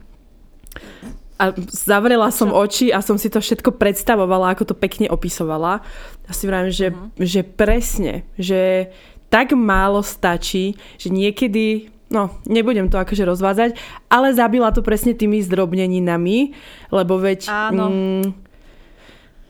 a 1.37 1.53
zavrela 1.69 2.33
som 2.33 2.49
oči 2.49 2.89
a 2.89 3.05
som 3.05 3.15
si 3.21 3.29
to 3.29 3.37
všetko 3.37 3.77
predstavovala, 3.77 4.57
ako 4.57 4.73
to 4.73 4.75
pekne 4.75 5.05
opisovala. 5.07 5.85
A 6.25 6.31
si 6.33 6.49
vravím, 6.49 6.73
že, 6.73 6.91
uh-huh. 6.91 7.13
že 7.21 7.41
presne, 7.45 8.25
že 8.41 8.91
tak 9.29 9.53
málo 9.53 10.01
stačí, 10.01 10.75
že 10.97 11.13
niekedy 11.13 11.93
no, 12.09 12.33
nebudem 12.47 12.87
to 12.87 12.97
akože 12.97 13.27
rozvádzať, 13.27 13.69
ale 14.07 14.35
zabila 14.35 14.71
to 14.71 14.81
presne 14.81 15.13
tými 15.13 15.43
zdrobneninami, 15.43 16.55
lebo 16.91 17.19
veď... 17.19 17.47
Áno. 17.51 17.85
Mm, 17.91 18.27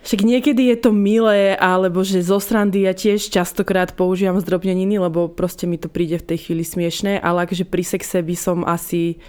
však 0.08 0.24
niekedy 0.24 0.72
je 0.72 0.78
to 0.80 0.96
milé, 0.96 1.60
alebo 1.60 2.00
že 2.00 2.24
zo 2.24 2.40
srandy 2.40 2.88
ja 2.88 2.96
tiež 2.96 3.28
častokrát 3.28 3.92
používam 3.92 4.40
zdrobneniny, 4.40 5.04
lebo 5.04 5.28
proste 5.28 5.68
mi 5.68 5.76
to 5.76 5.92
príde 5.92 6.16
v 6.24 6.28
tej 6.32 6.48
chvíli 6.48 6.64
smiešné, 6.64 7.20
ale 7.20 7.44
akože 7.44 7.68
pri 7.68 7.84
sexe 7.84 8.24
by 8.24 8.36
som 8.40 8.64
asi 8.64 9.20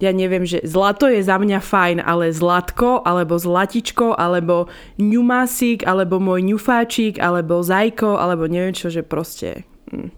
ja 0.00 0.10
neviem, 0.16 0.48
že 0.48 0.64
zlato 0.64 1.04
je 1.06 1.20
za 1.20 1.36
mňa 1.36 1.60
fajn, 1.60 1.98
ale 2.00 2.32
zlatko, 2.32 3.04
alebo 3.04 3.36
zlatičko, 3.36 4.16
alebo 4.16 4.72
ňumásik, 4.96 5.84
alebo 5.84 6.16
môj 6.16 6.40
ňufáčik, 6.56 7.20
alebo 7.20 7.60
zajko, 7.60 8.16
alebo 8.16 8.48
neviem 8.48 8.72
čo, 8.72 8.88
že 8.88 9.04
proste... 9.04 9.68
Hm. 9.92 10.08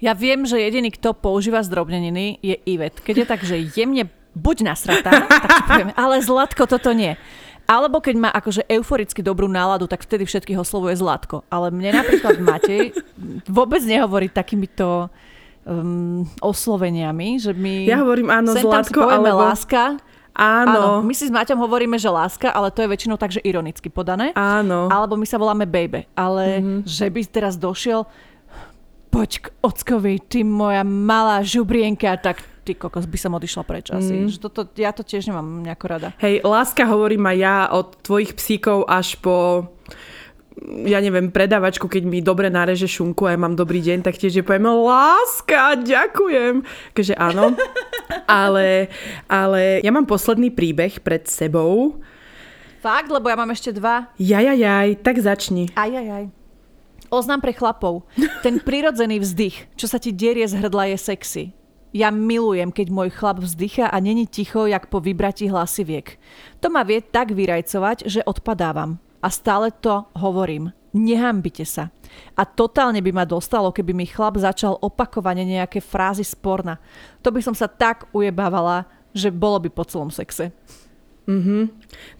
Ja 0.00 0.16
viem, 0.16 0.48
že 0.48 0.56
jediný, 0.56 0.88
kto 0.88 1.12
používa 1.12 1.60
zdrobneniny, 1.60 2.40
je 2.40 2.56
Ivet. 2.64 3.04
Keď 3.04 3.14
je 3.20 3.26
tak, 3.28 3.44
že 3.44 3.60
jemne 3.76 4.08
buď 4.32 4.64
nasratá, 4.64 5.12
tak 5.28 5.68
poviem, 5.68 5.90
ale 5.92 6.24
zlatko 6.24 6.64
toto 6.64 6.96
nie. 6.96 7.20
Alebo 7.70 8.02
keď 8.02 8.14
má 8.18 8.30
akože 8.34 8.66
euforicky 8.66 9.22
dobrú 9.22 9.46
náladu, 9.46 9.86
tak 9.86 10.02
vtedy 10.02 10.26
všetkých 10.26 10.58
oslovuje 10.58 10.98
Zlatko. 10.98 11.46
Ale 11.46 11.70
mne 11.70 12.02
napríklad 12.02 12.42
Matej 12.42 12.90
vôbec 13.46 13.78
nehovorí 13.86 14.26
takýmito 14.26 15.06
um, 15.64 16.24
osloveniami, 16.40 17.40
že 17.40 17.52
my... 17.52 17.88
Ja 17.88 18.00
hovorím 18.00 18.32
áno, 18.32 18.56
Zlatko, 18.56 19.04
alebo... 19.04 19.44
láska. 19.44 19.98
Áno. 20.30 21.02
áno. 21.02 21.04
My 21.04 21.12
si 21.12 21.26
s 21.26 21.32
Maťom 21.34 21.58
hovoríme, 21.58 21.98
že 21.98 22.08
láska, 22.08 22.48
ale 22.54 22.70
to 22.70 22.86
je 22.86 22.88
väčšinou 22.88 23.18
tak, 23.18 23.34
že 23.34 23.42
ironicky 23.42 23.90
podané. 23.90 24.30
Áno. 24.38 24.88
Alebo 24.88 25.18
my 25.18 25.26
sa 25.26 25.36
voláme 25.36 25.66
baby. 25.66 26.06
Ale 26.14 26.62
mm-hmm. 26.62 26.80
že 26.86 27.06
by 27.10 27.20
teraz 27.28 27.54
došiel 27.58 28.06
poď 29.10 29.30
k 29.42 29.46
ockovi, 29.60 30.22
ty 30.22 30.46
moja 30.46 30.86
malá 30.86 31.42
žubrienka, 31.42 32.14
tak 32.22 32.40
ty 32.62 32.78
kokos 32.78 33.10
by 33.10 33.18
som 33.18 33.34
odišla 33.34 33.66
preč 33.66 33.90
asi. 33.90 34.24
Mm. 34.24 34.28
Že 34.30 34.38
toto, 34.38 34.60
ja 34.78 34.94
to 34.94 35.02
tiež 35.02 35.26
nemám 35.26 35.66
nejako 35.66 35.86
rada. 35.90 36.08
Hej, 36.22 36.46
láska 36.46 36.86
hovorím 36.86 37.26
aj 37.26 37.36
ja 37.36 37.56
od 37.74 37.98
tvojich 38.06 38.38
psíkov 38.38 38.86
až 38.86 39.18
po 39.18 39.66
ja 40.86 40.98
neviem, 41.00 41.30
predavačku, 41.30 41.86
keď 41.86 42.02
mi 42.04 42.20
dobre 42.20 42.50
nareže 42.50 42.90
šunku 42.90 43.24
a 43.24 43.32
ja 43.34 43.38
mám 43.40 43.54
dobrý 43.54 43.80
deň, 43.80 44.02
tak 44.04 44.18
tiež 44.18 44.40
je 44.40 44.44
poviem, 44.44 44.66
láska, 44.66 45.78
ďakujem. 45.80 46.66
Takže 46.92 47.14
áno. 47.16 47.54
ale, 48.26 48.90
ale 49.30 49.80
ja 49.80 49.90
mám 49.94 50.04
posledný 50.04 50.50
príbeh 50.50 51.00
pred 51.00 51.24
sebou. 51.30 52.02
Fakt? 52.80 53.12
Lebo 53.12 53.28
ja 53.28 53.36
mám 53.36 53.52
ešte 53.52 53.76
dva. 53.76 54.10
Jajajaj, 54.16 55.04
tak 55.04 55.20
začni. 55.20 55.68
Ajajaj. 55.76 56.32
Oznám 57.10 57.42
pre 57.42 57.50
chlapov. 57.50 58.06
Ten 58.40 58.62
prirodzený 58.62 59.18
vzdych, 59.18 59.74
čo 59.74 59.90
sa 59.90 59.98
ti 59.98 60.14
derie 60.14 60.46
z 60.46 60.62
hrdla, 60.62 60.94
je 60.94 60.98
sexy. 60.98 61.44
Ja 61.90 62.14
milujem, 62.14 62.70
keď 62.70 62.86
môj 62.86 63.10
chlap 63.10 63.42
vzdycha 63.42 63.90
a 63.90 63.98
není 63.98 64.30
ticho, 64.30 64.70
jak 64.70 64.86
po 64.86 65.02
vybratí 65.02 65.50
hlasiviek. 65.50 66.14
To 66.62 66.70
ma 66.70 66.86
vie 66.86 67.02
tak 67.02 67.34
vyrajcovať, 67.34 68.06
že 68.06 68.22
odpadávam. 68.22 69.02
A 69.20 69.28
stále 69.28 69.70
to 69.70 70.08
hovorím. 70.16 70.72
Nehambite 70.90 71.62
sa. 71.62 71.94
A 72.34 72.42
totálne 72.42 72.98
by 72.98 73.12
ma 73.14 73.24
dostalo, 73.28 73.70
keby 73.70 73.94
mi 73.94 74.06
chlap 74.10 74.40
začal 74.40 74.74
opakovane 74.82 75.46
nejaké 75.46 75.78
frázy 75.78 76.26
sporna. 76.26 76.82
To 77.22 77.30
by 77.30 77.38
som 77.38 77.54
sa 77.54 77.70
tak 77.70 78.10
ujebávala, 78.10 78.90
že 79.14 79.30
bolo 79.30 79.62
by 79.62 79.70
po 79.70 79.86
celom 79.86 80.10
sexe. 80.10 80.50
Mm-hmm. 81.30 81.62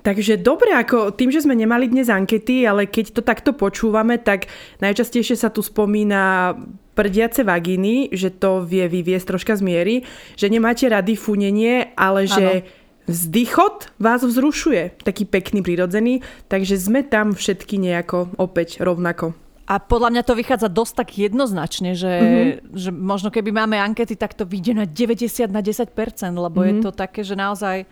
Takže 0.07 0.39
dobre, 0.39 0.71
ako 0.71 1.11
tým, 1.11 1.35
že 1.35 1.43
sme 1.43 1.59
nemali 1.59 1.91
dnes 1.91 2.07
ankety, 2.07 2.63
ale 2.63 2.87
keď 2.87 3.19
to 3.19 3.23
takto 3.27 3.51
počúvame, 3.51 4.23
tak 4.23 4.47
najčastejšie 4.79 5.35
sa 5.35 5.51
tu 5.51 5.67
spomína 5.67 6.55
prdiace 6.95 7.43
vagíny, 7.43 8.15
že 8.15 8.31
to 8.31 8.63
vie 8.63 8.87
vyviesť 8.87 9.35
troška 9.35 9.59
z 9.59 9.63
miery, 9.67 9.97
že 10.39 10.47
nemáte 10.47 10.87
rady 10.87 11.19
funenie, 11.19 11.91
ale 11.99 12.29
ano. 12.29 12.63
Vzdychot 13.11 13.91
vás 13.99 14.23
vzrušuje, 14.23 15.03
taký 15.03 15.27
pekný, 15.27 15.61
prirodzený, 15.61 16.23
takže 16.47 16.79
sme 16.79 17.03
tam 17.03 17.35
všetky 17.35 17.77
nejako 17.77 18.31
opäť 18.39 18.79
rovnako. 18.79 19.35
A 19.71 19.79
podľa 19.79 20.11
mňa 20.11 20.23
to 20.27 20.35
vychádza 20.35 20.67
dosť 20.67 20.93
tak 20.99 21.09
jednoznačne, 21.15 21.95
že, 21.95 22.11
mm-hmm. 22.11 22.75
že 22.75 22.91
možno 22.91 23.31
keby 23.31 23.55
máme 23.55 23.79
ankety, 23.79 24.19
tak 24.19 24.35
to 24.35 24.43
vyjde 24.43 24.83
na 24.83 24.87
90 24.87 25.47
na 25.47 25.63
10%, 25.63 25.95
lebo 26.35 26.59
mm-hmm. 26.59 26.67
je 26.67 26.75
mhm. 26.75 26.83
to 26.83 26.91
také, 26.91 27.23
že 27.23 27.39
naozaj 27.39 27.87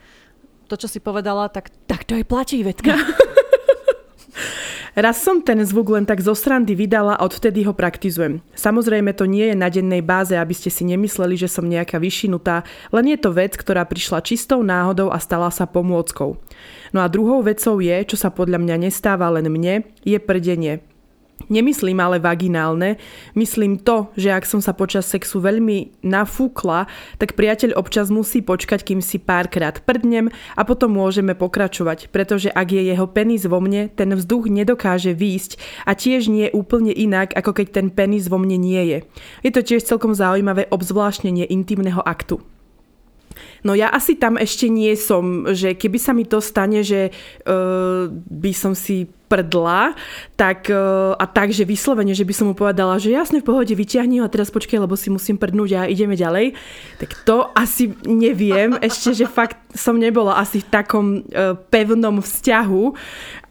to, 0.66 0.74
čo 0.74 0.90
si 0.90 0.98
povedala, 0.98 1.46
tak, 1.46 1.70
tak 1.86 2.02
to 2.02 2.18
aj 2.18 2.24
platí, 2.26 2.66
Vetka. 2.66 2.98
Raz 4.98 5.22
som 5.22 5.38
ten 5.38 5.62
zvuk 5.62 5.94
len 5.94 6.02
tak 6.02 6.18
zo 6.18 6.34
srandy 6.34 6.74
vydala 6.74 7.14
a 7.14 7.22
odvtedy 7.22 7.62
ho 7.62 7.70
praktizujem. 7.70 8.42
Samozrejme 8.58 9.14
to 9.14 9.30
nie 9.30 9.46
je 9.46 9.54
na 9.54 9.70
dennej 9.70 10.02
báze, 10.02 10.34
aby 10.34 10.50
ste 10.50 10.74
si 10.74 10.82
nemysleli, 10.82 11.38
že 11.38 11.46
som 11.46 11.70
nejaká 11.70 12.02
vyšinutá, 12.02 12.66
len 12.90 13.14
je 13.14 13.18
to 13.22 13.30
vec, 13.30 13.54
ktorá 13.54 13.86
prišla 13.86 14.26
čistou 14.26 14.58
náhodou 14.66 15.14
a 15.14 15.22
stala 15.22 15.54
sa 15.54 15.70
pomôckou. 15.70 16.34
No 16.90 16.98
a 16.98 17.06
druhou 17.06 17.46
vecou 17.46 17.78
je, 17.78 17.94
čo 18.10 18.18
sa 18.18 18.34
podľa 18.34 18.58
mňa 18.58 18.90
nestáva 18.90 19.30
len 19.30 19.46
mne, 19.46 19.86
je 20.02 20.18
prdenie. 20.18 20.82
Nemyslím 21.48 21.96
ale 21.96 22.20
vaginálne, 22.20 23.00
myslím 23.32 23.80
to, 23.80 24.12
že 24.20 24.36
ak 24.36 24.44
som 24.44 24.60
sa 24.60 24.76
počas 24.76 25.08
sexu 25.08 25.40
veľmi 25.40 26.04
nafúkla, 26.04 26.84
tak 27.16 27.32
priateľ 27.40 27.72
občas 27.72 28.12
musí 28.12 28.44
počkať, 28.44 28.84
kým 28.84 29.00
si 29.00 29.16
párkrát 29.16 29.80
prdnem 29.80 30.28
a 30.56 30.62
potom 30.68 30.92
môžeme 30.92 31.32
pokračovať, 31.32 32.12
pretože 32.12 32.52
ak 32.52 32.68
je 32.68 32.92
jeho 32.92 33.08
penis 33.08 33.48
vo 33.48 33.64
mne, 33.64 33.88
ten 33.88 34.12
vzduch 34.12 34.52
nedokáže 34.52 35.16
výjsť 35.16 35.56
a 35.88 35.96
tiež 35.96 36.28
nie 36.28 36.52
úplne 36.52 36.92
inak, 36.92 37.32
ako 37.32 37.56
keď 37.56 37.66
ten 37.80 37.88
penis 37.88 38.28
vo 38.28 38.36
mne 38.36 38.60
nie 38.60 38.82
je. 38.84 38.98
Je 39.40 39.50
to 39.50 39.64
tiež 39.64 39.88
celkom 39.88 40.12
zaujímavé 40.12 40.68
obzvláštnenie 40.68 41.48
intimného 41.48 42.04
aktu. 42.04 42.44
No 43.62 43.74
ja 43.74 43.90
asi 43.90 44.14
tam 44.14 44.38
ešte 44.38 44.70
nie 44.70 44.94
som, 44.94 45.46
že 45.50 45.74
keby 45.74 45.98
sa 45.98 46.12
mi 46.14 46.26
to 46.26 46.38
stane, 46.38 46.82
že 46.86 47.10
uh, 47.10 48.06
by 48.10 48.52
som 48.54 48.74
si 48.74 49.10
prdla, 49.28 49.92
tak, 50.34 50.72
uh, 50.72 51.12
a 51.14 51.24
tak, 51.28 51.52
že 51.52 51.68
vyslovene, 51.68 52.16
že 52.16 52.24
by 52.24 52.34
som 52.34 52.46
mu 52.48 52.54
povedala, 52.56 52.96
že 52.96 53.12
jasne 53.12 53.44
v 53.44 53.48
pohode 53.52 53.70
vyťahni 53.76 54.18
ho 54.18 54.26
a 54.26 54.32
teraz 54.32 54.48
počkaj, 54.48 54.80
lebo 54.80 54.96
si 54.96 55.12
musím 55.12 55.36
prdnúť 55.36 55.70
a 55.76 55.82
ideme 55.84 56.16
ďalej, 56.16 56.56
tak 56.96 57.12
to 57.28 57.52
asi 57.52 57.92
neviem, 58.08 58.74
ešte, 58.80 59.12
že 59.12 59.26
fakt 59.28 59.60
som 59.76 60.00
nebola 60.00 60.40
asi 60.40 60.64
v 60.64 60.68
takom 60.72 61.06
uh, 61.20 61.54
pevnom 61.68 62.24
vzťahu, 62.24 62.82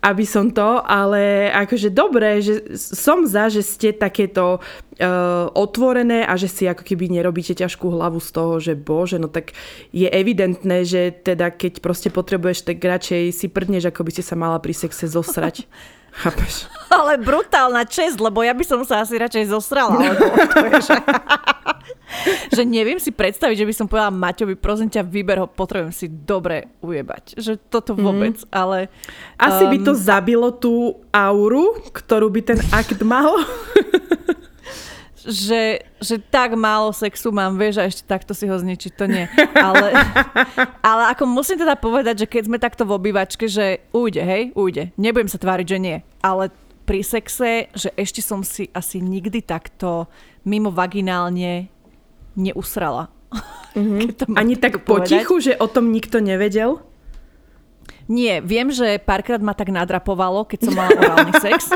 aby 0.01 0.25
som 0.29 0.53
to, 0.53 0.81
ale 0.85 1.49
akože 1.49 1.89
dobré, 1.89 2.39
že 2.39 2.77
som 2.77 3.25
za, 3.25 3.49
že 3.49 3.65
ste 3.65 3.89
takéto 3.91 4.61
uh, 4.61 5.49
otvorené 5.57 6.21
a 6.21 6.37
že 6.37 6.45
si 6.45 6.63
ako 6.69 6.85
keby 6.85 7.09
nerobíte 7.09 7.57
ťažkú 7.57 7.89
hlavu 7.89 8.21
z 8.21 8.29
toho, 8.29 8.53
že 8.61 8.73
bože, 8.77 9.17
no 9.17 9.27
tak 9.27 9.57
je 9.89 10.05
evidentné, 10.05 10.85
že 10.85 11.09
teda 11.11 11.49
keď 11.49 11.81
proste 11.81 12.13
potrebuješ, 12.13 12.69
tak 12.69 12.77
radšej 12.77 13.33
si 13.33 13.49
prdneš, 13.49 13.89
ako 13.89 14.05
by 14.05 14.11
ste 14.13 14.23
sa 14.23 14.37
mala 14.37 14.61
pri 14.61 14.77
sexe 14.77 15.09
zosrať. 15.09 15.65
Chápeš? 16.21 16.65
Ale 16.89 17.21
brutálna 17.21 17.85
čest, 17.85 18.17
lebo 18.17 18.41
ja 18.41 18.57
by 18.57 18.65
som 18.65 18.81
sa 18.81 19.05
asi 19.05 19.21
radšej 19.21 19.53
zosrala. 19.53 20.01
Alebo 20.01 20.25
že 22.55 22.63
neviem 22.63 22.97
si 22.97 23.11
predstaviť, 23.11 23.55
že 23.63 23.67
by 23.67 23.73
som 23.73 23.87
povedala 23.89 24.13
Maťovi, 24.13 24.55
prosím 24.57 24.89
ťa, 24.91 25.05
vyber 25.05 25.37
ho, 25.43 25.47
potrebujem 25.47 25.93
si 25.93 26.07
dobre 26.07 26.71
ujebať. 26.81 27.37
Že 27.37 27.53
toto 27.69 27.93
mhm. 27.95 28.01
vôbec, 28.01 28.37
mm. 28.41 28.49
ale... 28.51 28.91
Asi 29.37 29.63
um, 29.65 29.71
by 29.71 29.77
to 29.83 29.93
zabilo 29.93 30.49
tú 30.49 30.97
auru, 31.13 31.77
ktorú 31.93 32.31
by 32.31 32.41
ten 32.41 32.59
akt 32.73 32.99
mal. 33.05 33.37
že, 35.27 35.83
že 35.99 36.15
tak 36.23 36.55
málo 36.55 36.95
sexu 36.95 37.35
mám, 37.35 37.59
vieš, 37.59 37.83
a 37.83 37.87
ešte 37.91 38.07
takto 38.07 38.31
si 38.31 38.47
ho 38.47 38.55
zničiť, 38.55 38.91
to 38.95 39.05
nie. 39.11 39.27
Ale, 39.59 39.91
ale 40.89 41.03
ako 41.11 41.27
musím 41.27 41.59
teda 41.59 41.75
povedať, 41.75 42.23
že 42.23 42.31
keď 42.31 42.43
sme 42.47 42.57
takto 42.63 42.87
v 42.87 42.95
obývačke, 42.95 43.51
že 43.51 43.83
ujde, 43.91 44.23
hej, 44.23 44.43
ujde. 44.55 44.95
Nebudem 44.95 45.27
sa 45.27 45.35
tváriť, 45.35 45.67
že 45.67 45.79
nie. 45.83 45.97
Ale 46.23 46.49
pri 46.87 47.03
sexe, 47.03 47.67
že 47.75 47.91
ešte 47.99 48.23
som 48.23 48.39
si 48.47 48.71
asi 48.71 49.03
nikdy 49.03 49.43
takto 49.43 50.07
mimo 50.47 50.71
vaginálne 50.71 51.67
neusrala. 52.37 53.09
Mm-hmm. 53.73 54.37
Ani 54.37 54.55
tak 54.55 54.85
potichu, 54.85 55.41
že 55.43 55.59
o 55.59 55.67
tom 55.67 55.91
nikto 55.91 56.23
nevedel? 56.23 56.79
Nie, 58.07 58.39
viem, 58.39 58.71
že 58.71 59.03
párkrát 59.03 59.43
ma 59.43 59.51
tak 59.51 59.67
nadrapovalo, 59.67 60.47
keď 60.47 60.69
som 60.69 60.73
mala 60.79 60.95
orálny 60.95 61.33
sex. 61.43 61.67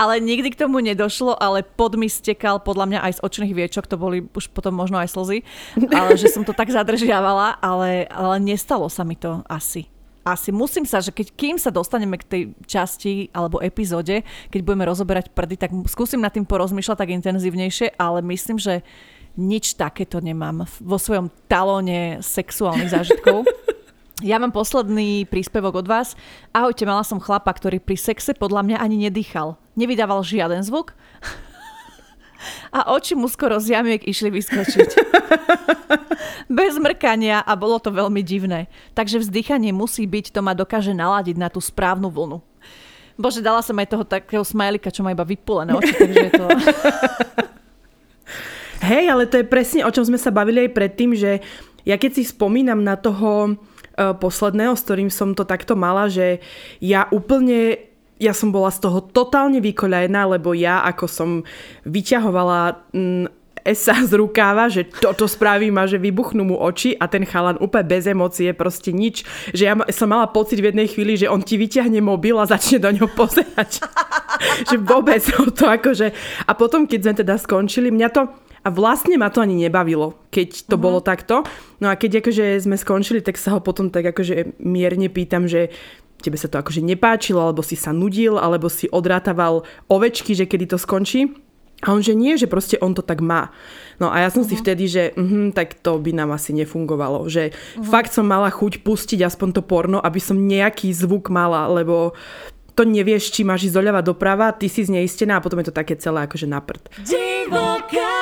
ale 0.00 0.22
nikdy 0.22 0.54
k 0.54 0.60
tomu 0.62 0.78
nedošlo, 0.78 1.34
ale 1.36 1.66
pod 1.66 1.98
mi 1.98 2.06
stekal 2.06 2.62
podľa 2.62 2.86
mňa 2.86 3.00
aj 3.02 3.12
z 3.18 3.22
očných 3.26 3.56
viečok, 3.56 3.90
to 3.90 3.98
boli 3.98 4.22
už 4.22 4.54
potom 4.54 4.78
možno 4.78 5.02
aj 5.02 5.10
slzy, 5.10 5.42
ale 5.90 6.14
že 6.14 6.30
som 6.30 6.46
to 6.46 6.54
tak 6.54 6.70
zadržiavala, 6.70 7.58
ale, 7.58 8.06
ale 8.08 8.38
nestalo 8.38 8.86
sa 8.86 9.02
mi 9.02 9.18
to 9.18 9.42
asi 9.50 9.90
asi 10.22 10.54
musím 10.54 10.86
sa, 10.86 11.02
že 11.02 11.10
keď, 11.10 11.34
kým 11.34 11.56
sa 11.58 11.74
dostaneme 11.74 12.18
k 12.18 12.26
tej 12.26 12.42
časti 12.66 13.28
alebo 13.34 13.58
epizóde, 13.58 14.22
keď 14.50 14.60
budeme 14.62 14.86
rozoberať 14.86 15.34
prdy, 15.34 15.58
tak 15.58 15.70
skúsim 15.90 16.22
nad 16.22 16.30
tým 16.30 16.46
porozmýšľať 16.46 16.98
tak 16.98 17.10
intenzívnejšie, 17.10 17.98
ale 17.98 18.22
myslím, 18.30 18.58
že 18.58 18.86
nič 19.34 19.74
takéto 19.74 20.20
nemám 20.20 20.68
vo 20.78 20.98
svojom 21.00 21.32
talóne 21.50 22.22
sexuálnych 22.22 22.92
zážitkov. 22.92 23.44
Ja 24.22 24.38
mám 24.38 24.54
posledný 24.54 25.26
príspevok 25.26 25.82
od 25.82 25.90
vás. 25.90 26.14
Ahojte, 26.54 26.86
mala 26.86 27.02
som 27.02 27.18
chlapa, 27.18 27.50
ktorý 27.50 27.82
pri 27.82 27.98
sexe 27.98 28.38
podľa 28.38 28.62
mňa 28.62 28.76
ani 28.78 29.10
nedýchal. 29.10 29.58
Nevydával 29.74 30.22
žiaden 30.22 30.62
zvuk 30.62 30.94
a 32.70 32.94
oči 32.94 33.14
mu 33.14 33.26
skoro 33.26 33.58
z 33.58 33.78
jamiek 33.78 34.02
išli 34.02 34.30
vyskočiť. 34.30 34.90
Bez 36.58 36.78
mrkania 36.78 37.42
a 37.42 37.52
bolo 37.56 37.78
to 37.78 37.94
veľmi 37.94 38.22
divné. 38.22 38.66
Takže 38.92 39.22
vzdychanie 39.22 39.72
musí 39.74 40.06
byť, 40.06 40.34
to 40.34 40.40
ma 40.40 40.52
dokáže 40.52 40.92
naladiť 40.92 41.36
na 41.38 41.48
tú 41.48 41.62
správnu 41.62 42.12
vlnu. 42.12 42.42
Bože, 43.16 43.44
dala 43.44 43.60
som 43.60 43.76
aj 43.76 43.92
toho 43.92 44.04
takého 44.08 44.42
smajlika, 44.42 44.90
čo 44.90 45.04
má 45.04 45.12
iba 45.12 45.22
vypulené 45.22 45.76
oči, 45.76 45.94
takže 45.94 46.18
je 46.18 46.32
to... 46.32 46.46
Hej, 48.90 49.14
ale 49.14 49.30
to 49.30 49.38
je 49.38 49.46
presne, 49.46 49.86
o 49.86 49.94
čom 49.94 50.02
sme 50.02 50.18
sa 50.18 50.34
bavili 50.34 50.66
aj 50.66 50.74
predtým, 50.74 51.14
že 51.14 51.38
ja 51.86 51.94
keď 51.94 52.18
si 52.18 52.22
spomínam 52.26 52.82
na 52.82 52.98
toho 52.98 53.54
E, 53.92 54.16
posledného, 54.16 54.72
s 54.72 54.84
ktorým 54.88 55.12
som 55.12 55.36
to 55.36 55.44
takto 55.44 55.76
mala, 55.76 56.08
že 56.08 56.40
ja 56.80 57.04
úplne 57.12 57.91
ja 58.22 58.30
som 58.30 58.54
bola 58.54 58.70
z 58.70 58.86
toho 58.86 59.02
totálne 59.02 59.58
vykoľajná, 59.58 60.38
lebo 60.38 60.54
ja 60.54 60.86
ako 60.86 61.06
som 61.10 61.30
vyťahovala 61.82 62.86
mm, 62.94 63.42
esa 63.62 63.94
z 63.94 64.18
rukáva, 64.18 64.66
že 64.66 64.86
toto 64.86 65.26
spravím 65.30 65.78
a 65.78 65.86
že 65.86 65.98
vybuchnú 65.98 66.42
mu 66.42 66.56
oči 66.58 66.98
a 66.98 67.06
ten 67.06 67.22
chalan 67.22 67.58
úplne 67.62 67.86
bez 67.86 68.06
emócie, 68.10 68.50
proste 68.54 68.90
nič. 68.90 69.22
Že 69.54 69.62
ja 69.62 69.74
som 69.94 70.10
mala 70.10 70.30
pocit 70.30 70.58
v 70.58 70.74
jednej 70.74 70.90
chvíli, 70.90 71.14
že 71.14 71.30
on 71.30 71.42
ti 71.42 71.58
vyťahne 71.58 72.02
mobil 72.02 72.34
a 72.38 72.46
začne 72.46 72.82
do 72.82 72.90
ňoho 72.90 73.10
pozerať. 73.14 73.82
že 74.68 74.76
vôbec 74.82 75.22
to 75.54 75.64
akože... 75.66 76.10
A 76.46 76.52
potom, 76.58 76.90
keď 76.90 77.00
sme 77.02 77.14
teda 77.22 77.34
skončili, 77.38 77.94
mňa 77.94 78.08
to 78.10 78.22
a 78.62 78.70
vlastne 78.70 79.18
ma 79.18 79.26
to 79.26 79.42
ani 79.42 79.58
nebavilo, 79.58 80.14
keď 80.30 80.70
to 80.70 80.78
uh-huh. 80.78 80.84
bolo 80.86 80.98
takto. 81.02 81.42
No 81.82 81.90
a 81.90 81.98
keď 81.98 82.22
akože 82.22 82.62
sme 82.62 82.78
skončili, 82.78 83.18
tak 83.18 83.34
sa 83.34 83.58
ho 83.58 83.60
potom 83.62 83.90
tak 83.90 84.14
akože 84.14 84.62
mierne 84.62 85.10
pýtam, 85.10 85.50
že 85.50 85.74
tebe 86.20 86.36
sa 86.36 86.50
to 86.50 86.60
akože 86.60 86.84
nepáčilo, 86.84 87.40
alebo 87.40 87.64
si 87.64 87.78
sa 87.78 87.94
nudil, 87.94 88.36
alebo 88.36 88.68
si 88.68 88.90
odrátaval 88.90 89.64
ovečky, 89.88 90.36
že 90.36 90.44
kedy 90.44 90.74
to 90.74 90.78
skončí. 90.78 91.32
A 91.82 91.90
on, 91.90 91.98
že 91.98 92.14
nie, 92.14 92.38
že 92.38 92.46
proste 92.46 92.78
on 92.78 92.94
to 92.94 93.02
tak 93.02 93.18
má. 93.18 93.50
No 93.98 94.06
a 94.06 94.22
ja 94.22 94.30
som 94.30 94.46
uh-huh. 94.46 94.54
si 94.54 94.56
mhm. 94.58 94.62
vtedy, 94.62 94.84
že 94.86 95.02
uh, 95.18 95.50
tak 95.50 95.82
to 95.82 95.98
by 95.98 96.14
nám 96.14 96.30
asi 96.30 96.54
nefungovalo. 96.54 97.26
Že 97.26 97.50
uh-huh. 97.50 97.82
fakt 97.82 98.14
som 98.14 98.22
mala 98.22 98.54
chuť 98.54 98.86
pustiť 98.86 99.26
aspoň 99.26 99.48
to 99.58 99.62
porno, 99.66 99.98
aby 99.98 100.22
som 100.22 100.38
nejaký 100.38 100.94
zvuk 100.94 101.26
mala, 101.26 101.66
lebo 101.66 102.14
to 102.78 102.88
nevieš, 102.88 103.34
či 103.34 103.44
máš 103.44 103.68
ísť 103.68 103.76
doľava 103.76 104.00
doprava, 104.00 104.54
ty 104.54 104.70
si 104.70 104.86
zneistená 104.86 105.42
a 105.42 105.44
potom 105.44 105.60
je 105.60 105.68
to 105.68 105.76
také 105.76 105.98
celé 105.98 106.24
akože 106.24 106.48
na 106.48 106.62
prd. 106.62 106.88
Divoká 107.04 108.14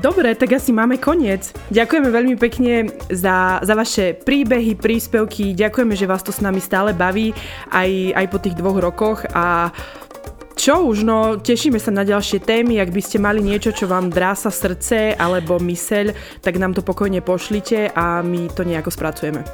Dobre, 0.00 0.32
tak 0.32 0.56
asi 0.56 0.72
máme 0.72 0.96
koniec. 0.96 1.52
Ďakujeme 1.68 2.08
veľmi 2.08 2.36
pekne 2.40 2.88
za, 3.12 3.60
za 3.60 3.74
vaše 3.76 4.16
príbehy, 4.16 4.80
príspevky. 4.80 5.52
Ďakujeme, 5.52 5.92
že 5.92 6.08
vás 6.08 6.24
to 6.24 6.32
s 6.32 6.40
nami 6.40 6.56
stále 6.56 6.96
baví 6.96 7.36
aj, 7.68 8.16
aj 8.16 8.26
po 8.32 8.40
tých 8.40 8.56
dvoch 8.56 8.80
rokoch 8.80 9.28
a 9.36 9.68
čo 10.56 10.88
už, 10.88 11.04
no 11.04 11.36
tešíme 11.36 11.76
sa 11.76 11.92
na 11.92 12.04
ďalšie 12.04 12.40
témy. 12.40 12.80
Ak 12.80 12.96
by 12.96 13.00
ste 13.04 13.20
mali 13.20 13.44
niečo, 13.44 13.76
čo 13.76 13.84
vám 13.88 14.08
drása 14.08 14.48
srdce 14.48 15.20
alebo 15.20 15.60
myseľ, 15.60 16.16
tak 16.40 16.56
nám 16.56 16.72
to 16.72 16.80
pokojne 16.80 17.20
pošlite 17.20 17.92
a 17.92 18.24
my 18.24 18.48
to 18.56 18.64
nejako 18.64 18.88
spracujeme. 18.88 19.44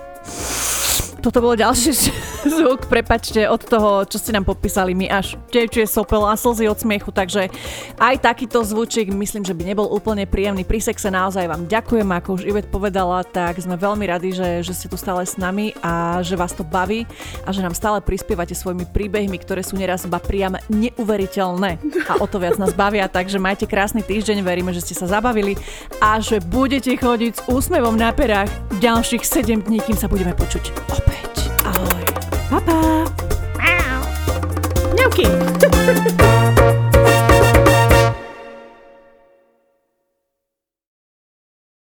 Toto 1.27 1.43
bolo 1.43 1.59
ďalší 1.59 1.91
zvuk, 2.55 2.87
prepačte, 2.87 3.51
od 3.51 3.59
toho, 3.59 4.07
čo 4.07 4.23
ste 4.23 4.31
nám 4.31 4.47
popísali, 4.47 4.95
mi 4.95 5.11
až 5.11 5.35
tečuje 5.51 5.83
sopel 5.83 6.23
a 6.23 6.39
slzy 6.39 6.71
od 6.71 6.79
smiechu, 6.79 7.11
takže 7.11 7.51
aj 7.99 8.23
takýto 8.23 8.63
zvučík 8.63 9.11
myslím, 9.11 9.43
že 9.43 9.51
by 9.51 9.67
nebol 9.67 9.91
úplne 9.91 10.23
príjemný. 10.23 10.63
Pri 10.63 10.79
sexe 10.79 11.11
naozaj 11.11 11.51
vám 11.51 11.67
ďakujem, 11.67 12.07
ako 12.07 12.29
už 12.39 12.47
Ivet 12.47 12.71
povedala, 12.71 13.27
tak 13.27 13.59
sme 13.59 13.75
veľmi 13.75 14.07
radi, 14.07 14.39
že, 14.39 14.63
že 14.63 14.71
ste 14.71 14.87
tu 14.87 14.95
stále 14.95 15.27
s 15.27 15.35
nami 15.35 15.75
a 15.83 16.23
že 16.23 16.39
vás 16.39 16.55
to 16.55 16.63
baví 16.63 17.11
a 17.43 17.51
že 17.51 17.59
nám 17.59 17.75
stále 17.75 17.99
prispievate 17.99 18.55
svojimi 18.55 18.87
príbehmi, 18.87 19.43
ktoré 19.43 19.67
sú 19.67 19.75
neraz 19.75 20.07
iba 20.07 20.23
priam 20.23 20.55
neuveriteľné 20.71 21.83
a 22.07 22.23
o 22.23 22.27
to 22.31 22.39
viac 22.39 22.55
nás 22.55 22.71
bavia, 22.71 23.11
takže 23.11 23.43
majte 23.43 23.67
krásny 23.67 24.07
týždeň, 24.07 24.47
veríme, 24.47 24.71
že 24.71 24.79
ste 24.79 24.95
sa 24.95 25.11
zabavili 25.11 25.59
a 25.99 26.23
že 26.23 26.39
budete 26.39 26.95
chodiť 26.95 27.33
s 27.35 27.43
úsmevom 27.51 27.99
na 27.99 28.15
perách 28.15 28.47
ďalších 28.79 29.27
7 29.27 29.67
dní, 29.67 29.83
kým 29.83 29.99
sa 29.99 30.07
budeme 30.07 30.31
počuť 30.31 30.71
opäť. 30.95 31.16
Ahoj. 31.65 32.05
Pa, 32.51 32.59
pa. 32.61 32.79
Miauky. 34.97 35.27